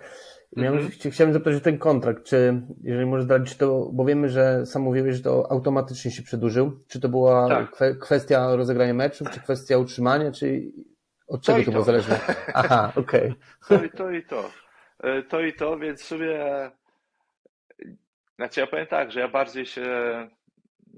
Miałem, 0.56 0.88
chci- 0.88 1.10
Chciałem 1.10 1.32
zapytać 1.32 1.54
o 1.54 1.60
ten 1.60 1.78
kontrakt, 1.78 2.24
czy 2.24 2.62
jeżeli 2.82 3.06
możesz 3.06 3.50
czy 3.50 3.58
to, 3.58 3.90
bo 3.92 4.04
wiemy, 4.04 4.28
że 4.28 4.66
sam 4.66 4.82
mówiłeś, 4.82 5.16
że 5.16 5.22
to 5.22 5.50
automatycznie 5.50 6.10
się 6.10 6.22
przedłużył. 6.22 6.80
Czy 6.88 7.00
to 7.00 7.08
była 7.08 7.48
Tak. 7.48 7.70
kwe, 7.70 7.94
kwestia 7.94 8.56
rozegrania 8.56 8.94
meczów, 8.94 9.30
czy 9.30 9.40
kwestia 9.40 9.78
utrzymania, 9.78 10.32
czy 10.32 10.62
od 11.28 11.40
To 11.40 11.46
czego 11.46 11.58
i 11.58 11.64
to 11.64 11.70
było 11.70 11.82
to. 11.82 11.86
zależne? 11.86 12.20
Aha, 12.54 12.92
okej. 12.96 13.34
To 13.68 13.84
i 13.84 13.90
to, 13.90 14.10
i 14.10 14.22
to. 14.22 14.50
E, 15.02 15.22
To 15.22 15.40
i 15.40 15.52
to, 15.52 15.78
więc 15.78 16.02
w 16.02 16.04
sumie. 16.04 16.38
Znaczy, 18.36 18.60
ja 18.60 18.66
powiem 18.66 18.86
tak, 18.86 19.12
że 19.12 19.20
ja 19.20 19.28
bardziej 19.28 19.66
się. 19.66 19.82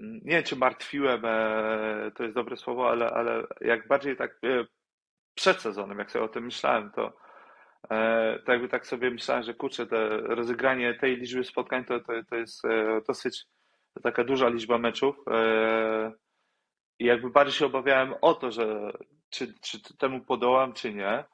Nie 0.01 0.35
wiem, 0.37 0.43
czy 0.43 0.57
martwiłem, 0.57 1.25
e, 1.25 2.11
to 2.17 2.23
jest 2.23 2.35
dobre 2.35 2.57
słowo, 2.57 2.91
ale, 2.91 3.11
ale 3.11 3.43
jak 3.61 3.89
bardziej 3.89 4.17
tak 4.17 4.31
e, 4.45 4.65
przed 5.35 5.61
sezonem, 5.61 5.99
jak 5.99 6.11
sobie 6.11 6.25
o 6.25 6.29
tym 6.29 6.45
myślałem, 6.45 6.91
to, 6.91 7.13
to 8.47 8.53
jakby 8.53 8.69
tak 8.69 8.87
sobie 8.87 9.11
myślałem, 9.11 9.43
że 9.45 9.55
kurczę, 9.55 9.87
rozegranie 10.23 10.95
tej 10.95 11.17
liczby 11.17 11.45
spotkań 11.45 11.85
to, 11.85 12.01
to, 12.01 12.13
to 12.31 12.37
jest 12.37 12.65
e, 12.65 13.01
dosyć 13.09 13.45
taka 14.03 14.25
duża 14.25 14.49
liczba 14.49 14.79
meczów. 14.79 15.17
e, 15.31 16.13
I 16.99 17.05
jakby 17.05 17.31
bardziej 17.31 17.55
się 17.55 17.67
obawiałem 17.67 18.15
o 18.21 18.35
to, 18.35 18.51
że 18.53 18.93
czy, 19.31 19.55
czy 19.61 19.97
temu 19.99 20.21
podołam, 20.25 20.73
czy 20.73 20.95
nie. 20.95 21.25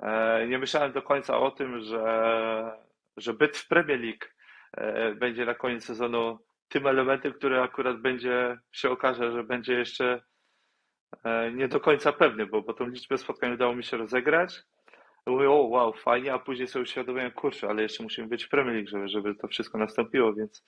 E, 0.00 0.46
Nie 0.48 0.58
myślałem 0.58 0.92
do 0.92 1.02
końca 1.02 1.38
o 1.38 1.50
tym, 1.50 1.80
że, 1.80 2.72
że 3.16 3.34
byt 3.34 3.56
w 3.56 3.68
Premier 3.68 4.00
League 4.00 4.26
e, 4.76 5.14
będzie 5.14 5.44
na 5.46 5.54
koniec 5.54 5.84
sezonu 5.84 6.38
tym 6.68 6.86
elementem, 6.86 7.32
który 7.32 7.60
akurat 7.60 8.00
będzie, 8.00 8.58
się 8.72 8.90
okaże, 8.90 9.32
że 9.32 9.44
będzie 9.44 9.74
jeszcze 9.74 10.22
e, 11.24 11.52
nie 11.52 11.68
do 11.68 11.80
końca 11.80 12.12
pewny, 12.12 12.46
bo, 12.46 12.62
bo 12.62 12.74
tą 12.74 12.86
liczbę 12.88 13.18
spotkań 13.18 13.52
udało 13.52 13.74
mi 13.74 13.84
się 13.84 13.96
rozegrać. 13.96 14.62
Mówię, 15.26 15.50
o 15.50 15.54
wow, 15.54 15.92
fajnie, 15.92 16.32
a 16.32 16.38
później 16.38 16.68
sobie 16.68 16.82
uświadomiłem, 16.82 17.30
kurczę, 17.30 17.68
ale 17.68 17.82
jeszcze 17.82 18.02
musimy 18.02 18.28
być 18.28 18.44
w 18.44 18.48
Premier 18.48 18.74
League, 18.74 18.88
żeby, 18.88 19.08
żeby 19.08 19.34
to 19.34 19.48
wszystko 19.48 19.78
nastąpiło, 19.78 20.34
więc 20.34 20.64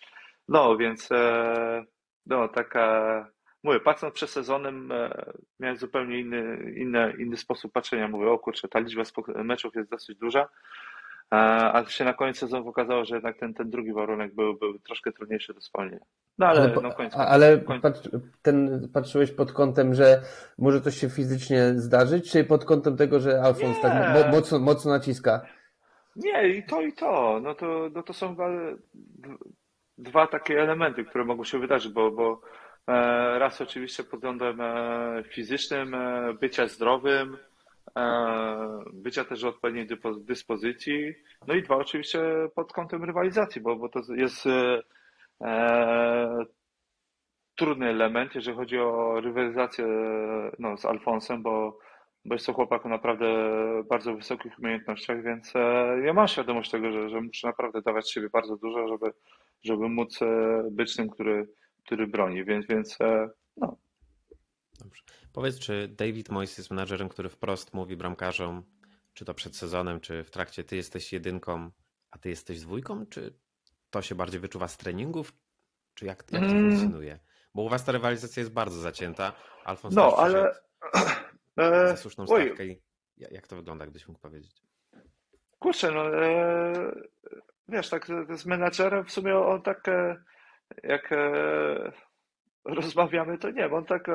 no, 0.49 0.77
więc 0.77 1.13
e, 1.13 1.85
no, 2.27 2.49
taka, 2.49 3.27
mówię, 3.63 3.81
patrząc 3.81 4.15
przez 4.15 4.31
sezonem, 4.31 4.93
e, 4.93 5.33
miałem 5.61 5.77
zupełnie 5.77 6.21
inny, 6.21 6.73
inny, 6.77 7.15
inny 7.19 7.37
sposób 7.37 7.73
patrzenia. 7.73 8.09
Mówię, 8.09 8.31
o 8.31 8.39
kurczę, 8.39 8.69
ta 8.69 8.79
liczba 8.79 9.03
meczów 9.27 9.75
jest 9.75 9.91
dosyć 9.91 10.19
duża, 10.19 10.49
a 11.31 11.85
się 11.89 12.05
na 12.05 12.15
koniec 12.15 12.39
sezonu 12.39 12.69
okazało, 12.69 13.05
że 13.05 13.15
jednak 13.15 13.39
ten, 13.39 13.55
ten 13.55 13.71
drugi 13.71 13.93
warunek 13.93 14.35
był, 14.35 14.55
był 14.55 14.79
troszkę 14.79 15.13
trudniejszy 15.13 15.55
do 15.55 15.61
spełnienia. 15.61 16.05
No 16.39 16.47
ale, 16.47 16.61
ale, 16.61 16.83
no, 16.83 16.93
końcu, 16.93 17.19
ale 17.19 17.59
patrz, 17.59 18.09
ten, 18.43 18.89
patrzyłeś 18.93 19.31
pod 19.33 19.53
kątem, 19.53 19.95
że 19.95 20.21
może 20.59 20.81
coś 20.81 20.97
się 20.97 21.11
fizycznie 21.11 21.73
zdarzyć, 21.77 22.31
czy 22.31 22.45
pod 22.45 22.65
kątem 22.65 22.97
tego, 22.97 23.21
że 23.21 23.43
Alfons 23.43 23.81
tak 23.81 23.93
mocno, 24.33 24.59
mocno 24.59 24.91
naciska? 24.91 25.47
Nie, 26.17 26.49
i 26.49 26.67
to, 26.67 26.83
i 26.83 26.93
to. 26.93 27.41
No 27.43 27.55
to, 27.55 27.91
no 27.95 28.03
to 28.03 28.13
są 28.13 28.37
dwa 29.99 30.27
takie 30.27 30.63
elementy, 30.63 31.05
które 31.05 31.25
mogą 31.25 31.45
się 31.45 31.59
wydarzyć, 31.59 31.93
bo, 31.93 32.11
bo 32.11 32.41
e, 32.89 32.93
raz 33.39 33.61
oczywiście 33.61 34.05
pod 34.05 34.21
względem 34.21 34.61
e, 34.61 35.23
fizycznym, 35.29 35.95
e, 35.95 36.35
bycia 36.41 36.67
zdrowym, 36.67 37.37
bycia 38.93 39.25
też 39.25 39.45
o 39.45 39.49
odpowiedniej 39.49 39.89
dyspozycji, 40.21 41.15
no 41.47 41.55
i 41.55 41.63
dwa 41.63 41.77
oczywiście 41.77 42.21
pod 42.55 42.73
kątem 42.73 43.05
rywalizacji, 43.05 43.61
bo, 43.61 43.77
bo 43.77 43.89
to 43.89 44.01
jest 44.15 44.45
trudny 47.55 47.89
element, 47.89 48.35
jeżeli 48.35 48.57
chodzi 48.57 48.79
o 48.79 49.21
rywalizację 49.21 49.87
no, 50.59 50.77
z 50.77 50.85
Alfonsem, 50.85 51.43
bo, 51.43 51.79
bo 52.25 52.35
jest 52.35 52.47
to 52.47 52.53
chłopak 52.53 52.87
o 52.87 52.89
naprawdę 52.89 53.27
bardzo 53.89 54.15
wysokich 54.15 54.59
umiejętnościach, 54.59 55.23
więc 55.23 55.53
ja 56.05 56.13
mam 56.13 56.29
świadomość 56.29 56.71
tego, 56.71 56.93
że, 56.93 57.09
że 57.09 57.21
muszę 57.21 57.47
naprawdę 57.47 57.83
dawać 57.83 58.11
siebie 58.11 58.29
bardzo 58.33 58.57
dużo, 58.57 58.89
żeby, 58.89 59.13
żeby 59.63 59.89
móc 59.89 60.23
e, 60.23 60.27
być 60.71 60.97
tym, 60.97 61.11
który, 61.11 61.49
który 61.85 62.07
broni, 62.07 62.45
więc, 62.45 62.67
więc 62.67 63.01
e, 63.01 63.31
no. 63.57 63.77
Dobrze. 64.81 65.03
Powiedz, 65.35 65.59
czy 65.59 65.89
David 65.89 66.29
Moyes 66.29 66.59
jest 66.59 66.71
menadżerem, 66.71 67.09
który 67.09 67.29
wprost 67.29 67.75
mówi 67.75 67.97
bramkarzom, 67.97 68.63
czy 69.15 69.25
to 69.25 69.35
przed 69.35 69.57
sezonem, 69.57 70.01
czy 70.01 70.25
w 70.25 70.31
trakcie, 70.31 70.65
ty 70.65 70.77
jesteś 70.77 71.13
jedynką, 71.13 71.71
a 72.11 72.19
ty 72.19 72.29
jesteś 72.29 72.61
dwójką, 72.61 73.07
czy 73.07 73.35
to 73.91 74.03
się 74.03 74.15
bardziej 74.15 74.41
wyczuwa 74.41 74.69
z 74.69 74.77
treningów, 74.77 75.33
czy 75.95 76.07
jak, 76.07 76.25
jak 76.31 76.43
to 76.43 76.49
mm. 76.49 76.71
funkcjonuje? 76.71 77.19
Bo 77.55 77.63
u 77.63 77.69
was 77.69 77.85
ta 77.85 77.93
rywalizacja 77.93 78.41
jest 78.41 78.53
bardzo 78.53 78.81
zacięta. 78.81 79.33
Alfons 79.65 79.95
no, 79.95 80.17
ale... 80.17 80.55
za 81.57 81.97
słuszną 82.03 82.27
stawkę. 82.27 82.65
Jak 83.17 83.47
to 83.47 83.57
wygląda, 83.57 83.85
gdybyś 83.85 84.09
mógł 84.09 84.21
powiedzieć? 84.21 84.63
Kurczę, 85.59 85.91
no 85.91 86.25
e, 86.25 86.73
wiesz, 87.69 87.89
tak 87.89 88.07
z 88.35 88.47
menadżerem 88.47 89.05
w 89.05 89.13
sumie 89.13 89.39
on 89.39 89.63
tak 89.63 89.89
e, 89.89 90.23
jak 90.83 91.13
e, 91.13 91.93
rozmawiamy, 92.65 93.39
to 93.39 93.51
nie, 93.51 93.67
on 93.67 93.85
tak 93.85 94.09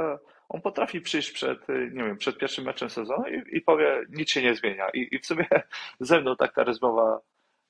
on 0.49 0.61
potrafi 0.61 1.01
przyjść 1.01 1.31
przed, 1.31 1.69
nie 1.69 2.03
wiem, 2.03 2.17
przed 2.17 2.37
pierwszym 2.37 2.65
meczem 2.65 2.89
sezonu 2.89 3.23
i, 3.27 3.57
i 3.57 3.61
powie, 3.61 4.01
nic 4.09 4.29
się 4.29 4.41
nie 4.41 4.55
zmienia. 4.55 4.89
I, 4.89 5.07
I 5.11 5.19
w 5.19 5.25
sumie 5.25 5.45
ze 5.99 6.21
mną 6.21 6.35
tak 6.35 6.55
ta 6.55 6.63
rozmowa 6.63 7.19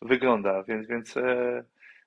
wygląda, 0.01 0.63
więc, 0.63 0.87
więc 0.87 1.15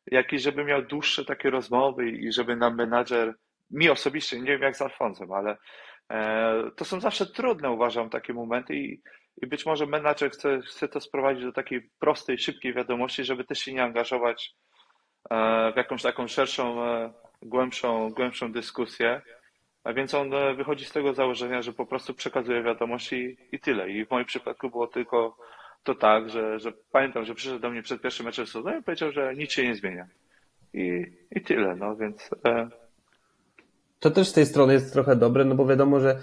jakiś, 0.07 0.43
żeby 0.43 0.65
miał 0.65 0.83
dłuższe 0.83 1.25
takie 1.25 1.51
rozmowy 1.51 2.11
i 2.11 2.33
żeby 2.33 2.57
nam 2.57 2.77
menadżer, 2.77 3.35
mi 3.71 3.91
osobiście, 3.91 4.41
nie 4.41 4.53
wiem 4.53 4.63
jak 4.63 4.77
z 4.77 4.83
Alfonsem, 4.83 5.33
ale 5.33 5.57
to 6.77 6.85
są 6.85 7.01
zawsze 7.01 7.27
trudne, 7.27 7.71
uważam, 7.71 8.11
takie 8.11 8.33
momenty 8.33 8.77
i 8.77 9.03
i 9.43 9.47
być 9.47 9.67
może 9.67 9.87
menadżer 9.87 10.31
chce, 10.31 10.61
chce 10.61 10.89
to 10.89 11.01
sprowadzić 11.01 11.45
do 11.45 11.53
takiej 11.53 11.91
prostej, 11.99 12.39
szybkiej 12.39 12.75
wiadomości, 12.75 13.25
żeby 13.25 13.45
też 13.45 13.59
się 13.59 13.73
nie 13.73 13.83
angażować 13.83 14.55
e, 15.31 15.73
w 15.73 15.77
jakąś 15.77 16.03
taką 16.03 16.29
szerszą, 16.29 16.85
e, 16.85 17.13
głębszą, 17.43 18.11
głębszą 18.11 18.53
dyskusję. 18.53 19.23
A 19.85 19.93
więc 19.93 20.15
on 20.15 20.35
e, 20.35 20.55
wychodzi 20.55 20.85
z 20.85 20.93
tego 20.93 21.15
założenia, 21.15 21.63
że 21.63 21.73
po 21.73 21.87
prostu 21.87 22.15
przekazuje 22.15 22.63
wiadomości 22.63 23.37
i 23.53 23.61
tyle. 23.61 23.91
I 23.91 24.07
w 24.07 24.11
moim 24.11 24.25
przypadku 24.25 24.71
było 24.71 24.87
tylko 24.87 25.37
to 25.83 25.95
tak, 25.95 26.31
że, 26.31 26.59
że 26.59 26.73
pamiętam, 26.93 27.25
że 27.25 27.35
przyszedł 27.35 27.59
do 27.59 27.71
mnie 27.71 27.83
przed 27.83 28.03
pierwszym 28.03 28.27
meczem 28.27 28.47
sezonu 28.47 28.79
i 28.79 28.83
powiedział, 28.83 29.13
że 29.13 29.35
nic 29.37 29.53
się 29.53 29.69
nie 29.69 29.75
zmienia. 29.75 30.07
I, 30.75 31.07
i 31.31 31.41
tyle, 31.41 31.77
no 31.77 31.97
więc. 31.97 32.31
To 34.01 34.11
też 34.11 34.29
z 34.29 34.33
tej 34.33 34.47
strony 34.47 34.73
jest 34.73 34.93
trochę 34.93 35.17
dobre, 35.17 35.45
no 35.45 35.55
bo 35.55 35.67
wiadomo, 35.67 36.01
że 36.01 36.19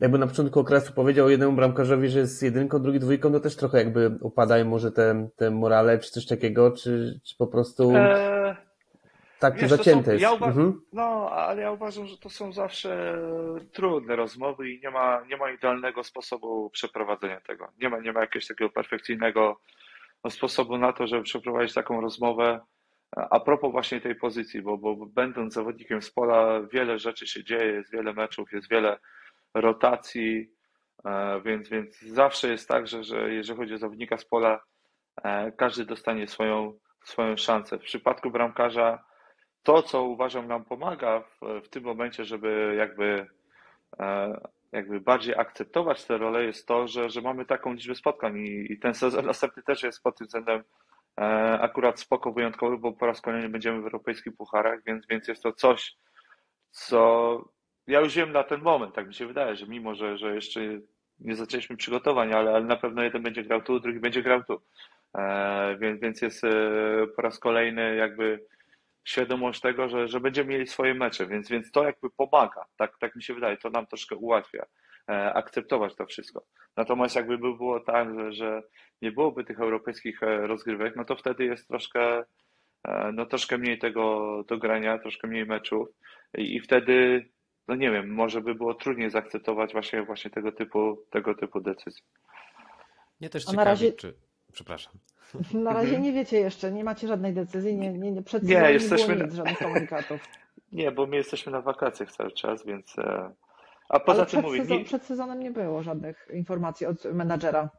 jakby 0.00 0.18
na 0.18 0.26
początku 0.26 0.60
okresu 0.60 0.92
powiedział 0.92 1.30
jednemu 1.30 1.52
bramkarzowi, 1.52 2.08
że 2.08 2.18
jest 2.18 2.42
jedynką, 2.42 2.82
drugi 2.82 3.00
dwójką, 3.00 3.32
to 3.32 3.40
też 3.40 3.56
trochę 3.56 3.78
jakby 3.78 4.18
upadają 4.20 4.64
może 4.64 4.92
te, 4.92 5.28
te 5.36 5.50
morale, 5.50 5.98
czy 5.98 6.10
coś 6.10 6.26
takiego, 6.26 6.70
czy, 6.70 7.20
czy 7.24 7.36
po 7.36 7.46
prostu 7.46 7.92
eee, 7.96 8.56
tak 9.50 9.60
to 9.60 9.68
zacięte 9.68 10.12
jest. 10.12 10.22
Ja 10.22 10.32
mhm. 10.32 10.80
No, 10.92 11.30
ale 11.30 11.62
ja 11.62 11.72
uważam, 11.72 12.06
że 12.06 12.18
to 12.18 12.30
są 12.30 12.52
zawsze 12.52 13.18
trudne 13.72 14.16
rozmowy 14.16 14.70
i 14.70 14.80
nie 14.80 14.90
ma, 14.90 15.24
nie 15.28 15.36
ma 15.36 15.50
idealnego 15.50 16.04
sposobu 16.04 16.70
przeprowadzenia 16.70 17.40
tego. 17.40 17.68
Nie 17.82 17.88
ma, 17.88 17.98
nie 17.98 18.12
ma 18.12 18.20
jakiegoś 18.20 18.46
takiego 18.46 18.70
perfekcyjnego 18.70 19.60
sposobu 20.30 20.78
na 20.78 20.92
to, 20.92 21.06
żeby 21.06 21.22
przeprowadzić 21.22 21.74
taką 21.74 22.00
rozmowę. 22.00 22.60
A 23.30 23.40
propos 23.40 23.72
właśnie 23.72 24.00
tej 24.00 24.14
pozycji, 24.14 24.62
bo, 24.62 24.78
bo 24.78 25.06
będąc 25.06 25.54
zawodnikiem 25.54 26.02
z 26.02 26.10
pola, 26.10 26.60
wiele 26.72 26.98
rzeczy 26.98 27.26
się 27.26 27.44
dzieje, 27.44 27.72
jest 27.72 27.92
wiele 27.92 28.12
meczów, 28.12 28.52
jest 28.52 28.70
wiele 28.70 28.98
rotacji, 29.54 30.50
e, 31.04 31.40
więc, 31.44 31.68
więc 31.68 32.00
zawsze 32.00 32.48
jest 32.48 32.68
tak, 32.68 32.86
że, 32.86 33.04
że 33.04 33.34
jeżeli 33.34 33.58
chodzi 33.58 33.74
o 33.74 33.78
zawodnika 33.78 34.18
z 34.18 34.24
pola, 34.24 34.60
e, 35.24 35.52
każdy 35.52 35.84
dostanie 35.84 36.28
swoją, 36.28 36.78
swoją 37.04 37.36
szansę. 37.36 37.78
W 37.78 37.82
przypadku 37.82 38.30
bramkarza 38.30 39.04
to, 39.64 39.82
co 39.82 40.02
uważam 40.02 40.48
nam 40.48 40.64
pomaga 40.64 41.20
w, 41.20 41.60
w 41.64 41.68
tym 41.68 41.84
momencie, 41.84 42.24
żeby 42.24 42.74
jakby, 42.78 43.26
e, 44.00 44.40
jakby 44.72 45.00
bardziej 45.00 45.34
akceptować 45.34 46.04
tę 46.04 46.18
rolę, 46.18 46.44
jest 46.44 46.66
to, 46.66 46.88
że, 46.88 47.10
że 47.10 47.20
mamy 47.20 47.44
taką 47.44 47.72
liczbę 47.72 47.94
spotkań 47.94 48.38
i, 48.38 48.72
i 48.72 48.78
ten 48.78 48.94
sezon 48.94 49.26
następny 49.26 49.62
też 49.62 49.82
jest 49.82 50.02
pod 50.02 50.18
tym 50.18 50.26
względem 50.26 50.62
akurat 51.60 52.00
spoko 52.00 52.32
wyjątkowy, 52.32 52.78
bo 52.78 52.92
po 52.92 53.06
raz 53.06 53.20
kolejny 53.20 53.48
będziemy 53.48 53.80
w 53.80 53.84
europejskich 53.84 54.36
pucharach, 54.36 54.84
więc, 54.86 55.06
więc 55.06 55.28
jest 55.28 55.42
to 55.42 55.52
coś, 55.52 55.96
co 56.70 57.40
ja 57.86 58.00
już 58.00 58.14
wiem 58.14 58.32
na 58.32 58.44
ten 58.44 58.60
moment, 58.60 58.94
tak 58.94 59.06
mi 59.08 59.14
się 59.14 59.26
wydaje, 59.26 59.56
że 59.56 59.66
mimo, 59.66 59.94
że, 59.94 60.18
że 60.18 60.34
jeszcze 60.34 60.60
nie 61.18 61.36
zaczęliśmy 61.36 61.76
przygotowań, 61.76 62.32
ale, 62.32 62.50
ale 62.50 62.64
na 62.64 62.76
pewno 62.76 63.02
jeden 63.02 63.22
będzie 63.22 63.44
grał 63.44 63.62
tu, 63.62 63.80
drugi 63.80 64.00
będzie 64.00 64.22
grał 64.22 64.44
tu. 64.44 64.60
E, 65.14 65.76
więc, 65.80 66.00
więc 66.00 66.22
jest 66.22 66.44
e, 66.44 66.50
po 67.16 67.22
raz 67.22 67.38
kolejny 67.38 67.96
jakby 67.96 68.44
świadomość 69.04 69.60
tego, 69.60 69.88
że, 69.88 70.08
że 70.08 70.20
będziemy 70.20 70.50
mieli 70.50 70.66
swoje 70.66 70.94
mecze, 70.94 71.26
więc, 71.26 71.48
więc 71.48 71.70
to 71.70 71.84
jakby 71.84 72.10
pomaga, 72.10 72.64
tak, 72.76 72.98
tak 72.98 73.16
mi 73.16 73.22
się 73.22 73.34
wydaje, 73.34 73.56
to 73.56 73.70
nam 73.70 73.86
troszkę 73.86 74.16
ułatwia 74.16 74.66
e, 75.10 75.34
akceptować 75.34 75.94
to 75.94 76.06
wszystko. 76.06 76.44
Natomiast 76.76 77.16
jakby 77.16 77.38
by 77.38 77.56
było 77.56 77.80
tak, 77.80 78.14
że, 78.14 78.32
że 78.32 78.62
nie 79.02 79.12
byłoby 79.12 79.44
tych 79.44 79.60
europejskich 79.60 80.22
e, 80.22 80.46
rozgrywek, 80.46 80.96
no 80.96 81.04
to 81.04 81.16
wtedy 81.16 81.44
jest 81.44 81.68
troszkę, 81.68 82.24
e, 82.88 83.12
no 83.12 83.26
troszkę 83.26 83.58
mniej 83.58 83.78
tego 83.78 84.44
do 84.48 84.58
grania, 84.58 84.98
troszkę 84.98 85.28
mniej 85.28 85.46
meczów 85.46 85.88
i, 86.38 86.54
i 86.56 86.60
wtedy 86.60 87.26
no 87.68 87.74
nie 87.74 87.90
wiem, 87.90 88.14
może 88.14 88.40
by 88.40 88.54
było 88.54 88.74
trudniej 88.74 89.10
zaakceptować 89.10 89.72
właśnie, 89.72 90.02
właśnie 90.02 90.30
tego 90.30 90.52
typu, 90.52 91.04
tego 91.10 91.34
typu 91.34 91.60
decyzji. 91.60 92.02
Nie 93.20 93.30
też 93.30 93.44
ciekawi, 93.44 93.64
razie... 93.64 93.92
czy... 93.92 94.14
Przepraszam. 94.54 94.92
Na 95.54 95.72
razie 95.72 95.88
mhm. 95.88 96.02
nie 96.02 96.12
wiecie 96.12 96.40
jeszcze, 96.40 96.72
nie 96.72 96.84
macie 96.84 97.08
żadnej 97.08 97.32
decyzji, 97.32 97.76
nie, 97.76 97.92
nie, 97.92 98.12
nie 98.12 98.22
przed 98.22 98.42
nie, 98.42 98.60
nie 98.60 98.72
jesteśmy 98.72 99.14
było 99.14 99.26
nic, 99.26 99.34
żadnych 99.34 99.58
komunikatów. 99.58 100.20
Nie, 100.72 100.92
bo 100.92 101.06
my 101.06 101.16
jesteśmy 101.16 101.52
na 101.52 101.60
wakacjach 101.60 102.12
cały 102.12 102.32
czas, 102.32 102.66
więc... 102.66 102.98
E, 102.98 103.30
a 103.88 104.00
poza 104.00 104.22
Ale 104.22 104.30
tym 104.30 104.40
przed, 104.40 104.42
mówię, 104.42 104.60
sezon, 104.60 104.78
nie... 104.78 104.84
przed 104.84 105.04
sezonem 105.04 105.40
nie 105.40 105.50
było 105.50 105.82
żadnych 105.82 106.28
informacji 106.32 106.86
od 106.86 107.04
menadżera. 107.04 107.70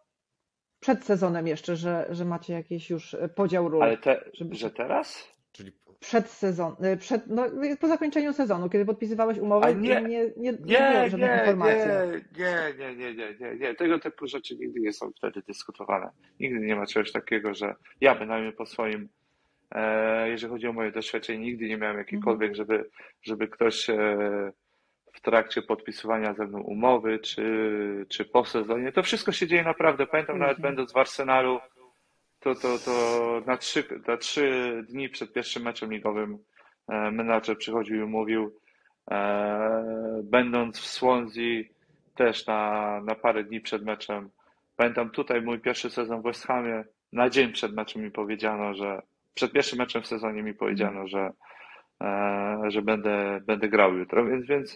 Przed 0.79 1.05
sezonem 1.05 1.47
jeszcze, 1.47 1.75
że, 1.75 2.07
że 2.09 2.25
macie 2.25 2.53
jakiś 2.53 2.89
już 2.89 3.15
podział 3.35 3.69
ról. 3.69 3.83
Ale 3.83 3.97
te, 3.97 4.29
żeby... 4.33 4.55
że 4.55 4.71
teraz? 4.71 5.34
Czyli 5.55 5.71
przed 5.99 6.29
sezon, 6.29 6.75
y, 6.93 6.97
przed, 6.97 7.27
no, 7.27 7.43
po 7.79 7.87
zakończeniu 7.87 8.33
sezonu, 8.33 8.69
kiedy 8.69 8.85
podpisywałeś 8.85 9.37
umowę, 9.37 9.75
nie, 9.75 10.01
nie, 10.01 10.01
nie, 10.01 10.31
nie, 10.37 10.53
nie, 10.65 11.09
żadnych 11.09 11.29
nie, 11.29 11.37
informacji. 11.39 11.89
Nie, 12.37 12.73
nie, 12.79 12.95
nie, 12.95 13.15
nie, 13.15 13.35
nie, 13.39 13.55
nie, 13.55 13.75
tego 13.75 13.99
typu 13.99 14.27
rzeczy 14.27 14.55
nigdy 14.55 14.79
nie 14.79 14.93
są 14.93 15.11
wtedy 15.17 15.41
dyskutowane. 15.47 16.09
Nigdy 16.39 16.59
nie 16.59 16.75
ma 16.75 16.85
czegoś 16.85 17.11
takiego, 17.11 17.53
że 17.53 17.75
ja 18.01 18.15
bynajmniej 18.15 18.53
po 18.53 18.65
swoim, 18.65 19.09
e, 19.71 20.29
jeżeli 20.29 20.53
chodzi 20.53 20.67
o 20.67 20.73
moje 20.73 20.91
doświadczenie, 20.91 21.39
nigdy 21.39 21.67
nie 21.67 21.77
miałem 21.77 21.97
jakikolwiek, 21.97 22.49
mhm. 22.49 22.55
żeby, 22.55 22.89
żeby 23.21 23.47
ktoś 23.47 23.89
e, 23.89 24.51
w 25.13 25.21
trakcie 25.21 25.61
podpisywania 25.61 26.33
ze 26.33 26.45
mną 26.45 26.61
umowy, 26.61 27.19
czy, 27.19 28.05
czy 28.09 28.25
po 28.25 28.45
sezonie, 28.45 28.91
to 28.91 29.03
wszystko 29.03 29.31
się 29.31 29.47
dzieje 29.47 29.63
naprawdę. 29.63 30.07
Pamiętam 30.07 30.35
mhm. 30.35 30.51
nawet 30.51 30.61
będąc 30.61 30.93
w 30.93 30.97
Arsenalu, 30.97 31.59
to, 32.45 32.55
to, 32.55 32.77
to 32.79 33.41
na, 33.45 33.57
trzy, 33.57 33.83
na 34.07 34.17
trzy 34.17 34.83
dni 34.89 35.09
przed 35.09 35.33
pierwszym 35.33 35.63
meczem 35.63 35.91
ligowym 35.91 36.37
e, 36.87 37.11
menadżer 37.11 37.57
przychodził 37.57 38.03
i 38.03 38.09
mówił, 38.09 38.59
e, 39.11 40.21
będąc 40.23 40.79
w 40.79 40.85
Swansea, 40.85 41.63
też 42.15 42.47
na, 42.47 43.01
na 43.05 43.15
parę 43.15 43.43
dni 43.43 43.61
przed 43.61 43.85
meczem. 43.85 44.29
Pamiętam 44.75 45.09
tutaj 45.09 45.41
mój 45.41 45.59
pierwszy 45.59 45.89
sezon 45.89 46.21
w 46.21 46.23
West 46.23 46.47
Hamie, 46.47 46.83
na 47.13 47.29
dzień 47.29 47.51
przed 47.51 47.73
meczem 47.73 48.03
mi 48.03 48.11
powiedziano, 48.11 48.73
że 48.73 49.01
przed 49.33 49.51
pierwszym 49.51 49.79
meczem 49.79 50.01
w 50.01 50.07
sezonie 50.07 50.43
mi 50.43 50.53
powiedziano, 50.53 51.07
że, 51.07 51.29
e, 52.01 52.61
że 52.67 52.81
będę, 52.81 53.41
będę 53.45 53.69
grał 53.69 53.97
jutro, 53.97 54.25
więc, 54.25 54.45
więc 54.45 54.75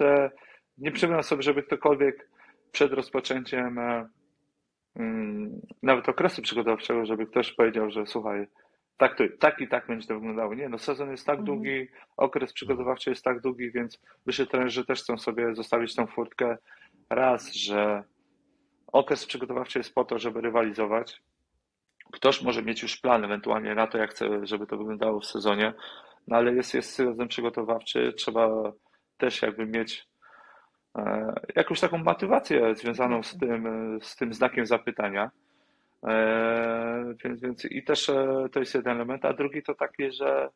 nie 0.77 0.91
przypominam 0.91 1.23
sobie, 1.23 1.43
żeby 1.43 1.63
ktokolwiek 1.63 2.29
przed 2.71 2.93
rozpoczęciem 2.93 3.79
nawet 5.83 6.09
okresu 6.09 6.41
przygotowawczego, 6.41 7.05
żeby 7.05 7.25
ktoś 7.25 7.53
powiedział, 7.53 7.91
że 7.91 8.05
słuchaj, 8.05 8.47
tak, 8.97 9.17
to, 9.17 9.23
tak 9.39 9.61
i 9.61 9.67
tak 9.67 9.87
będzie 9.87 10.07
to 10.07 10.13
wyglądało. 10.13 10.55
Nie, 10.55 10.69
no 10.69 10.77
sezon 10.77 11.11
jest 11.11 11.25
tak 11.25 11.39
Mhm. 11.39 11.45
długi, 11.45 11.87
okres 12.17 12.53
przygotowawczy 12.53 13.09
jest 13.09 13.23
tak 13.23 13.41
długi, 13.41 13.71
więc 13.71 14.01
myślę, 14.25 14.45
że 14.45 14.51
trenerzy 14.51 14.85
też 14.85 15.01
chcą 15.01 15.17
sobie 15.17 15.55
zostawić 15.55 15.95
tą 15.95 16.07
furtkę. 16.07 16.57
Raz, 17.09 17.53
że 17.53 18.03
okres 18.87 19.25
przygotowawczy 19.25 19.79
jest 19.79 19.95
po 19.95 20.05
to, 20.05 20.19
żeby 20.19 20.41
rywalizować. 20.41 21.21
Ktoś 22.11 22.41
może 22.41 22.63
mieć 22.63 22.81
już 22.81 22.97
plan 22.97 23.25
ewentualnie 23.25 23.75
na 23.75 23.87
to, 23.87 23.97
jak 23.97 24.11
chce, 24.11 24.45
żeby 24.47 24.67
to 24.67 24.77
wyglądało 24.77 25.19
w 25.19 25.25
sezonie, 25.25 25.73
no 26.27 26.37
ale 26.37 26.53
jest, 26.53 26.73
jest 26.73 26.93
sezon 26.93 27.27
przygotowawczy, 27.27 28.13
trzeba 28.13 28.73
też 29.17 29.41
jakby 29.41 29.65
mieć 29.65 30.07
jakąś 31.55 31.79
taką 31.79 31.97
motywację 31.97 32.75
związaną 32.75 33.23
z 33.23 33.37
tym, 33.37 33.67
e, 33.67 33.99
z 34.01 34.15
tym 34.15 34.33
znakiem 34.33 34.65
zapytania. 34.65 35.31
E, 36.07 37.13
więc, 37.23 37.41
więc 37.41 37.65
i 37.65 37.83
też 37.83 38.09
e, 38.09 38.47
to 38.51 38.59
jest 38.59 38.75
jeden 38.75 38.95
element, 38.95 39.25
a 39.25 39.33
drugi 39.33 39.63
to 39.63 39.75
taki, 39.75 40.11
że 40.11 40.49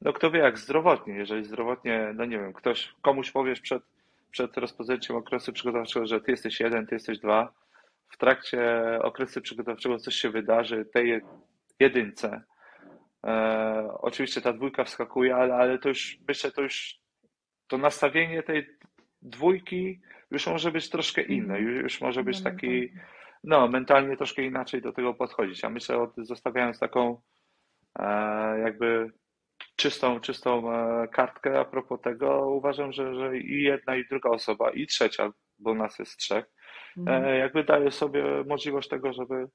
no 0.00 0.12
kto 0.12 0.30
wie 0.30 0.38
jak 0.38 0.58
zdrowotnie, 0.58 1.14
jeżeli 1.14 1.44
zdrowotnie, 1.44 2.12
no 2.14 2.24
nie 2.24 2.38
wiem, 2.38 2.52
ktoś, 2.52 2.94
komuś 3.02 3.30
powiesz 3.30 3.60
przed, 3.60 3.82
przed 4.30 4.56
rozpoczęciem 4.56 5.16
okresu 5.16 5.52
przygotowawczego, 5.52 6.06
że 6.06 6.20
ty 6.20 6.30
jesteś 6.30 6.60
jeden, 6.60 6.86
ty 6.86 6.94
jesteś 6.94 7.18
dwa, 7.18 7.52
w 8.08 8.16
trakcie 8.16 8.60
okresu 9.02 9.40
przygotowawczego 9.40 9.98
coś 9.98 10.14
się 10.14 10.30
wydarzy, 10.30 10.84
tej 10.84 11.20
jedynce. 11.80 12.42
E, 13.26 13.88
oczywiście 13.98 14.40
ta 14.40 14.52
dwójka 14.52 14.84
wskakuje, 14.84 15.36
ale, 15.36 15.54
ale 15.54 15.78
to 15.78 15.88
już, 15.88 16.18
myślę, 16.28 16.50
to 16.50 16.62
już 16.62 16.98
to 17.68 17.78
nastawienie 17.78 18.42
tej 18.42 18.66
dwójki 19.22 20.00
już 20.30 20.46
może 20.46 20.72
być 20.72 20.90
troszkę 20.90 21.22
inne, 21.22 21.60
już, 21.60 21.82
już 21.82 22.00
może 22.00 22.24
być 22.24 22.42
taki, 22.42 22.92
no, 23.44 23.68
mentalnie 23.68 24.16
troszkę 24.16 24.42
inaczej 24.42 24.82
do 24.82 24.92
tego 24.92 25.14
podchodzić. 25.14 25.62
Ja 25.62 25.70
myślę, 25.70 25.96
o, 25.96 26.12
zostawiając 26.16 26.78
taką 26.78 27.20
e, 27.98 28.04
jakby 28.58 29.12
czystą, 29.76 30.20
czystą 30.20 30.72
e, 30.72 31.08
kartkę 31.08 31.60
a 31.60 31.64
propos 31.64 32.00
tego, 32.00 32.50
uważam, 32.50 32.92
że, 32.92 33.14
że 33.14 33.38
i 33.38 33.62
jedna, 33.62 33.96
i 33.96 34.08
druga 34.08 34.30
osoba, 34.30 34.70
i 34.70 34.86
trzecia, 34.86 35.32
bo 35.58 35.74
nas 35.74 35.98
jest 35.98 36.16
trzech, 36.16 36.44
e, 37.06 37.38
jakby 37.38 37.64
daje 37.64 37.90
sobie 37.90 38.24
możliwość 38.46 38.88
tego, 38.88 39.12
żeby, 39.12 39.46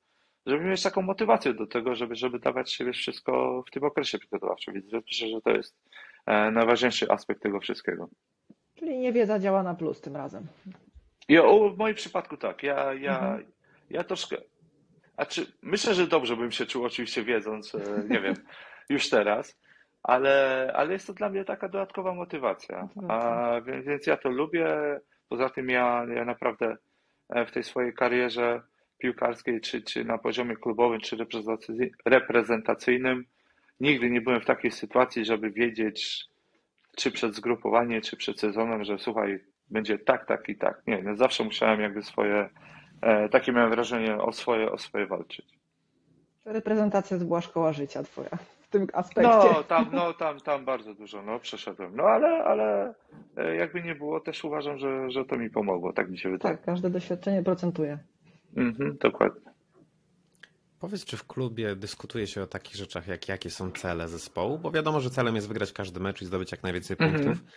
żeby 0.46 0.66
mieć 0.66 0.84
taką 0.84 1.02
motywację 1.02 1.54
do 1.54 1.68
tego, 1.68 1.96
żeby, 1.96 2.16
żeby 2.16 2.40
dawać 2.40 2.74
siebie 2.74 2.94
wszystko 2.94 3.64
w 3.68 3.72
tym 3.72 3.84
okresie 3.84 4.20
przygotowawczym. 4.20 4.74
Więc 4.74 4.94
myślę, 4.94 5.28
że 5.28 5.42
to 5.42 5.50
jest 5.50 5.78
najważniejszy 6.52 7.12
aspekt 7.12 7.42
tego 7.42 7.60
wszystkiego. 7.60 8.10
Czyli 8.84 9.00
niewiedza 9.00 9.40
działa 9.40 9.64
na 9.64 9.76
plus 9.76 10.02
tym 10.02 10.16
razem. 10.16 10.48
I 11.30 11.38
o, 11.40 11.70
w 11.70 11.78
moim 11.78 11.96
przypadku 11.96 12.38
tak, 12.38 12.64
ja, 12.64 12.94
ja, 12.94 13.16
Mhm. 13.20 13.52
ja 13.90 14.04
troszkę, 14.04 14.38
a 15.18 15.26
czy, 15.26 15.46
myślę, 15.62 15.94
że 15.94 16.08
dobrze 16.08 16.38
bym 16.38 16.52
się 16.52 16.66
czuł 16.66 16.86
oczywiście 16.86 17.24
wiedząc, 17.24 17.76
e, 17.76 17.80
nie 18.10 18.22
wiem, 18.22 18.34
już 18.90 19.10
teraz, 19.10 19.60
ale, 20.04 20.72
ale 20.76 20.94
jest 20.94 21.08
to 21.08 21.14
dla 21.14 21.30
mnie 21.30 21.46
taka 21.46 21.70
dodatkowa 21.70 22.14
motywacja, 22.14 22.90
a, 23.10 23.62
więc, 23.62 23.86
więc 23.86 24.08
ja 24.08 24.18
to 24.18 24.30
lubię, 24.30 24.68
poza 25.30 25.50
tym 25.50 25.70
ja, 25.70 26.06
ja 26.16 26.26
naprawdę 26.26 26.78
e, 27.30 27.46
w 27.46 27.52
tej 27.52 27.64
swojej 27.64 27.94
karierze 27.94 28.62
piłkarskiej, 28.98 29.62
czy, 29.62 29.82
czy 29.82 30.04
na 30.06 30.18
poziomie 30.18 30.56
klubowym, 30.56 31.00
czy 31.02 31.18
reprezentacy- 31.18 31.90
reprezentacyjnym, 32.06 33.26
nigdy 33.80 34.10
nie 34.10 34.22
byłem 34.22 34.42
w 34.42 34.46
takiej 34.46 34.72
sytuacji, 34.72 35.26
żeby 35.26 35.52
wiedzieć, 35.52 36.26
czy 36.96 37.12
przed 37.12 37.36
zgrupowaniem, 37.36 38.02
czy 38.02 38.18
przed 38.18 38.40
sezonem, 38.40 38.84
że 38.84 39.00
słuchaj, 39.00 39.40
będzie 39.70 40.00
tak, 40.00 40.26
tak 40.26 40.50
i 40.50 40.56
tak. 40.56 40.82
Nie, 40.88 41.04
no 41.04 41.16
zawsze 41.16 41.44
musiałem 41.44 41.82
jakby 41.82 42.04
swoje, 42.04 42.50
e, 43.02 43.30
takie 43.30 43.52
miałem 43.52 43.70
wrażenie, 43.70 44.18
o 44.18 44.32
swoje, 44.32 44.72
o 44.72 44.78
swoje 44.78 45.08
walczyć. 45.08 45.46
Reprezentacja 46.46 47.20
to 47.20 47.26
była 47.26 47.42
szkoła 47.42 47.74
życia 47.74 48.04
twoja 48.04 48.30
w 48.62 48.68
tym 48.68 48.88
aspekcie. 48.94 49.30
No, 49.30 49.64
tam, 49.64 49.90
no, 49.92 50.14
tam, 50.14 50.40
tam 50.40 50.66
bardzo 50.66 50.94
dużo, 50.94 51.22
no, 51.22 51.40
przeszedłem. 51.40 51.96
No, 51.96 52.04
ale, 52.04 52.44
ale 52.44 52.94
e, 53.38 53.56
jakby 53.56 53.84
nie 53.84 53.96
było, 53.96 54.20
też 54.20 54.44
uważam, 54.44 54.78
że, 54.78 55.12
że 55.12 55.26
to 55.26 55.38
mi 55.38 55.50
pomogło, 55.50 55.94
tak 55.94 56.10
mi 56.10 56.18
się 56.18 56.30
wydaje. 56.30 56.56
Tak, 56.56 56.66
każde 56.66 56.90
doświadczenie 56.90 57.44
procentuje. 57.44 57.98
Mhm, 58.58 58.98
dokładnie. 58.98 59.53
Powiedz, 60.84 61.06
czy 61.06 61.18
w 61.18 61.28
klubie 61.28 61.76
dyskutuje 61.76 62.28
się 62.28 62.42
o 62.44 62.48
takich 62.48 62.76
rzeczach, 62.76 63.08
jak 63.08 63.28
jakie 63.28 63.50
są 63.50 63.72
cele 63.72 64.08
zespołu? 64.08 64.60
Bo 64.60 64.72
wiadomo, 64.72 65.02
że 65.02 65.10
celem 65.10 65.36
jest 65.36 65.48
wygrać 65.48 65.72
każdy 65.72 66.00
mecz 66.00 66.22
i 66.22 66.26
zdobyć 66.26 66.52
jak 66.52 66.64
najwięcej 66.64 66.98
Mhm. 67.00 67.24
punktów. 67.24 67.48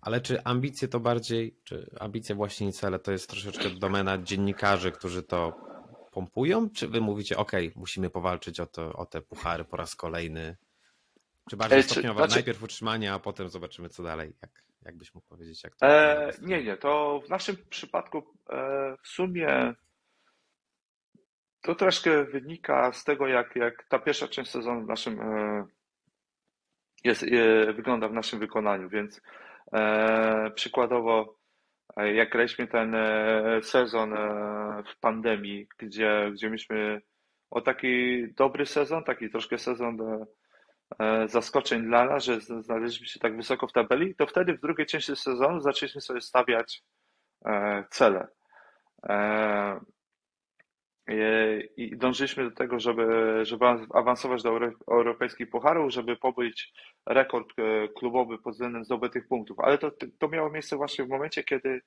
Ale 0.00 0.20
czy 0.20 0.44
ambicje 0.44 0.88
to 0.88 1.00
bardziej, 1.00 1.56
czy 1.64 1.90
ambicje 2.00 2.34
właśnie 2.34 2.68
i 2.68 2.72
cele 2.72 2.98
to 2.98 3.12
jest 3.12 3.30
troszeczkę 3.30 3.70
domena 3.70 4.18
dziennikarzy, 4.18 4.92
którzy 4.92 5.22
to 5.22 5.54
pompują? 6.12 6.70
Czy 6.70 6.88
wy 6.88 7.00
mówicie, 7.00 7.36
ok, 7.36 7.52
musimy 7.76 8.10
powalczyć 8.10 8.60
o, 8.60 8.66
to, 8.66 8.92
o 8.92 9.06
te 9.06 9.20
puchary 9.20 9.64
po 9.64 9.76
raz 9.76 9.96
kolejny? 9.96 10.56
Czy 11.50 11.56
bardziej 11.56 11.78
Ej, 11.78 11.84
czy- 11.84 11.90
stopniowo, 11.90 12.18
znaczy- 12.20 12.34
najpierw 12.34 12.62
utrzymanie, 12.62 13.12
a 13.12 13.18
potem 13.18 13.48
zobaczymy 13.48 13.88
co 13.88 14.02
dalej? 14.02 14.32
Jak, 14.42 14.50
jak 14.82 14.96
byś 14.96 15.14
mógł 15.14 15.26
powiedzieć, 15.28 15.64
jak 15.64 15.76
to 15.76 15.86
E, 15.86 16.32
nie, 16.42 16.64
nie, 16.64 16.76
to 16.76 17.20
w 17.26 17.28
naszym 17.28 17.56
przypadku 17.70 18.18
e, 18.50 18.96
w 19.02 19.08
sumie 19.08 19.74
to 21.62 21.74
troszkę 21.74 22.24
wynika 22.24 22.92
z 22.92 23.04
tego, 23.04 23.26
jak, 23.26 23.56
jak 23.56 23.84
ta 23.88 23.98
pierwsza 23.98 24.28
część 24.28 24.50
sezonu 24.50 24.84
w 24.84 24.88
naszym 24.88 25.20
e, 25.20 25.66
jest, 27.04 27.22
e, 27.22 27.72
wygląda 27.72 28.08
w 28.08 28.12
naszym 28.12 28.38
wykonaniu, 28.38 28.88
więc 28.88 29.20
e, 29.72 30.50
przykładowo 30.54 31.42
jak 31.96 32.30
graliśmy 32.30 32.66
ten 32.66 32.96
sezon 33.62 34.14
w 34.86 34.98
pandemii, 35.00 35.68
gdzie, 35.78 36.30
gdzie 36.32 36.46
mieliśmy 36.46 37.02
o 37.50 37.60
taki 37.60 38.24
dobry 38.34 38.66
sezon, 38.66 39.04
taki 39.04 39.30
troszkę 39.30 39.58
sezon 39.58 40.26
zaskoczeń 41.26 41.82
dla 41.86 42.04
nas, 42.04 42.24
że 42.24 42.40
znaleźliśmy 42.40 43.06
się 43.06 43.20
tak 43.20 43.36
wysoko 43.36 43.66
w 43.66 43.72
tabeli, 43.72 44.14
to 44.14 44.26
wtedy 44.26 44.54
w 44.54 44.60
drugiej 44.60 44.86
części 44.86 45.16
sezonu 45.16 45.60
zaczęliśmy 45.60 46.00
sobie 46.00 46.20
stawiać 46.20 46.82
cele. 47.90 48.28
E, 51.12 51.60
I 51.76 51.96
dążyliśmy 51.96 52.44
do 52.44 52.50
tego, 52.56 52.80
żeby, 52.80 53.38
żeby 53.42 53.64
awansować 53.94 54.42
do 54.42 54.48
euro- 54.50 54.72
europejskich 54.90 55.50
pucharów, 55.50 55.92
żeby 55.92 56.16
pobyć 56.16 56.72
rekord 57.06 57.48
e, 57.58 57.88
klubowy 57.88 58.38
pod 58.38 58.52
względem 58.52 58.84
zdobytych 58.84 59.28
punktów. 59.28 59.60
Ale 59.60 59.78
to, 59.78 59.90
to 60.18 60.28
miało 60.28 60.50
miejsce 60.50 60.76
właśnie 60.76 61.04
w 61.04 61.08
momencie, 61.08 61.44
kiedy, 61.44 61.80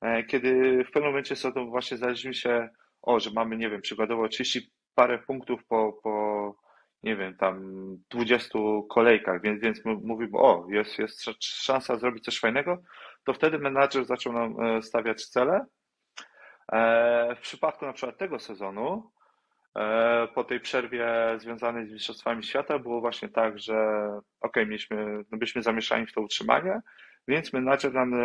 e, 0.00 0.24
kiedy 0.24 0.84
w 0.84 0.90
pewnym 0.90 1.10
momencie 1.10 1.36
sobie 1.36 1.64
właśnie 1.64 1.98
się, 2.34 2.68
o, 3.02 3.20
że 3.20 3.30
mamy, 3.30 3.56
nie 3.56 3.70
wiem, 3.70 3.80
przykładowo 3.82 4.28
30 4.28 4.70
parę 4.94 5.18
punktów 5.18 5.64
po, 5.66 5.92
po 6.02 6.54
nie 7.02 7.16
wiem, 7.16 7.36
tam 7.36 7.62
20 8.10 8.58
kolejkach, 8.90 9.42
więc, 9.42 9.60
więc 9.62 9.84
my 9.84 9.94
mówimy, 9.94 10.38
o, 10.38 10.66
jest, 10.70 10.98
jest 10.98 11.20
sz- 11.28 11.44
szansa 11.44 11.96
zrobić 11.96 12.24
coś 12.24 12.38
fajnego, 12.38 12.78
to 13.24 13.32
wtedy 13.32 13.58
menadżer 13.58 14.04
zaczął 14.04 14.32
nam 14.32 14.82
stawiać 14.82 15.26
cele. 15.26 15.66
E, 16.72 17.34
W 17.34 17.40
przypadku 17.40 17.86
na 17.86 17.92
przykład 17.92 18.18
tego 18.18 18.38
sezonu, 18.38 19.10
e, 19.78 20.28
po 20.34 20.44
tej 20.44 20.60
przerwie 20.60 21.08
związanej 21.38 21.86
z 21.86 21.92
Mistrzostwami 21.92 22.44
Świata, 22.44 22.78
było 22.78 23.00
właśnie 23.00 23.28
tak, 23.28 23.58
że 23.58 24.08
ok, 24.40 24.56
mieliśmy, 24.56 25.24
no 25.30 25.38
byliśmy 25.38 25.62
zamieszani 25.62 26.06
w 26.06 26.12
to 26.12 26.20
utrzymanie, 26.20 26.80
więc 27.28 27.52
menadżer 27.52 27.92
nam 27.92 28.14
e, 28.14 28.18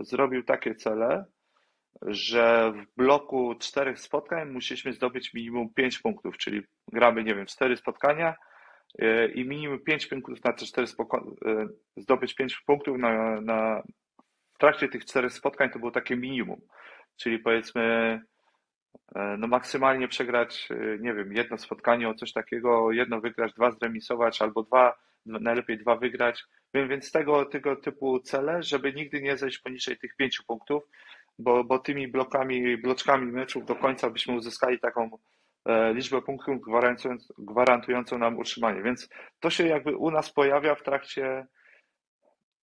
zrobił 0.00 0.44
takie 0.44 0.74
cele, 0.74 1.24
że 2.02 2.72
w 2.72 2.96
bloku 2.96 3.54
czterech 3.54 4.00
spotkań 4.00 4.50
musieliśmy 4.50 4.92
zdobyć 4.92 5.34
minimum 5.34 5.74
5 5.74 5.98
punktów, 5.98 6.36
czyli 6.36 6.62
gramy, 6.92 7.24
nie 7.24 7.34
wiem, 7.34 7.46
cztery 7.46 7.76
spotkania 7.76 8.34
i 9.34 9.44
minimum 9.44 9.78
5 9.80 10.06
punktów 10.06 10.44
na 10.44 10.52
te 10.52 10.66
cztery 10.66 10.86
e, 10.86 11.66
zdobyć 11.96 12.34
5 12.34 12.60
punktów 12.66 12.98
na, 12.98 13.40
na, 13.40 13.82
w 14.54 14.58
trakcie 14.58 14.88
tych 14.88 15.04
czterech 15.04 15.32
spotkań 15.32 15.70
to 15.70 15.78
było 15.78 15.90
takie 15.90 16.16
minimum. 16.16 16.60
Czyli 17.16 17.38
powiedzmy, 17.38 17.82
e, 19.14 19.36
no 19.38 19.46
maksymalnie 19.46 20.08
przegrać, 20.08 20.68
e, 20.70 20.98
nie 20.98 21.14
wiem, 21.14 21.32
jedno 21.32 21.58
spotkanie 21.58 22.08
o 22.08 22.14
coś 22.14 22.32
takiego, 22.32 22.92
jedno 22.92 23.20
wygrać, 23.20 23.52
dwa 23.54 23.70
zremisować, 23.70 24.42
albo 24.42 24.62
dwa, 24.62 24.98
najlepiej 25.26 25.78
dwa 25.78 25.96
wygrać. 25.96 26.44
Więc, 26.74 27.12
tego, 27.12 27.44
tego 27.44 27.76
typu 27.76 28.20
cele, 28.20 28.62
żeby 28.62 28.92
nigdy 28.92 29.22
nie 29.22 29.36
zejść 29.36 29.58
poniżej 29.58 29.98
tych 29.98 30.16
pięciu 30.16 30.42
punktów, 30.46 30.82
bo, 31.38 31.64
bo 31.64 31.78
tymi 31.78 32.08
blokami, 32.08 32.76
bloczkami 32.76 33.32
meczów 33.32 33.64
do 33.64 33.74
końca 33.74 34.10
byśmy 34.10 34.34
uzyskali 34.34 34.78
taką 34.78 35.10
e, 35.64 35.94
liczbę 35.94 36.22
punktów 36.22 36.60
gwarantując, 36.60 37.32
gwarantującą 37.38 38.18
nam 38.18 38.38
utrzymanie. 38.38 38.82
Więc 38.82 39.08
to 39.40 39.50
się 39.50 39.66
jakby 39.66 39.96
u 39.96 40.10
nas 40.10 40.32
pojawia 40.32 40.74
w 40.74 40.82
trakcie 40.82 41.46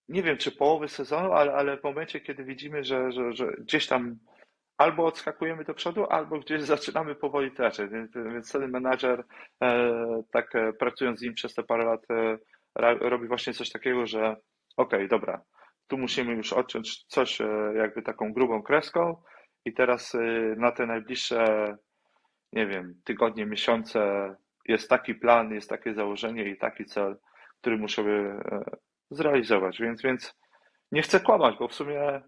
nie 0.10 0.24
wiem 0.24 0.38
czy 0.38 0.52
połowy 0.52 0.88
sezonu, 0.88 1.34
ale, 1.34 1.54
ale 1.54 1.78
w 1.78 1.84
momencie, 1.84 2.20
kiedy 2.20 2.44
widzimy, 2.44 2.84
że, 2.84 3.12
że, 3.12 3.34
że 3.34 3.48
gdzieś 3.60 3.88
tam 3.88 4.18
albo 4.84 5.06
odskakujemy 5.06 5.64
do 5.64 5.74
przodu, 5.74 6.06
albo 6.10 6.40
gdzieś 6.40 6.62
zaczynamy 6.74 7.16
powoli 7.16 7.52
tracić. 7.52 7.86
Więc, 8.16 8.50
wtedy 8.50 8.68
menadżer, 8.68 9.24
e, 9.64 9.94
tak 10.32 10.56
e, 10.56 10.74
pracując 10.74 11.20
z 11.20 11.22
nim 11.24 11.34
przez 11.34 11.54
te 11.54 11.64
parę 11.64 11.86
lat, 11.86 12.02
e, 12.12 12.38
robi 13.10 13.28
właśnie 13.28 13.54
coś 13.54 13.70
takiego, 13.70 14.08
że 14.08 14.20
okej, 14.78 15.00
okay, 15.00 15.08
dobra, 15.08 15.42
tu 15.88 15.98
musimy 15.98 16.34
już 16.34 16.54
odciąć 16.54 17.04
coś 17.08 17.40
jakby 17.76 18.02
taką 18.02 18.34
grubą 18.34 18.64
kreską 18.64 19.22
i 19.66 19.74
teraz 19.74 20.18
na 20.58 20.72
te 20.72 20.86
najbliższe, 20.86 21.76
nie 22.54 22.68
wiem, 22.68 23.02
tygodnie, 23.04 23.46
miesiące 23.46 24.30
jest 24.66 24.90
taki 24.90 25.16
plan, 25.16 25.54
jest 25.54 25.70
takie 25.70 25.94
założenie 25.94 26.50
i 26.50 26.58
taki 26.58 26.86
cel, 26.86 27.18
który 27.62 27.78
muszę 27.78 28.02
e, 28.02 28.64
zrealizować. 29.12 29.80
Więc, 29.80 30.02
więc 30.02 30.40
nie 30.92 31.02
chcę 31.02 31.20
kłamać, 31.20 31.56
bo 31.60 31.68
w 31.68 31.74
sumie 31.74 32.22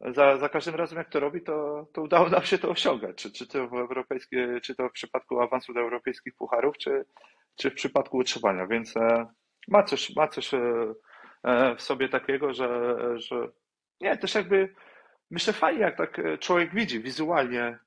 za, 0.00 0.36
za 0.36 0.48
każdym 0.48 0.74
razem 0.74 0.98
jak 0.98 1.08
to 1.08 1.20
robi, 1.20 1.42
to, 1.42 1.86
to 1.92 2.02
udało 2.02 2.28
nam 2.28 2.42
się 2.42 2.58
to 2.58 2.70
osiągać. 2.70 3.16
Czy, 3.16 3.32
czy, 3.32 3.46
to 3.46 3.68
w 3.68 3.74
europejskie, 3.74 4.60
czy 4.62 4.74
to 4.74 4.88
w 4.88 4.92
przypadku 4.92 5.40
awansu 5.40 5.74
do 5.74 5.80
europejskich 5.80 6.34
pucharów, 6.34 6.78
czy, 6.78 7.04
czy 7.56 7.70
w 7.70 7.74
przypadku 7.74 8.16
utrzymania. 8.16 8.66
Więc 8.66 8.94
ma 9.68 9.82
coś, 9.82 10.16
ma 10.16 10.28
coś 10.28 10.50
w 11.78 11.82
sobie 11.82 12.08
takiego, 12.08 12.54
że, 12.54 12.94
że 13.18 13.48
nie, 14.00 14.16
też 14.16 14.34
jakby 14.34 14.74
myślę 15.30 15.52
fajnie, 15.52 15.80
jak 15.80 15.96
tak 15.96 16.20
człowiek 16.40 16.74
widzi 16.74 17.00
wizualnie, 17.00 17.78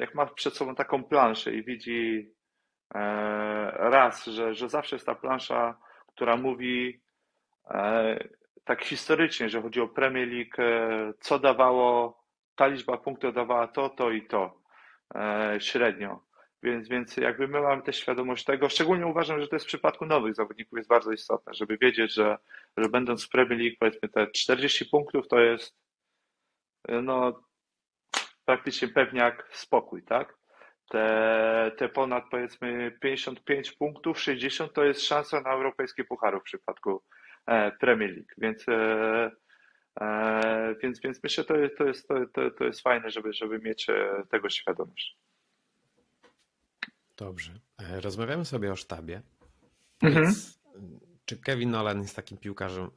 jak 0.00 0.14
ma 0.14 0.26
przed 0.26 0.56
sobą 0.56 0.74
taką 0.74 1.04
planszę 1.04 1.54
i 1.54 1.64
widzi 1.64 2.30
E, 2.94 3.90
raz, 3.90 4.24
że, 4.24 4.54
że 4.54 4.68
zawsze 4.68 4.96
jest 4.96 5.06
ta 5.06 5.14
plansza, 5.14 5.78
która 6.14 6.36
mówi 6.36 7.00
e, 7.70 8.18
tak 8.66 8.84
historycznie, 8.84 9.48
że 9.48 9.62
chodzi 9.62 9.80
o 9.80 9.88
Premier 9.88 10.28
League, 10.28 10.62
e, 10.62 11.12
co 11.20 11.38
dawało, 11.38 12.22
ta 12.56 12.66
liczba 12.66 12.98
punktów 12.98 13.34
dawała 13.34 13.68
to, 13.68 13.88
to 13.88 14.10
i 14.10 14.26
to 14.26 14.66
średnio. 15.58 16.20
Więc, 16.62 16.88
więc 16.88 17.16
jakby 17.16 17.48
my 17.48 17.60
mamy 17.60 17.82
też 17.82 17.96
świadomość 17.96 18.44
tego, 18.44 18.68
szczególnie 18.68 19.06
uważam, 19.06 19.40
że 19.40 19.48
to 19.48 19.56
jest 19.56 19.66
w 19.66 19.68
przypadku 19.68 20.06
nowych 20.06 20.34
zawodników 20.34 20.76
jest 20.76 20.88
bardzo 20.88 21.12
istotne, 21.12 21.54
żeby 21.54 21.78
wiedzieć, 21.78 22.14
że, 22.14 22.38
że 22.76 22.88
będąc 22.88 23.26
w 23.26 23.28
Premier 23.28 23.60
League 23.60 23.76
powiedzmy 23.80 24.08
te 24.08 24.26
40 24.26 24.86
punktów 24.86 25.28
to 25.28 25.40
jest 25.40 25.76
no 26.88 27.42
praktycznie 28.44 28.88
pewniak 28.88 29.48
spokój, 29.52 30.02
tak? 30.02 30.36
te, 30.88 31.72
te 31.76 31.88
ponad 31.88 32.24
powiedzmy 32.30 32.98
55 33.00 33.72
punktów, 33.72 34.20
60 34.20 34.72
to 34.72 34.84
jest 34.84 35.02
szansa 35.02 35.40
na 35.40 35.50
europejskie 35.50 36.04
puchary 36.04 36.40
w 36.40 36.42
przypadku 36.42 36.90
e, 36.90 37.25
Premier 37.80 38.10
League, 38.10 38.32
więc, 38.38 38.68
e, 38.68 39.30
e, 40.00 40.74
więc, 40.82 41.00
więc 41.00 41.22
myślę, 41.22 41.44
że 41.44 41.48
to, 41.48 41.76
to, 41.78 41.84
jest, 41.84 42.08
to, 42.32 42.50
to 42.50 42.64
jest 42.64 42.80
fajne, 42.80 43.10
żeby, 43.10 43.32
żeby 43.32 43.58
mieć 43.58 43.86
tego 44.30 44.50
świadomość. 44.50 45.18
Dobrze. 47.16 47.52
Rozmawiamy 48.00 48.44
sobie 48.44 48.72
o 48.72 48.76
sztabie. 48.76 49.22
Mhm. 50.02 50.34
Czy 51.24 51.40
Kevin 51.40 51.70
Nolan 51.70 52.02
jest 52.02 52.16
takim 52.16 52.38
piłkarzem, 52.38 52.90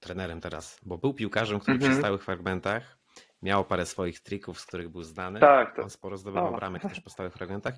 trenerem 0.00 0.40
teraz, 0.40 0.80
bo 0.82 0.98
był 0.98 1.14
piłkarzem, 1.14 1.60
który 1.60 1.74
mhm. 1.74 1.92
przy 1.92 2.00
stałych 2.00 2.24
fragmentach 2.24 2.98
miał 3.42 3.64
parę 3.64 3.86
swoich 3.86 4.20
trików, 4.20 4.60
z 4.60 4.66
których 4.66 4.88
był 4.88 5.02
znany. 5.02 5.40
Tak, 5.40 5.76
to... 5.76 5.82
On 5.82 5.90
sporo 5.90 6.16
zdobywał 6.16 6.50
no. 6.50 6.56
bramek 6.56 6.82
też 6.82 7.00
po 7.00 7.10
stałych 7.10 7.32
fragmentach. 7.32 7.74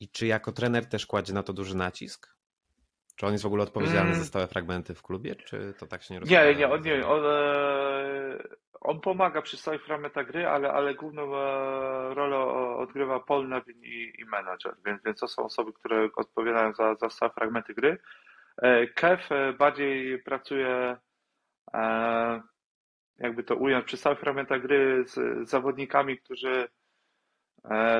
I 0.00 0.08
czy 0.08 0.26
jako 0.26 0.52
trener 0.52 0.86
też 0.86 1.06
kładzie 1.06 1.32
na 1.32 1.42
to 1.42 1.52
duży 1.52 1.76
nacisk? 1.76 2.35
Czy 3.16 3.26
on 3.26 3.32
jest 3.32 3.44
w 3.44 3.46
ogóle 3.46 3.62
odpowiedzialny 3.62 4.10
mm. 4.10 4.20
za 4.20 4.24
stałe 4.24 4.46
fragmenty 4.46 4.94
w 4.94 5.02
klubie, 5.02 5.34
czy 5.34 5.74
to 5.78 5.86
tak 5.86 6.02
się 6.02 6.14
nie 6.14 6.20
rozumie? 6.20 6.40
Nie, 6.40 6.54
nie, 6.54 6.68
on, 6.68 6.82
nie 6.82 7.06
on, 7.06 7.22
e, 7.24 8.38
on 8.80 9.00
pomaga 9.00 9.42
przy 9.42 9.56
stałych 9.56 9.84
fragmentach 9.84 10.26
gry, 10.26 10.46
ale, 10.48 10.72
ale 10.72 10.94
główną 10.94 11.22
e, 11.22 12.14
rolę 12.14 12.38
odgrywa 12.76 13.20
Paul 13.20 13.48
Nevin 13.48 13.84
i, 13.84 14.12
i 14.18 14.24
manager, 14.24 14.74
więc, 14.86 15.02
więc 15.04 15.20
to 15.20 15.28
są 15.28 15.44
osoby, 15.44 15.72
które 15.72 16.08
odpowiadają 16.16 16.72
za, 16.72 16.94
za 16.94 17.10
stałe 17.10 17.32
fragmenty 17.32 17.74
gry. 17.74 17.98
E, 18.62 18.86
Kev 18.86 19.22
bardziej 19.58 20.22
pracuje 20.22 20.96
jakby 23.18 23.42
to 23.44 23.54
ująć, 23.54 23.84
przy 23.84 23.96
stałych 23.96 24.20
fragmentach 24.20 24.62
gry 24.62 25.04
z 25.06 25.48
zawodnikami, 25.48 26.18
którzy 26.18 26.68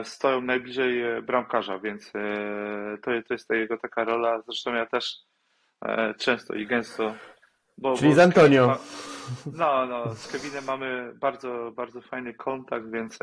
stoją 0.05 0.41
najbliżej 0.41 1.03
e, 1.03 1.23
bramkarza, 1.23 1.79
więc 1.79 2.13
e, 2.15 2.99
to, 3.03 3.11
to 3.29 3.35
jest 3.35 3.49
ta 3.49 3.55
jego 3.55 3.79
taka 3.79 4.05
rola. 4.05 4.43
Zresztą 4.43 4.75
ja 4.75 4.87
też 4.87 5.17
często 6.19 6.55
i 6.55 6.67
gęsto. 6.67 7.15
Bo, 7.79 7.97
Czyli 7.97 8.09
bo 8.09 8.15
z 8.15 8.19
Antonio. 8.19 8.67
Ma, 8.67 8.79
no, 9.53 9.87
no, 9.87 10.15
z 10.15 10.33
Kevinem 10.33 10.65
mamy 10.65 11.13
bardzo, 11.15 11.73
bardzo 11.77 12.01
fajny 12.01 12.35
kontakt, 12.35 12.91
więc 12.91 13.19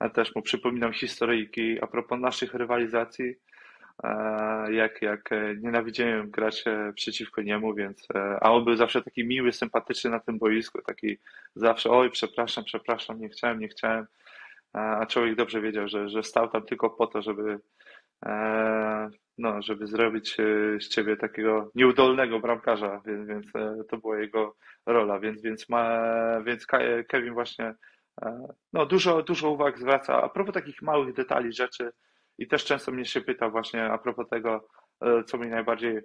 ja 0.00 0.08
też 0.10 0.34
mu 0.34 0.42
przypominam 0.42 0.92
historyjki 0.92 1.82
a 1.82 1.86
propos 1.86 2.20
naszych 2.20 2.54
rywalizacji 2.54 3.34
jak, 4.70 5.02
jak 5.02 5.32
e, 5.32 5.56
nienawidziłem 5.56 6.30
grać 6.30 6.62
e, 6.66 6.92
przeciwko 6.92 7.42
niemu, 7.42 7.74
więc 7.74 8.06
e, 8.14 8.38
a 8.40 8.50
on 8.50 8.64
był 8.64 8.76
zawsze 8.76 9.02
taki 9.02 9.24
miły, 9.24 9.52
sympatyczny 9.52 10.10
na 10.10 10.20
tym 10.20 10.38
boisku, 10.38 10.82
taki 10.82 11.18
zawsze 11.54 11.90
oj, 11.90 12.10
przepraszam, 12.10 12.64
przepraszam, 12.64 13.20
nie 13.20 13.28
chciałem, 13.28 13.60
nie 13.60 13.68
chciałem, 13.68 14.06
a 14.72 15.06
człowiek 15.06 15.36
dobrze 15.36 15.60
wiedział, 15.60 15.88
że, 15.88 16.08
że 16.08 16.22
stał 16.22 16.48
tam 16.48 16.66
tylko 16.66 16.90
po 16.90 17.06
to, 17.06 17.22
żeby 17.22 17.58
no, 19.38 19.62
żeby 19.62 19.86
zrobić 19.86 20.36
z 20.80 20.88
ciebie 20.88 21.16
takiego 21.16 21.70
nieudolnego 21.74 22.40
bramkarza, 22.40 23.00
więc, 23.06 23.28
więc 23.28 23.46
to 23.90 23.96
była 23.98 24.18
jego 24.18 24.56
rola, 24.86 25.20
więc, 25.20 25.42
więc, 25.42 25.68
ma, 25.68 26.00
więc 26.44 26.66
Kevin 27.08 27.34
właśnie 27.34 27.74
no, 28.72 28.86
dużo, 28.86 29.22
dużo 29.22 29.50
uwag 29.50 29.78
zwraca. 29.78 30.22
A 30.22 30.28
propos 30.28 30.54
takich 30.54 30.82
małych 30.82 31.14
detali, 31.14 31.52
rzeczy, 31.52 31.90
i 32.38 32.48
też 32.48 32.64
często 32.64 32.92
mnie 32.92 33.04
się 33.04 33.20
pyta 33.20 33.50
właśnie 33.50 33.84
a 33.84 33.98
propos 33.98 34.28
tego, 34.28 34.68
e, 35.00 35.24
co 35.24 35.38
mi 35.38 35.48
najbardziej 35.48 35.96
e, 35.96 36.02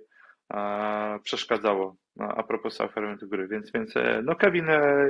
przeszkadzało 1.23 1.95
a 2.19 2.43
propos 2.43 2.77
fermenty 2.77 3.27
gry. 3.27 3.47
Więc, 3.47 3.71
więc 3.71 3.97
e, 3.97 4.21
no 4.23 4.35
Kevin, 4.35 4.67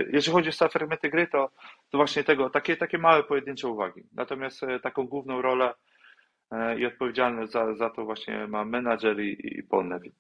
jeżeli 0.10 0.34
chodzi 0.34 0.50
o 0.66 0.70
fermenty 0.70 1.10
gry, 1.10 1.28
to, 1.28 1.52
to 1.90 1.98
właśnie 1.98 2.24
tego, 2.24 2.50
takie, 2.50 2.78
takie 2.78 2.98
małe 2.98 3.24
pojedyncze 3.24 3.68
uwagi. 3.68 4.04
Natomiast 4.14 4.62
taką 4.84 5.08
główną 5.08 5.42
rolę 5.42 5.74
i 6.78 6.86
odpowiedzialność 6.86 7.52
za, 7.52 7.76
za 7.76 7.90
to 7.90 8.06
właśnie 8.06 8.48
ma 8.48 8.66
menadżer 8.66 9.20
i, 9.20 9.58
i 9.58 9.64
Paul 9.64 9.88
Nevin. 9.88 10.12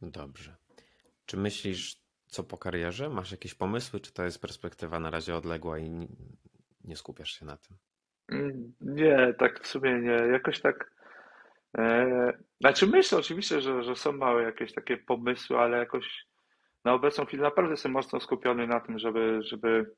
Dobrze. 0.00 0.56
Czy 1.26 1.36
myślisz, 1.36 1.96
co 2.26 2.44
po 2.44 2.58
karierze? 2.58 3.08
Masz 3.08 3.32
jakieś 3.32 3.54
pomysły, 3.54 4.00
czy 4.00 4.12
to 4.12 4.24
jest 4.24 4.40
perspektywa 4.40 5.00
na 5.00 5.10
razie 5.10 5.36
odległa 5.36 5.78
i 5.78 6.08
nie 6.84 6.96
skupiasz 6.96 7.30
się 7.30 7.46
na 7.46 7.56
tym? 7.56 7.76
Nie, 8.80 9.34
tak 9.38 9.60
w 9.60 9.66
sumie 9.66 10.00
nie. 10.00 10.32
Jakoś 10.32 10.60
tak. 10.60 10.92
E, 11.78 12.32
znaczy 12.60 12.86
myślę 12.86 13.18
oczywiście, 13.18 13.60
że, 13.60 13.82
że 13.82 13.96
są 13.96 14.12
małe 14.12 14.42
jakieś 14.42 14.74
takie 14.74 14.96
pomysły, 14.96 15.58
ale 15.58 15.78
jakoś 15.78 16.26
na 16.84 16.92
obecną 16.94 17.24
chwilę 17.24 17.42
naprawdę 17.42 17.70
jestem 17.70 17.92
mocno 17.92 18.20
skupiony 18.20 18.66
na 18.66 18.80
tym, 18.80 18.98
żeby, 18.98 19.38
żeby 19.42 19.94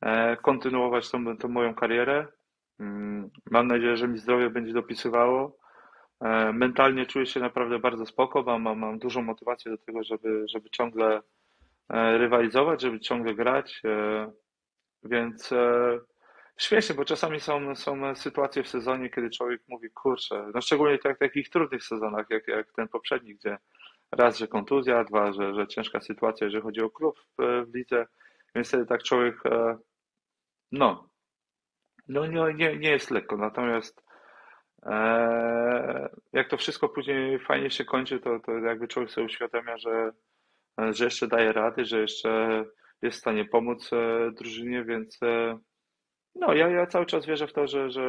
e, 0.00 0.36
kontynuować 0.36 1.10
tą, 1.10 1.36
tą 1.36 1.48
moją 1.48 1.74
karierę. 1.74 2.26
Mm, 2.80 3.30
mam 3.50 3.66
nadzieję, 3.66 3.96
że 3.96 4.08
mi 4.08 4.18
zdrowie 4.18 4.50
będzie 4.50 4.72
dopisywało. 4.72 5.58
E, 6.20 6.52
mentalnie 6.52 7.06
czuję 7.06 7.26
się 7.26 7.40
naprawdę 7.40 7.78
bardzo 7.78 8.06
spoko, 8.06 8.42
mam, 8.42 8.78
mam, 8.78 8.98
dużą 8.98 9.22
motywację 9.22 9.70
do 9.70 9.78
tego, 9.78 10.04
żeby, 10.04 10.44
żeby 10.48 10.70
ciągle 10.70 11.20
rywalizować, 12.18 12.82
żeby 12.82 13.00
ciągle 13.00 13.34
grać, 13.34 13.82
więc 15.02 15.50
Śmiesznie, 16.58 16.94
bo 16.94 17.04
czasami 17.04 17.40
są, 17.40 17.76
są 17.76 18.14
sytuacje 18.14 18.62
w 18.62 18.68
sezonie, 18.68 19.10
kiedy 19.10 19.30
człowiek 19.30 19.62
mówi, 19.68 19.90
kurczę, 19.90 20.50
no 20.54 20.60
szczególnie 20.60 20.98
tak, 20.98 21.16
w 21.16 21.18
takich 21.18 21.48
trudnych 21.48 21.84
sezonach, 21.84 22.26
jak, 22.30 22.48
jak 22.48 22.72
ten 22.72 22.88
poprzedni, 22.88 23.34
gdzie 23.34 23.58
raz, 24.12 24.38
że 24.38 24.48
kontuzja, 24.48 25.04
dwa, 25.04 25.32
że, 25.32 25.54
że 25.54 25.66
ciężka 25.66 26.00
sytuacja, 26.00 26.44
jeżeli 26.44 26.62
chodzi 26.62 26.80
o 26.80 26.90
klub 26.90 27.20
w, 27.38 27.64
w 27.70 27.74
lidze, 27.74 28.06
więc 28.54 28.68
wtedy 28.68 28.86
tak 28.86 29.02
człowiek, 29.02 29.46
e, 29.46 29.78
no, 30.72 31.08
no 32.08 32.26
nie, 32.26 32.54
nie, 32.54 32.76
nie 32.76 32.90
jest 32.90 33.10
lekko, 33.10 33.36
natomiast 33.36 34.02
e, 34.82 36.08
jak 36.32 36.48
to 36.48 36.56
wszystko 36.56 36.88
później 36.88 37.38
fajnie 37.38 37.70
się 37.70 37.84
kończy, 37.84 38.20
to, 38.20 38.40
to 38.40 38.52
jakby 38.52 38.88
człowiek 38.88 39.10
sobie 39.10 39.26
uświadamia, 39.26 39.78
że, 39.78 40.12
że 40.78 41.04
jeszcze 41.04 41.28
daje 41.28 41.52
rady, 41.52 41.84
że 41.84 42.00
jeszcze 42.00 42.64
jest 43.02 43.16
w 43.16 43.20
stanie 43.20 43.44
pomóc 43.44 43.90
e, 43.92 44.30
drużynie, 44.32 44.84
więc 44.84 45.20
no, 46.34 46.54
ja, 46.54 46.68
ja 46.68 46.86
cały 46.86 47.06
czas 47.06 47.26
wierzę 47.26 47.46
w 47.46 47.52
to, 47.52 47.66
że, 47.66 47.90
że 47.90 48.02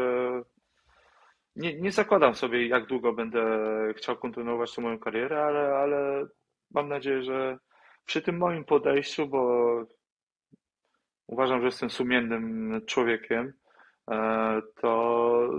nie, 1.56 1.82
nie 1.82 1.92
zakładam 1.92 2.36
sobie, 2.36 2.68
jak 2.68 2.86
długo 2.86 3.14
będę 3.14 3.44
chciał 3.98 4.18
kontynuować 4.18 4.76
tę 4.76 4.82
moją 4.82 5.00
karierę, 5.00 5.44
ale, 5.46 5.76
ale 5.76 6.28
mam 6.72 6.90
nadzieję, 6.90 7.24
że 7.24 7.58
przy 8.06 8.22
tym 8.22 8.38
moim 8.38 8.66
podejściu, 8.66 9.28
bo 9.28 9.66
uważam, 11.28 11.60
że 11.60 11.66
jestem 11.66 11.90
sumiennym 11.90 12.82
człowiekiem, 12.86 13.54
e, 14.12 14.62
to, 14.82 15.50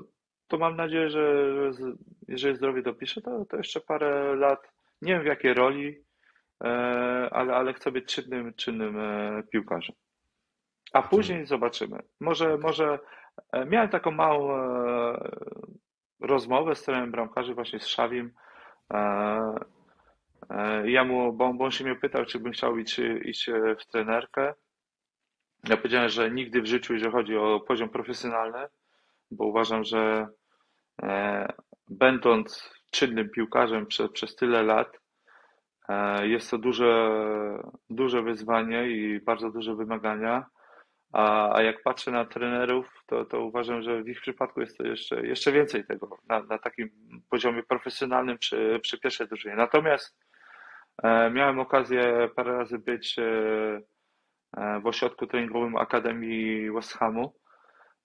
to 0.48 0.58
mam 0.58 0.76
nadzieję, 0.76 1.10
że, 1.10 1.72
że 1.72 1.92
jeżeli 2.28 2.56
zdrowie 2.56 2.82
dopiszę, 2.82 3.20
to, 3.20 3.44
to 3.44 3.56
jeszcze 3.56 3.80
parę 3.80 4.36
lat 4.36 4.72
Nie 5.02 5.12
wiem 5.12 5.22
w 5.22 5.26
jakiej 5.26 5.54
roli, 5.54 6.04
e, 6.64 6.68
ale, 7.32 7.54
ale 7.54 7.72
chcę 7.72 7.92
być 7.92 8.14
czynnym, 8.14 8.54
czynnym 8.54 9.00
e, 9.00 9.42
piłkarzem. 9.52 9.96
A 10.96 11.02
później 11.02 11.46
zobaczymy. 11.46 11.98
Może, 12.20 12.58
może 12.58 12.98
e, 13.52 13.64
miałem 13.66 13.88
taką 13.88 14.10
małą 14.10 14.56
e, 14.56 15.30
rozmowę 16.20 16.74
z 16.74 16.82
trenerem 16.82 17.10
bramkarzy 17.10 17.54
właśnie 17.54 17.80
z 17.80 17.86
Szawim. 17.86 18.32
E, 18.92 19.54
Ja 20.84 21.04
mu, 21.04 21.32
bo, 21.32 21.54
bo 21.54 21.64
on 21.64 21.70
się 21.70 21.84
mnie 21.84 21.94
pytał, 21.94 22.24
czy 22.24 22.40
bym 22.40 22.52
chciał 22.52 22.78
iść, 22.78 23.00
iść 23.22 23.50
w 23.80 23.86
trenerkę. 23.86 24.54
Ja 25.68 25.76
powiedziałem, 25.76 26.08
że 26.08 26.30
nigdy 26.30 26.62
w 26.62 26.66
życiu, 26.66 26.92
jeżeli 26.94 27.12
chodzi 27.12 27.36
o 27.36 27.60
poziom 27.60 27.88
profesjonalny, 27.88 28.66
bo 29.30 29.46
uważam, 29.46 29.84
że 29.84 30.28
będąc 31.88 32.70
czynnym 32.90 33.30
piłkarzem 33.30 33.86
przez, 33.86 34.10
przez 34.12 34.36
tyle 34.36 34.62
lat, 34.62 34.98
jest 36.22 36.50
to 36.50 36.58
duże, 36.58 37.10
duże 37.90 38.22
wyzwanie 38.22 38.88
i 38.88 39.20
bardzo 39.20 39.50
duże 39.50 39.74
wymagania. 39.74 40.46
A, 41.12 41.54
a 41.56 41.62
jak 41.62 41.82
patrzę 41.82 42.10
na 42.10 42.24
trenerów, 42.24 43.02
to, 43.06 43.24
to 43.24 43.40
uważam, 43.40 43.82
że 43.82 44.02
w 44.02 44.08
ich 44.08 44.20
przypadku 44.20 44.60
jest 44.60 44.78
to 44.78 44.86
jeszcze, 44.86 45.26
jeszcze 45.26 45.52
więcej 45.52 45.84
tego 45.84 46.18
na, 46.28 46.42
na 46.42 46.58
takim 46.58 46.90
poziomie 47.30 47.62
profesjonalnym 47.62 48.38
przy, 48.38 48.80
przy 48.82 48.98
pierwszej 48.98 49.28
drużynie. 49.28 49.56
Natomiast 49.56 50.16
e, 51.02 51.30
miałem 51.30 51.58
okazję 51.58 52.28
parę 52.36 52.52
razy 52.58 52.78
być 52.78 53.18
e, 53.18 53.22
e, 54.56 54.80
w 54.80 54.86
ośrodku 54.86 55.26
treningowym 55.26 55.76
Akademii 55.76 56.70
West 56.70 56.92
Hamu 56.92 57.34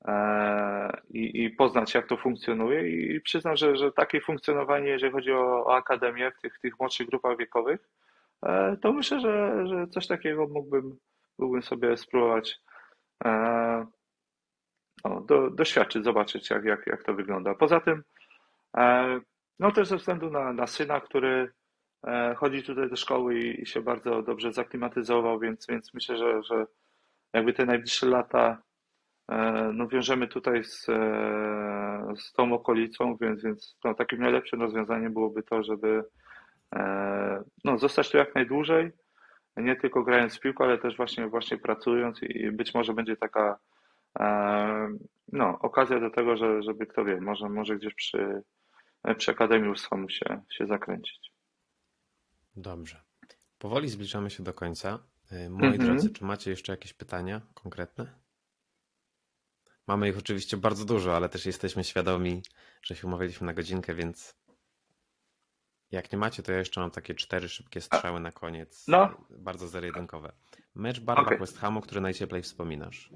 e, 0.06 1.02
i, 1.10 1.44
i 1.44 1.50
poznać, 1.50 1.94
jak 1.94 2.08
to 2.08 2.18
funkcjonuje. 2.18 2.90
I 2.90 3.22
przyznam, 3.22 3.56
że, 3.56 3.76
że 3.76 3.92
takie 3.92 4.22
funkcjonowanie, 4.22 4.90
jeżeli 4.90 5.14
chodzi 5.14 5.32
o, 5.32 5.66
o 5.66 5.76
akademię 5.76 6.32
w 6.32 6.42
tych, 6.42 6.60
tych 6.60 6.80
młodszych 6.80 7.08
grupach 7.08 7.38
wiekowych, 7.38 7.90
e, 8.46 8.78
to 8.82 8.94
myślę, 8.94 9.20
że, 9.20 9.68
że 9.68 9.88
coś 9.88 10.08
takiego 10.08 10.48
mógłbym, 10.48 10.98
mógłbym 11.40 11.62
sobie 11.62 11.98
spróbować 11.98 12.62
no, 15.06 15.22
do, 15.22 15.50
doświadczyć, 15.50 16.04
zobaczyć, 16.04 16.50
jak, 16.50 16.64
jak, 16.64 16.88
jak 16.88 17.04
to 17.04 17.14
wygląda. 17.14 17.56
Poza 17.56 17.80
tym, 17.80 18.04
e, 18.78 19.20
no 19.60 19.72
też 19.72 19.88
ze 19.88 19.98
względu 19.98 20.30
na, 20.30 20.54
na 20.54 20.68
syna, 20.68 21.00
który 21.02 21.52
e, 22.08 22.36
chodzi 22.36 22.64
tutaj 22.64 22.90
do 22.90 22.96
szkoły 22.96 23.40
i, 23.40 23.62
i 23.62 23.66
się 23.66 23.82
bardzo 23.82 24.22
dobrze 24.22 24.54
zaklimatyzował, 24.54 25.40
więc, 25.40 25.68
więc 25.68 25.94
myślę, 25.94 26.18
że, 26.18 26.44
że 26.44 26.66
jakby 27.34 27.54
te 27.54 27.66
najbliższe 27.66 28.06
lata 28.06 28.62
no, 29.74 29.88
wiążemy 29.88 30.28
tutaj 30.28 30.64
z, 30.64 30.86
z 32.20 32.34
tą 32.34 32.54
okolicą, 32.54 33.18
więc, 33.22 33.44
więc 33.44 33.78
no, 33.84 33.94
takim 33.94 34.20
najlepszym 34.20 34.62
rozwiązaniem 34.62 35.14
byłoby 35.14 35.44
to, 35.44 35.64
żeby 35.64 36.04
no, 37.64 37.78
zostać 37.78 38.12
tu 38.12 38.18
jak 38.18 38.36
najdłużej, 38.36 38.92
nie 39.58 39.76
tylko 39.76 40.04
grając 40.04 40.38
w 40.38 40.40
piłkę, 40.40 40.64
ale 40.64 40.78
też 40.78 40.98
właśnie, 40.98 41.28
właśnie 41.28 41.58
pracując 41.58 42.24
i 42.24 42.52
być 42.52 42.74
może 42.74 42.94
będzie 42.94 43.18
taka 43.18 43.60
e, 44.20 44.88
no, 45.32 45.60
okazja 45.60 46.00
do 46.00 46.10
tego, 46.10 46.38
że, 46.38 46.64
żeby 46.64 46.86
kto 46.88 47.06
wie, 47.06 47.22
może, 47.22 47.50
może 47.50 47.76
gdzieś 47.76 47.94
przy, 47.94 48.44
przy 49.18 49.32
Akademii 49.32 49.70
Uschomu 49.72 50.10
się, 50.10 50.42
się 50.52 50.68
zakręcić. 50.68 51.32
Dobrze. 52.56 53.02
Powoli 53.58 53.90
zbliżamy 53.90 54.30
się 54.30 54.44
do 54.44 54.54
końca. 54.54 55.00
Y, 55.32 55.50
Moi 55.50 55.76
Mhm. 55.76 55.90
drodzy, 55.90 56.10
czy 56.14 56.26
macie 56.26 56.52
jeszcze 56.52 56.74
jakieś 56.74 56.94
pytania 56.94 57.42
konkretne? 57.54 58.22
Mamy 59.88 60.10
ich 60.10 60.18
oczywiście 60.18 60.58
bardzo 60.58 60.86
dużo, 60.86 61.16
ale 61.16 61.30
też 61.30 61.46
jesteśmy 61.46 61.84
świadomi, 61.84 62.42
że 62.82 62.96
się 62.96 63.08
umawialiśmy 63.08 63.48
na 63.48 63.54
godzinkę, 63.54 63.96
więc 63.96 64.36
jak 65.92 66.12
nie 66.12 66.18
macie, 66.18 66.44
to 66.44 66.52
ja 66.52 66.58
jeszcze 66.58 66.82
mam 66.82 66.92
takie 66.92 67.16
cztery 67.16 67.50
szybkie 67.50 67.82
strzały 67.82 68.20
na 68.20 68.32
koniec. 68.32 68.88
No. 68.88 69.10
Bardzo 69.30 69.68
zero-jedynkowe. 69.68 70.32
Mecz 70.76 71.00
w 71.00 71.04
barwach 71.04 71.26
Okej. 71.26 71.40
West 71.40 71.58
Hamu, 71.58 71.82
który 71.82 72.02
najcieplej 72.02 72.42
wspominasz. 72.42 73.10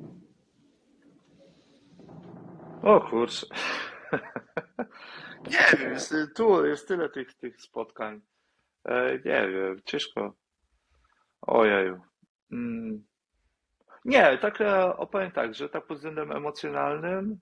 O 2.84 3.02
kurczę. 3.02 3.48
Nie 5.52 5.78
wiem, 5.80 5.92
jest, 5.92 6.14
tu 6.36 6.66
jest 6.66 6.88
tyle 6.88 7.10
tych, 7.10 7.34
tych 7.34 7.62
spotkań. 7.62 8.22
E, 8.86 9.14
nie 9.14 9.48
wiem, 9.50 9.82
ciężko. 9.86 10.34
Ojeju. 11.42 12.02
Mm. 12.52 13.06
Nie, 14.06 14.38
tak 14.38 14.62
e, 14.62 14.98
opowiem 14.98 15.32
tak, 15.32 15.54
że 15.54 15.70
tak 15.70 15.88
pod 15.88 15.98
względem 15.98 16.32
emocjonalnym 16.32 17.40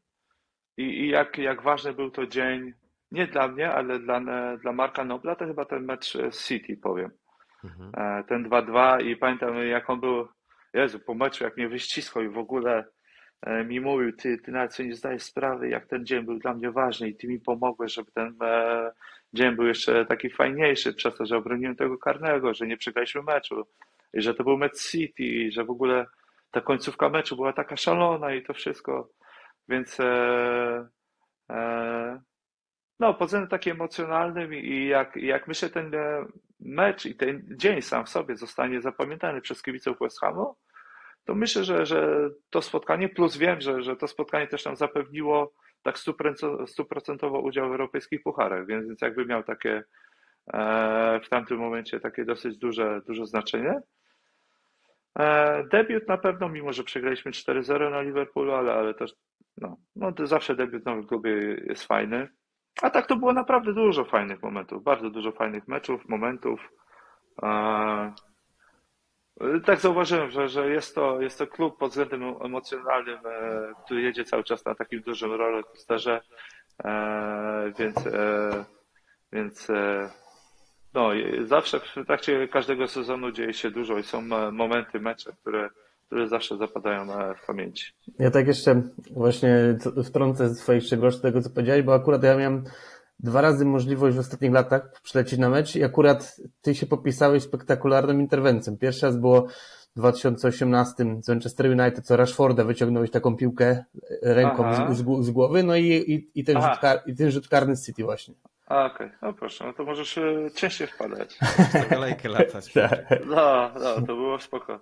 i, 0.77 0.83
i 0.83 1.09
jak, 1.09 1.37
jak 1.37 1.61
ważny 1.61 1.93
był 1.93 2.11
to 2.11 2.27
dzień, 2.27 2.73
nie 3.13 3.27
dla 3.27 3.47
mnie, 3.47 3.71
ale 3.71 3.99
dla, 3.99 4.21
dla 4.57 4.71
Marka 4.71 5.03
Nobla, 5.03 5.35
to 5.35 5.45
chyba 5.45 5.65
ten 5.65 5.85
mecz 5.85 6.17
z 6.31 6.47
City, 6.47 6.77
powiem. 6.77 7.11
Mhm. 7.63 7.91
E, 7.97 8.23
ten 8.23 8.49
2-2 8.49 9.05
i 9.05 9.15
pamiętam 9.15 9.57
jak 9.57 9.89
on 9.89 9.99
był, 9.99 10.27
Jezu, 10.73 10.99
po 10.99 11.13
meczu 11.13 11.43
jak 11.43 11.57
mnie 11.57 11.69
wyściskał 11.69 12.23
i 12.23 12.29
w 12.29 12.37
ogóle 12.37 12.85
e, 13.41 13.63
mi 13.63 13.79
mówił, 13.79 14.13
ty, 14.13 14.37
ty 14.37 14.51
nawet 14.51 14.75
sobie 14.75 14.89
nie 14.89 14.95
zdajesz 14.95 15.23
sprawy, 15.23 15.69
jak 15.69 15.87
ten 15.87 16.05
dzień 16.05 16.25
był 16.25 16.39
dla 16.39 16.53
mnie 16.53 16.71
ważny 16.71 17.09
i 17.09 17.15
ty 17.15 17.27
mi 17.27 17.39
pomogłeś, 17.39 17.93
żeby 17.93 18.11
ten 18.11 18.35
e, 18.41 18.91
dzień 19.33 19.55
był 19.55 19.65
jeszcze 19.65 20.05
taki 20.05 20.29
fajniejszy, 20.29 20.93
przez 20.93 21.15
to, 21.15 21.25
że 21.25 21.37
obroniłem 21.37 21.75
tego 21.75 21.97
karnego, 21.97 22.53
że 22.53 22.67
nie 22.67 22.77
przegraliśmy 22.77 23.21
meczu 23.23 23.67
i 24.13 24.21
że 24.21 24.33
to 24.33 24.43
był 24.43 24.57
mecz 24.57 24.77
City 24.77 25.23
i 25.23 25.51
że 25.51 25.63
w 25.63 25.69
ogóle 25.69 26.05
ta 26.51 26.61
końcówka 26.61 27.09
meczu 27.09 27.35
była 27.35 27.53
taka 27.53 27.77
szalona 27.77 28.33
i 28.33 28.43
to 28.43 28.53
wszystko, 28.53 29.09
więc 29.69 29.99
e, 29.99 30.87
e, 31.49 32.21
no, 33.03 33.13
pod 33.13 33.27
względem 33.27 33.49
takim 33.49 33.71
emocjonalnym 33.71 34.53
i 34.53 34.87
jak, 34.87 35.15
jak 35.15 35.47
myślę, 35.47 35.69
ten 35.69 35.95
e, 35.95 36.25
mecz 36.59 37.05
i 37.05 37.15
ten 37.15 37.47
dzień 37.51 37.81
sam 37.81 38.05
w 38.05 38.09
sobie 38.09 38.35
zostanie 38.35 38.81
zapamiętany 38.81 39.41
przez 39.41 39.61
kibiców 39.61 39.97
West 40.01 40.19
Hamu, 40.19 40.55
to 41.25 41.35
myślę, 41.35 41.63
że, 41.63 41.85
że 41.85 42.29
to 42.49 42.61
spotkanie, 42.61 43.09
plus 43.09 43.37
wiem, 43.37 43.61
że, 43.61 43.81
że 43.81 43.95
to 43.95 44.07
spotkanie 44.07 44.47
też 44.47 44.65
nam 44.65 44.75
zapewniło 44.75 45.53
tak 45.81 45.95
stuprocentowo 46.65 47.39
udział 47.39 47.69
w 47.69 47.71
europejskich 47.71 48.23
pucharach, 48.23 48.65
więc, 48.65 49.01
jakby 49.01 49.25
miał 49.25 49.43
takie 49.43 49.83
e, 50.53 51.19
w 51.23 51.29
tamtym 51.29 51.57
momencie 51.57 51.99
takie 51.99 52.25
dosyć 52.25 52.57
duże, 52.57 53.01
duże 53.07 53.25
znaczenie. 53.25 53.81
E, 55.19 55.63
debiut 55.71 56.07
na 56.07 56.17
pewno, 56.17 56.49
mimo 56.49 56.73
że 56.73 56.83
przegraliśmy 56.83 57.31
4-0 57.31 57.91
na 57.91 58.01
Liverpoolu, 58.01 58.53
ale, 58.53 58.73
ale 58.73 58.93
też 58.93 59.13
no, 59.57 59.77
no, 59.95 60.13
zawsze 60.23 60.55
debiut 60.55 60.83
w 60.83 60.85
nowym 60.85 61.07
klubie 61.07 61.31
jest 61.67 61.83
fajny. 61.83 62.29
A 62.81 62.89
tak 62.89 63.07
to 63.07 63.15
było 63.15 63.33
naprawdę 63.33 63.73
dużo 63.73 64.05
fajnych 64.05 64.43
momentów, 64.43 64.83
bardzo 64.83 65.09
dużo 65.09 65.31
fajnych 65.31 65.67
meczów, 65.67 66.09
momentów. 66.09 66.59
E, 67.43 68.13
tak 69.65 69.79
zauważyłem, 69.79 70.31
że, 70.31 70.49
że 70.49 70.69
jest 70.69 70.95
to, 70.95 71.21
jest 71.21 71.37
to 71.37 71.47
klub 71.47 71.77
pod 71.77 71.89
względem 71.89 72.23
emocjonalnym, 72.23 73.19
e, 73.25 73.73
który 73.85 74.01
jedzie 74.01 74.23
cały 74.23 74.43
czas 74.43 74.65
na 74.65 74.75
takim 74.75 75.01
dużym 75.01 75.31
rollercoasterze, 75.31 76.21
e, 76.83 77.73
więc, 77.79 78.07
e, 78.07 78.65
więc 79.31 79.67
no, 80.93 81.09
zawsze 81.41 81.79
w 81.79 82.05
trakcie 82.07 82.47
każdego 82.47 82.87
sezonu 82.87 83.31
dzieje 83.31 83.53
się 83.53 83.71
dużo 83.71 83.97
i 83.97 84.03
są 84.03 84.21
momenty, 84.51 84.99
mecze, 84.99 85.31
które, 85.41 85.69
które 86.05 86.27
zawsze 86.27 86.57
zapadają 86.57 87.01
e, 87.01 87.35
w 87.35 87.45
pamięci. 87.45 87.93
Ja 88.19 88.31
tak 88.31 88.47
jeszcze 88.47 88.81
właśnie 89.11 89.77
wtrącę 90.03 90.49
z 90.49 90.59
Twoich 90.59 90.83
szczegółów 90.83 91.21
tego, 91.21 91.41
co 91.41 91.49
powiedziałeś, 91.49 91.83
bo 91.83 91.93
akurat 91.93 92.23
ja 92.23 92.37
miałem 92.37 92.63
dwa 93.19 93.41
razy 93.41 93.65
możliwość 93.65 94.17
w 94.17 94.19
ostatnich 94.19 94.51
latach 94.51 95.01
przylecieć 95.03 95.39
na 95.39 95.49
mecz 95.49 95.75
i 95.75 95.83
akurat 95.83 96.37
Ty 96.61 96.75
się 96.75 96.85
popisałeś 96.85 97.43
spektakularną 97.43 98.13
interwencją. 98.13 98.77
Pierwszy 98.77 99.05
raz 99.05 99.17
było 99.17 99.47
w 99.95 99.99
2018 99.99 100.93
z 101.21 101.29
Manchester 101.29 101.65
United, 101.65 102.05
co 102.05 102.17
Rashforda 102.17 102.63
wyciągnąłeś 102.63 103.11
taką 103.11 103.35
piłkę 103.35 103.83
ręką 104.21 104.65
Aha. 104.65 104.93
z, 104.93 104.97
z, 104.97 105.25
z 105.25 105.31
głowy, 105.31 105.63
no 105.63 105.75
i, 105.75 105.87
i, 105.87 106.39
i, 106.39 106.43
ten 106.43 106.57
Aha. 106.57 106.73
rzut 106.73 106.81
kar, 106.81 107.01
i 107.05 107.15
ten 107.15 107.31
rzut 107.31 107.47
karny 107.47 107.75
z 107.75 107.85
City 107.85 108.03
właśnie. 108.03 108.33
A, 108.67 108.85
okej, 108.85 109.09
no 109.21 109.33
proszę, 109.33 109.65
no 109.65 109.73
to 109.73 109.83
możesz 109.83 110.17
e, 110.17 110.49
częściej 110.55 110.87
wpadać. 110.87 111.37
Co 111.71 111.95
kolejkę 111.95 112.29
latać. 112.29 112.73
Tak. 112.73 113.05
No, 113.25 113.71
no, 113.75 113.95
to 113.95 114.15
było 114.15 114.39
spoko. 114.39 114.79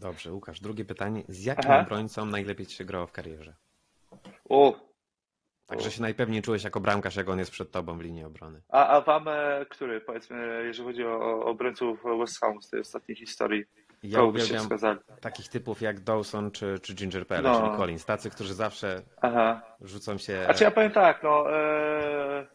Dobrze, 0.00 0.32
Łukasz, 0.32 0.60
drugie 0.60 0.84
pytanie. 0.84 1.22
Z 1.28 1.44
jakim 1.44 1.70
Aha. 1.70 1.80
obrońcą 1.80 2.26
najlepiej 2.26 2.66
ci 2.66 2.76
się 2.76 2.84
grało 2.84 3.06
w 3.06 3.12
karierze? 3.12 3.54
O, 4.48 4.90
Także 5.66 5.90
się 5.90 6.02
najpewniej 6.02 6.42
czułeś 6.42 6.64
jako 6.64 6.80
bramkarz, 6.80 7.16
jak 7.16 7.28
on 7.28 7.38
jest 7.38 7.50
przed 7.50 7.70
tobą 7.70 7.98
w 7.98 8.00
linii 8.00 8.24
obrony. 8.24 8.62
a, 8.68 8.86
a 8.88 9.00
wam, 9.00 9.28
e, 9.28 9.66
który, 9.70 10.00
powiedzmy, 10.00 10.62
jeżeli 10.66 10.88
chodzi 10.88 11.04
o, 11.04 11.44
obrońców 11.44 12.02
West 12.20 12.40
Hamu 12.40 12.62
z 12.62 12.70
tej 12.70 12.80
ostatniej 12.80 13.16
historii, 13.16 13.64
Ja 14.02 14.22
uwielbiam 14.22 14.68
takich 15.20 15.48
typów 15.48 15.82
jak 15.82 16.00
Dawson 16.00 16.50
czy, 16.50 16.78
czy 16.82 16.94
Ginger 16.94 17.26
Pele, 17.26 17.42
No. 17.50 17.60
czyli 17.60 17.76
Collins. 17.76 18.04
Tacy, 18.04 18.30
którzy 18.30 18.54
zawsze 18.54 19.02
Aha. 19.22 19.62
rzucą 19.80 20.18
się... 20.18 20.44
Znaczy 20.44 20.64
ja 20.64 20.70
powiem 20.70 20.90
tak, 20.92 21.22
no 21.22 21.56
e, 21.56 22.46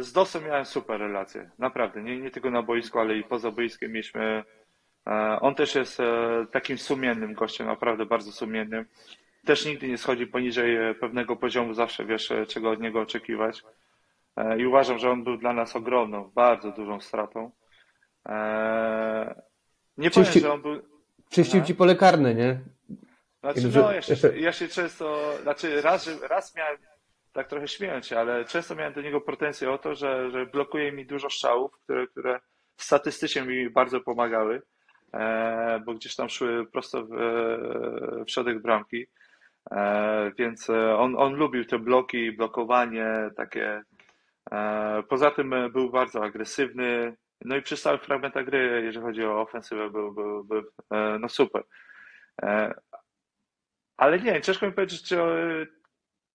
z 0.00 0.12
Dosem 0.12 0.44
miałem 0.44 0.64
super 0.64 1.00
relacje, 1.00 1.50
naprawdę, 1.58 2.02
nie, 2.02 2.18
nie 2.20 2.30
tylko 2.30 2.50
na 2.50 2.62
boisku, 2.62 2.98
ale 2.98 3.16
i 3.18 3.24
poza 3.24 3.50
boiskiem 3.50 3.92
mieliśmy, 3.92 4.44
on 5.40 5.54
też 5.54 5.74
jest 5.74 6.00
e, 6.00 6.46
takim 6.52 6.78
sumiennym 6.78 7.34
gościem, 7.34 7.66
naprawdę 7.66 8.06
bardzo 8.06 8.32
sumiennym, 8.32 8.84
też 9.44 9.66
nigdy 9.66 9.88
nie 9.88 9.98
schodzi 9.98 10.26
poniżej 10.26 10.76
e, 10.76 10.94
pewnego 10.94 11.36
poziomu, 11.36 11.74
zawsze 11.74 12.04
wiesz, 12.04 12.30
e, 12.30 12.46
czego 12.46 12.70
od 12.70 12.80
niego 12.80 13.00
oczekiwać. 13.00 13.62
E, 14.36 14.58
I 14.58 14.66
uważam, 14.66 14.98
że 14.98 15.10
on 15.10 15.24
był 15.24 15.36
dla 15.36 15.52
nas 15.52 15.76
ogromną, 15.76 16.30
bardzo 16.34 16.72
dużą 16.72 17.00
stratą. 17.00 17.50
E, 18.28 19.42
Nie 19.98 20.10
powiem, 20.10 20.24
Czyści- 20.26 20.40
że 20.40 20.52
on 20.52 20.62
był. 20.62 20.82
Czyścił 21.30 21.62
ci 21.62 21.74
pole 21.74 21.96
karne, 21.96 22.34
nie? 22.34 22.60
Znaczy, 23.40 23.60
no, 23.74 23.92
ja 23.92 24.02
się, 24.02 24.14
ja 24.36 24.52
się 24.52 24.68
często, 24.68 25.32
znaczy 25.42 25.82
raz, 25.82 26.22
raz 26.22 26.56
miałem, 26.56 26.76
tak 27.32 27.48
trochę 27.48 27.68
śmiejąc 27.68 28.06
się, 28.06 28.18
ale 28.18 28.44
często 28.44 28.74
miałem 28.74 28.92
do 28.92 29.00
niego 29.02 29.20
pretensje 29.20 29.70
o 29.70 29.78
to, 29.78 29.94
że, 29.94 30.30
że 30.30 30.46
blokuje 30.46 30.92
mi 30.92 31.06
dużo 31.06 31.30
strzałów, 31.30 31.72
które, 31.72 32.06
które 32.06 32.40
statystycznie 32.76 33.42
mi 33.42 33.70
bardzo 33.70 34.00
pomagały, 34.00 34.56
e, 34.56 34.60
bo 35.86 35.94
gdzieś 35.94 36.16
tam 36.16 36.28
szły 36.28 36.66
prosto 36.72 37.06
w, 37.06 37.12
e, 37.12 38.24
w 38.24 38.30
środek 38.30 38.62
bramki, 38.62 39.06
e, 39.70 40.32
więc 40.38 40.70
e, 40.70 40.96
on, 40.96 41.16
on 41.16 41.34
lubił 41.34 41.64
te 41.64 41.78
bloki, 41.78 42.32
blokowanie 42.32 43.06
takie. 43.36 43.82
E, 44.52 45.02
poza 45.08 45.30
tym 45.30 45.52
e, 45.52 45.68
był 45.70 45.90
bardzo 45.90 46.24
agresywny, 46.24 47.16
no 47.44 47.56
i 47.56 47.62
przy 47.62 47.76
stałych 47.76 48.02
fragmentach 48.02 48.44
gry, 48.44 48.82
jeżeli 48.84 49.04
chodzi 49.04 49.24
o 49.24 49.40
ofensywę, 49.40 49.90
był, 49.90 50.12
był, 50.12 50.44
był 50.44 50.62
e, 50.90 51.18
no 51.20 51.28
super. 51.28 51.64
E, 52.42 52.74
ale 53.96 54.20
nie, 54.20 54.40
ciężko 54.40 54.66
mi 54.66 54.72
powiedzieć, 54.72 55.02
czy 55.02 55.20
e, 55.20 55.66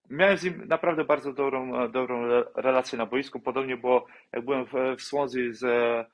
miałem 0.10 0.38
z 0.38 0.44
nim 0.44 0.68
naprawdę 0.68 1.06
bardzo 1.06 1.34
dobrą, 1.34 1.84
e, 1.84 1.90
dobrą 1.90 2.26
re- 2.26 2.46
relację 2.56 2.98
na 2.98 3.06
boisku. 3.06 3.40
Podobnie 3.40 3.78
było, 3.78 4.08
jak 4.34 4.46
byłem 4.46 4.66
w, 4.66 4.72
w 4.98 5.02
Swansea 5.02 5.54
z, 5.54 5.64
e, 5.64 6.06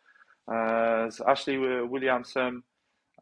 z 1.10 1.22
Ashley 1.22 1.60
Williamsem 1.94 2.64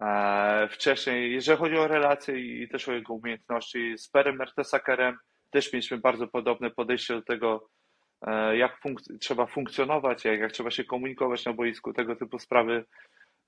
e, 0.02 0.68
wcześniej. 0.72 1.32
Jeżeli 1.34 1.58
chodzi 1.60 1.78
o 1.78 1.88
relacje 1.88 2.40
i 2.40 2.62
i 2.64 2.70
też 2.70 2.90
o 2.90 2.94
jego 2.94 3.14
umiejętności 3.14 3.98
z 3.98 4.10
Perem 4.10 4.36
Mertesakerem, 4.36 5.18
też 5.50 5.74
mieliśmy 5.74 5.98
bardzo 5.98 6.28
podobne 6.28 6.72
podejście 6.72 7.14
do 7.14 7.22
tego, 7.22 7.70
e, 8.22 8.58
jak 8.58 8.80
funk- 8.86 9.18
trzeba 9.20 9.46
funkcjonować, 9.46 10.26
jak, 10.26 10.40
jak 10.40 10.52
trzeba 10.52 10.72
się 10.72 10.84
komunikować 10.84 11.46
na 11.46 11.54
boisku, 11.54 11.94
tego 11.94 12.16
typu 12.16 12.40
sprawy. 12.40 12.86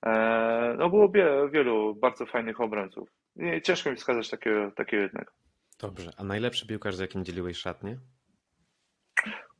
E, 0.06 0.74
No 0.78 0.90
było 0.90 1.08
wie- 1.08 1.48
wielu 1.52 1.94
bardzo 1.94 2.26
fajnych 2.26 2.60
obrońców. 2.60 3.08
Nie, 3.36 3.62
ciężko 3.62 3.90
mi 3.90 3.96
wskazać 3.96 4.30
takiego, 4.30 4.70
takiego 4.70 5.02
jednego. 5.02 5.32
Dobrze. 5.80 6.10
A 6.16 6.24
najlepszy 6.24 6.66
piłkarz, 6.66 6.96
z 6.96 7.00
jakim 7.00 7.24
dzieliłeś 7.24 7.56
szatnię? 7.58 7.98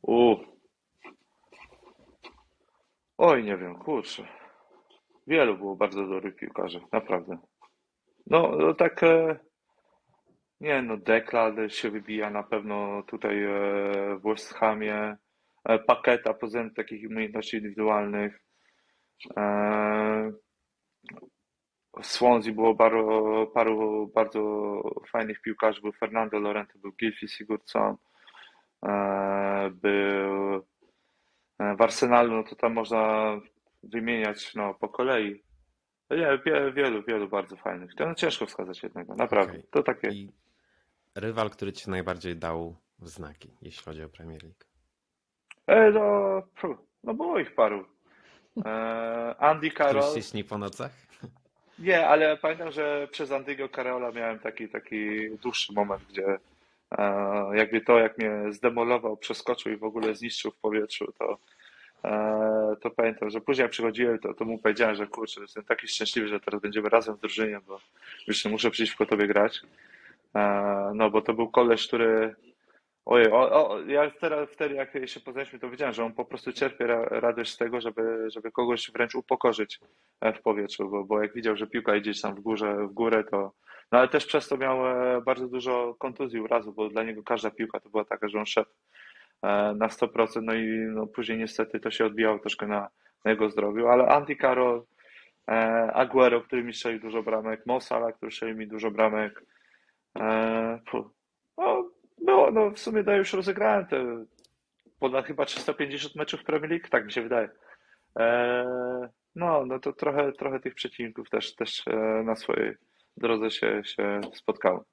U. 0.01 0.35
Oj, 3.21 3.43
nie 3.43 3.57
wiem, 3.57 3.75
kurczę. 3.75 4.27
Wielu 5.27 5.57
było 5.57 5.75
bardzo 5.75 6.07
dobrych 6.07 6.35
piłkarzy, 6.35 6.81
naprawdę. 6.91 7.37
No, 8.27 8.51
no 8.59 8.73
tak, 8.73 9.03
e, 9.03 9.39
nie 10.59 10.81
no, 10.81 10.97
Declan 10.97 11.69
się 11.69 11.89
wybija 11.89 12.29
na 12.29 12.43
pewno 12.43 13.03
tutaj 13.03 13.43
e, 13.43 13.49
w 14.15 14.21
West 14.23 14.53
Hamie. 14.53 15.17
E, 15.65 15.79
Paketa 15.79 16.33
pod 16.33 16.49
względem 16.49 16.75
takich 16.75 17.09
umiejętności 17.09 17.57
indywidualnych. 17.57 18.39
W 22.01 22.05
Swansea 22.05 22.53
było 22.53 22.75
paru, 22.75 23.51
paru 23.53 24.07
bardzo 24.15 24.41
fajnych 25.11 25.41
piłkarzy. 25.41 25.81
Był 25.81 25.91
Fernando 25.91 26.39
Llorente, 26.39 26.79
był 26.79 26.91
Gylfi 26.99 27.27
Sigurdsson, 27.27 27.95
był 29.71 30.63
w 31.77 31.81
Arsenalu, 31.81 32.33
no 32.33 32.43
to 32.43 32.55
tam 32.55 32.73
można 32.73 33.33
wymieniać 33.83 34.55
no, 34.55 34.73
po 34.73 34.89
kolei. 34.89 35.43
Nie, 36.11 36.39
wie, 36.45 36.71
wielu, 36.71 37.03
wielu 37.03 37.29
bardzo 37.29 37.55
fajnych. 37.55 37.95
To 37.95 38.05
no, 38.05 38.15
ciężko 38.15 38.45
wskazać 38.45 38.83
jednego, 38.83 39.15
naprawdę. 39.15 39.53
Okej. 39.53 39.67
To 39.71 39.83
takie. 39.83 40.07
I 40.07 40.31
rywal, 41.15 41.49
który 41.49 41.73
ci 41.73 41.89
najbardziej 41.89 42.35
dał 42.35 42.75
w 42.99 43.09
znaki, 43.09 43.49
jeśli 43.61 43.83
chodzi 43.83 44.03
o 44.03 44.09
Premier 44.09 44.43
League. 44.43 44.63
E, 45.67 45.91
no, 45.91 46.41
no 47.03 47.13
było 47.13 47.39
ich 47.39 47.55
paru. 47.55 47.85
E, 48.65 49.35
Andy 49.39 49.71
Carroll. 49.77 50.15
się 50.15 50.21
śni 50.21 50.43
po 50.43 50.57
nocach? 50.57 50.91
Nie, 51.79 52.07
ale 52.07 52.37
pamiętam, 52.37 52.71
że 52.71 53.07
przez 53.11 53.31
Andygo 53.31 53.69
Carola 53.69 54.11
miałem 54.11 54.39
taki, 54.39 54.69
taki 54.69 55.29
dłuższy 55.37 55.73
moment, 55.73 56.03
gdzie 56.09 56.25
e, 56.25 56.39
jakby 57.53 57.81
to, 57.81 57.99
jak 57.99 58.17
mnie 58.17 58.53
zdemolował, 58.53 59.17
przeskoczył 59.17 59.71
i 59.71 59.77
w 59.77 59.83
ogóle 59.83 60.15
zniszczył 60.15 60.51
w 60.51 60.57
powietrzu, 60.57 61.13
to, 61.19 61.37
e, 62.03 62.75
to 62.81 62.89
pamiętam, 62.89 63.29
że 63.29 63.41
później 63.41 63.63
jak 63.63 63.71
przychodziłem, 63.71 64.19
to, 64.19 64.33
to 64.33 64.45
mu 64.45 64.57
powiedziałem, 64.57 64.95
że 64.95 65.07
kurczę, 65.07 65.41
jestem 65.41 65.63
taki 65.63 65.87
szczęśliwy, 65.87 66.27
że 66.27 66.39
teraz 66.39 66.61
będziemy 66.61 66.89
razem 66.89 67.15
w 67.15 67.19
drużynie, 67.19 67.59
bo 67.67 67.79
już 68.27 68.45
nie 68.45 68.51
muszę 68.51 68.71
przeciwko 68.71 69.05
tobie 69.05 69.27
grać. 69.27 69.61
E, 70.35 70.91
no, 70.95 71.09
bo 71.09 71.21
to 71.21 71.33
był 71.33 71.51
koleś, 71.51 71.87
który 71.87 72.35
Ojej, 73.09 73.31
o, 73.31 73.69
o, 73.69 73.79
ja 73.81 74.11
teraz 74.11 74.49
wtedy 74.49 74.75
jak 74.75 75.09
się 75.09 75.19
poznaliśmy, 75.19 75.59
to 75.59 75.69
wiedziałem, 75.69 75.93
że 75.93 76.05
on 76.05 76.13
po 76.13 76.25
prostu 76.25 76.53
czerpie 76.53 76.87
ra, 76.87 77.05
radość 77.05 77.51
z 77.51 77.57
tego, 77.57 77.81
żeby, 77.81 78.27
żeby 78.31 78.51
kogoś 78.51 78.91
wręcz 78.91 79.15
upokorzyć 79.15 79.79
e, 80.21 80.33
w 80.33 80.41
powietrzu, 80.41 80.89
bo, 80.89 81.03
bo 81.03 81.21
jak 81.21 81.33
widział, 81.33 81.55
że 81.55 81.67
piłka 81.67 81.95
idzie 81.95 82.21
tam 82.21 82.35
w 82.35 82.39
górze, 82.39 82.87
w 82.87 82.93
górę, 82.93 83.23
to. 83.31 83.51
No 83.91 83.99
ale 83.99 84.07
też 84.07 84.25
przez 84.25 84.47
to 84.47 84.57
miał 84.57 84.87
e, 84.87 85.21
bardzo 85.21 85.47
dużo 85.47 85.95
kontuzji 85.99 86.39
urazu, 86.39 86.73
bo 86.73 86.89
dla 86.89 87.03
niego 87.03 87.23
każda 87.23 87.51
piłka 87.51 87.79
to 87.79 87.89
była 87.89 88.05
taka, 88.05 88.27
że 88.27 88.39
on 88.39 88.45
szedł 88.45 88.69
e, 89.41 89.73
na 89.77 89.87
100%, 89.87 90.41
no 90.43 90.53
i 90.53 90.67
no, 90.67 91.07
później 91.07 91.37
niestety 91.37 91.79
to 91.79 91.91
się 91.91 92.05
odbijało 92.05 92.39
troszkę 92.39 92.67
na, 92.67 92.89
na 93.25 93.31
jego 93.31 93.49
zdrowiu, 93.49 93.87
ale 93.87 94.07
Andy 94.07 94.35
Carroll, 94.35 94.85
e, 95.47 95.53
Aguero, 95.93 96.41
który 96.41 96.63
mi 96.63 96.73
strzelił 96.73 96.99
dużo 96.99 97.23
bramek, 97.23 97.65
Mo 97.65 97.81
Salah, 97.81 98.15
który 98.15 98.31
strzelił 98.31 98.57
mi 98.57 98.67
dużo 98.67 98.91
bramek, 98.91 99.43
no, 101.57 101.89
było, 102.25 102.51
no 102.51 102.71
w 102.71 102.79
sumie 102.79 103.03
to 103.03 103.15
już 103.15 103.33
rozegrałem 103.33 103.85
te 103.85 104.25
ponad 104.99 105.25
chyba 105.25 105.45
350 105.45 106.15
meczów 106.15 106.43
Premier 106.43 106.71
League, 106.71 106.87
tak 106.89 107.05
mi 107.05 107.11
się 107.11 107.21
wydaje. 107.21 107.49
No, 109.35 109.65
no 109.65 109.79
to 109.79 109.93
trochę, 109.93 110.31
trochę 110.31 110.59
tych 110.59 110.75
przeciwników 110.75 111.29
też, 111.29 111.55
też 111.55 111.83
na 112.23 112.35
swojej 112.35 112.75
drodze 113.19 113.51
się, 113.51 113.81
się 113.85 114.21
spotkało. 114.33 114.83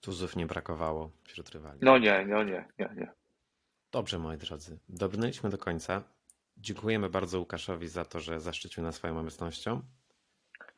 Tuzów 0.00 0.36
nie 0.36 0.46
brakowało 0.46 1.10
wśród 1.24 1.50
rywali. 1.50 1.78
No 1.82 1.98
nie, 1.98 2.26
no 2.28 2.44
nie, 2.44 2.68
nie, 2.78 2.90
nie. 2.96 3.12
Dobrze, 3.92 4.18
moi 4.18 4.36
drodzy. 4.36 4.78
Dobrnęliśmy 4.88 5.50
do 5.50 5.58
końca. 5.58 6.02
Dziękujemy 6.56 7.10
bardzo 7.10 7.38
Łukaszowi 7.38 7.88
za 7.88 8.04
to, 8.04 8.20
że 8.20 8.40
zaszczycił 8.40 8.82
nas 8.82 8.94
swoją 8.94 9.18
obecnością. 9.18 9.82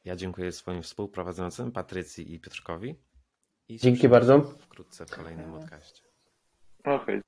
Ja 0.05 0.17
dziękuję 0.17 0.53
swoim 0.53 0.83
współprowadzącym 0.83 1.73
Patrycji 1.73 2.35
i 2.35 2.41
Piotrkowi. 2.41 2.95
I 3.69 3.79
Dzięki 3.79 4.09
bardzo. 4.09 4.41
Wkrótce 4.41 5.07
w 5.07 5.11
kolejnym 5.11 5.53
podcaście. 5.53 6.03
Okej, 6.85 7.21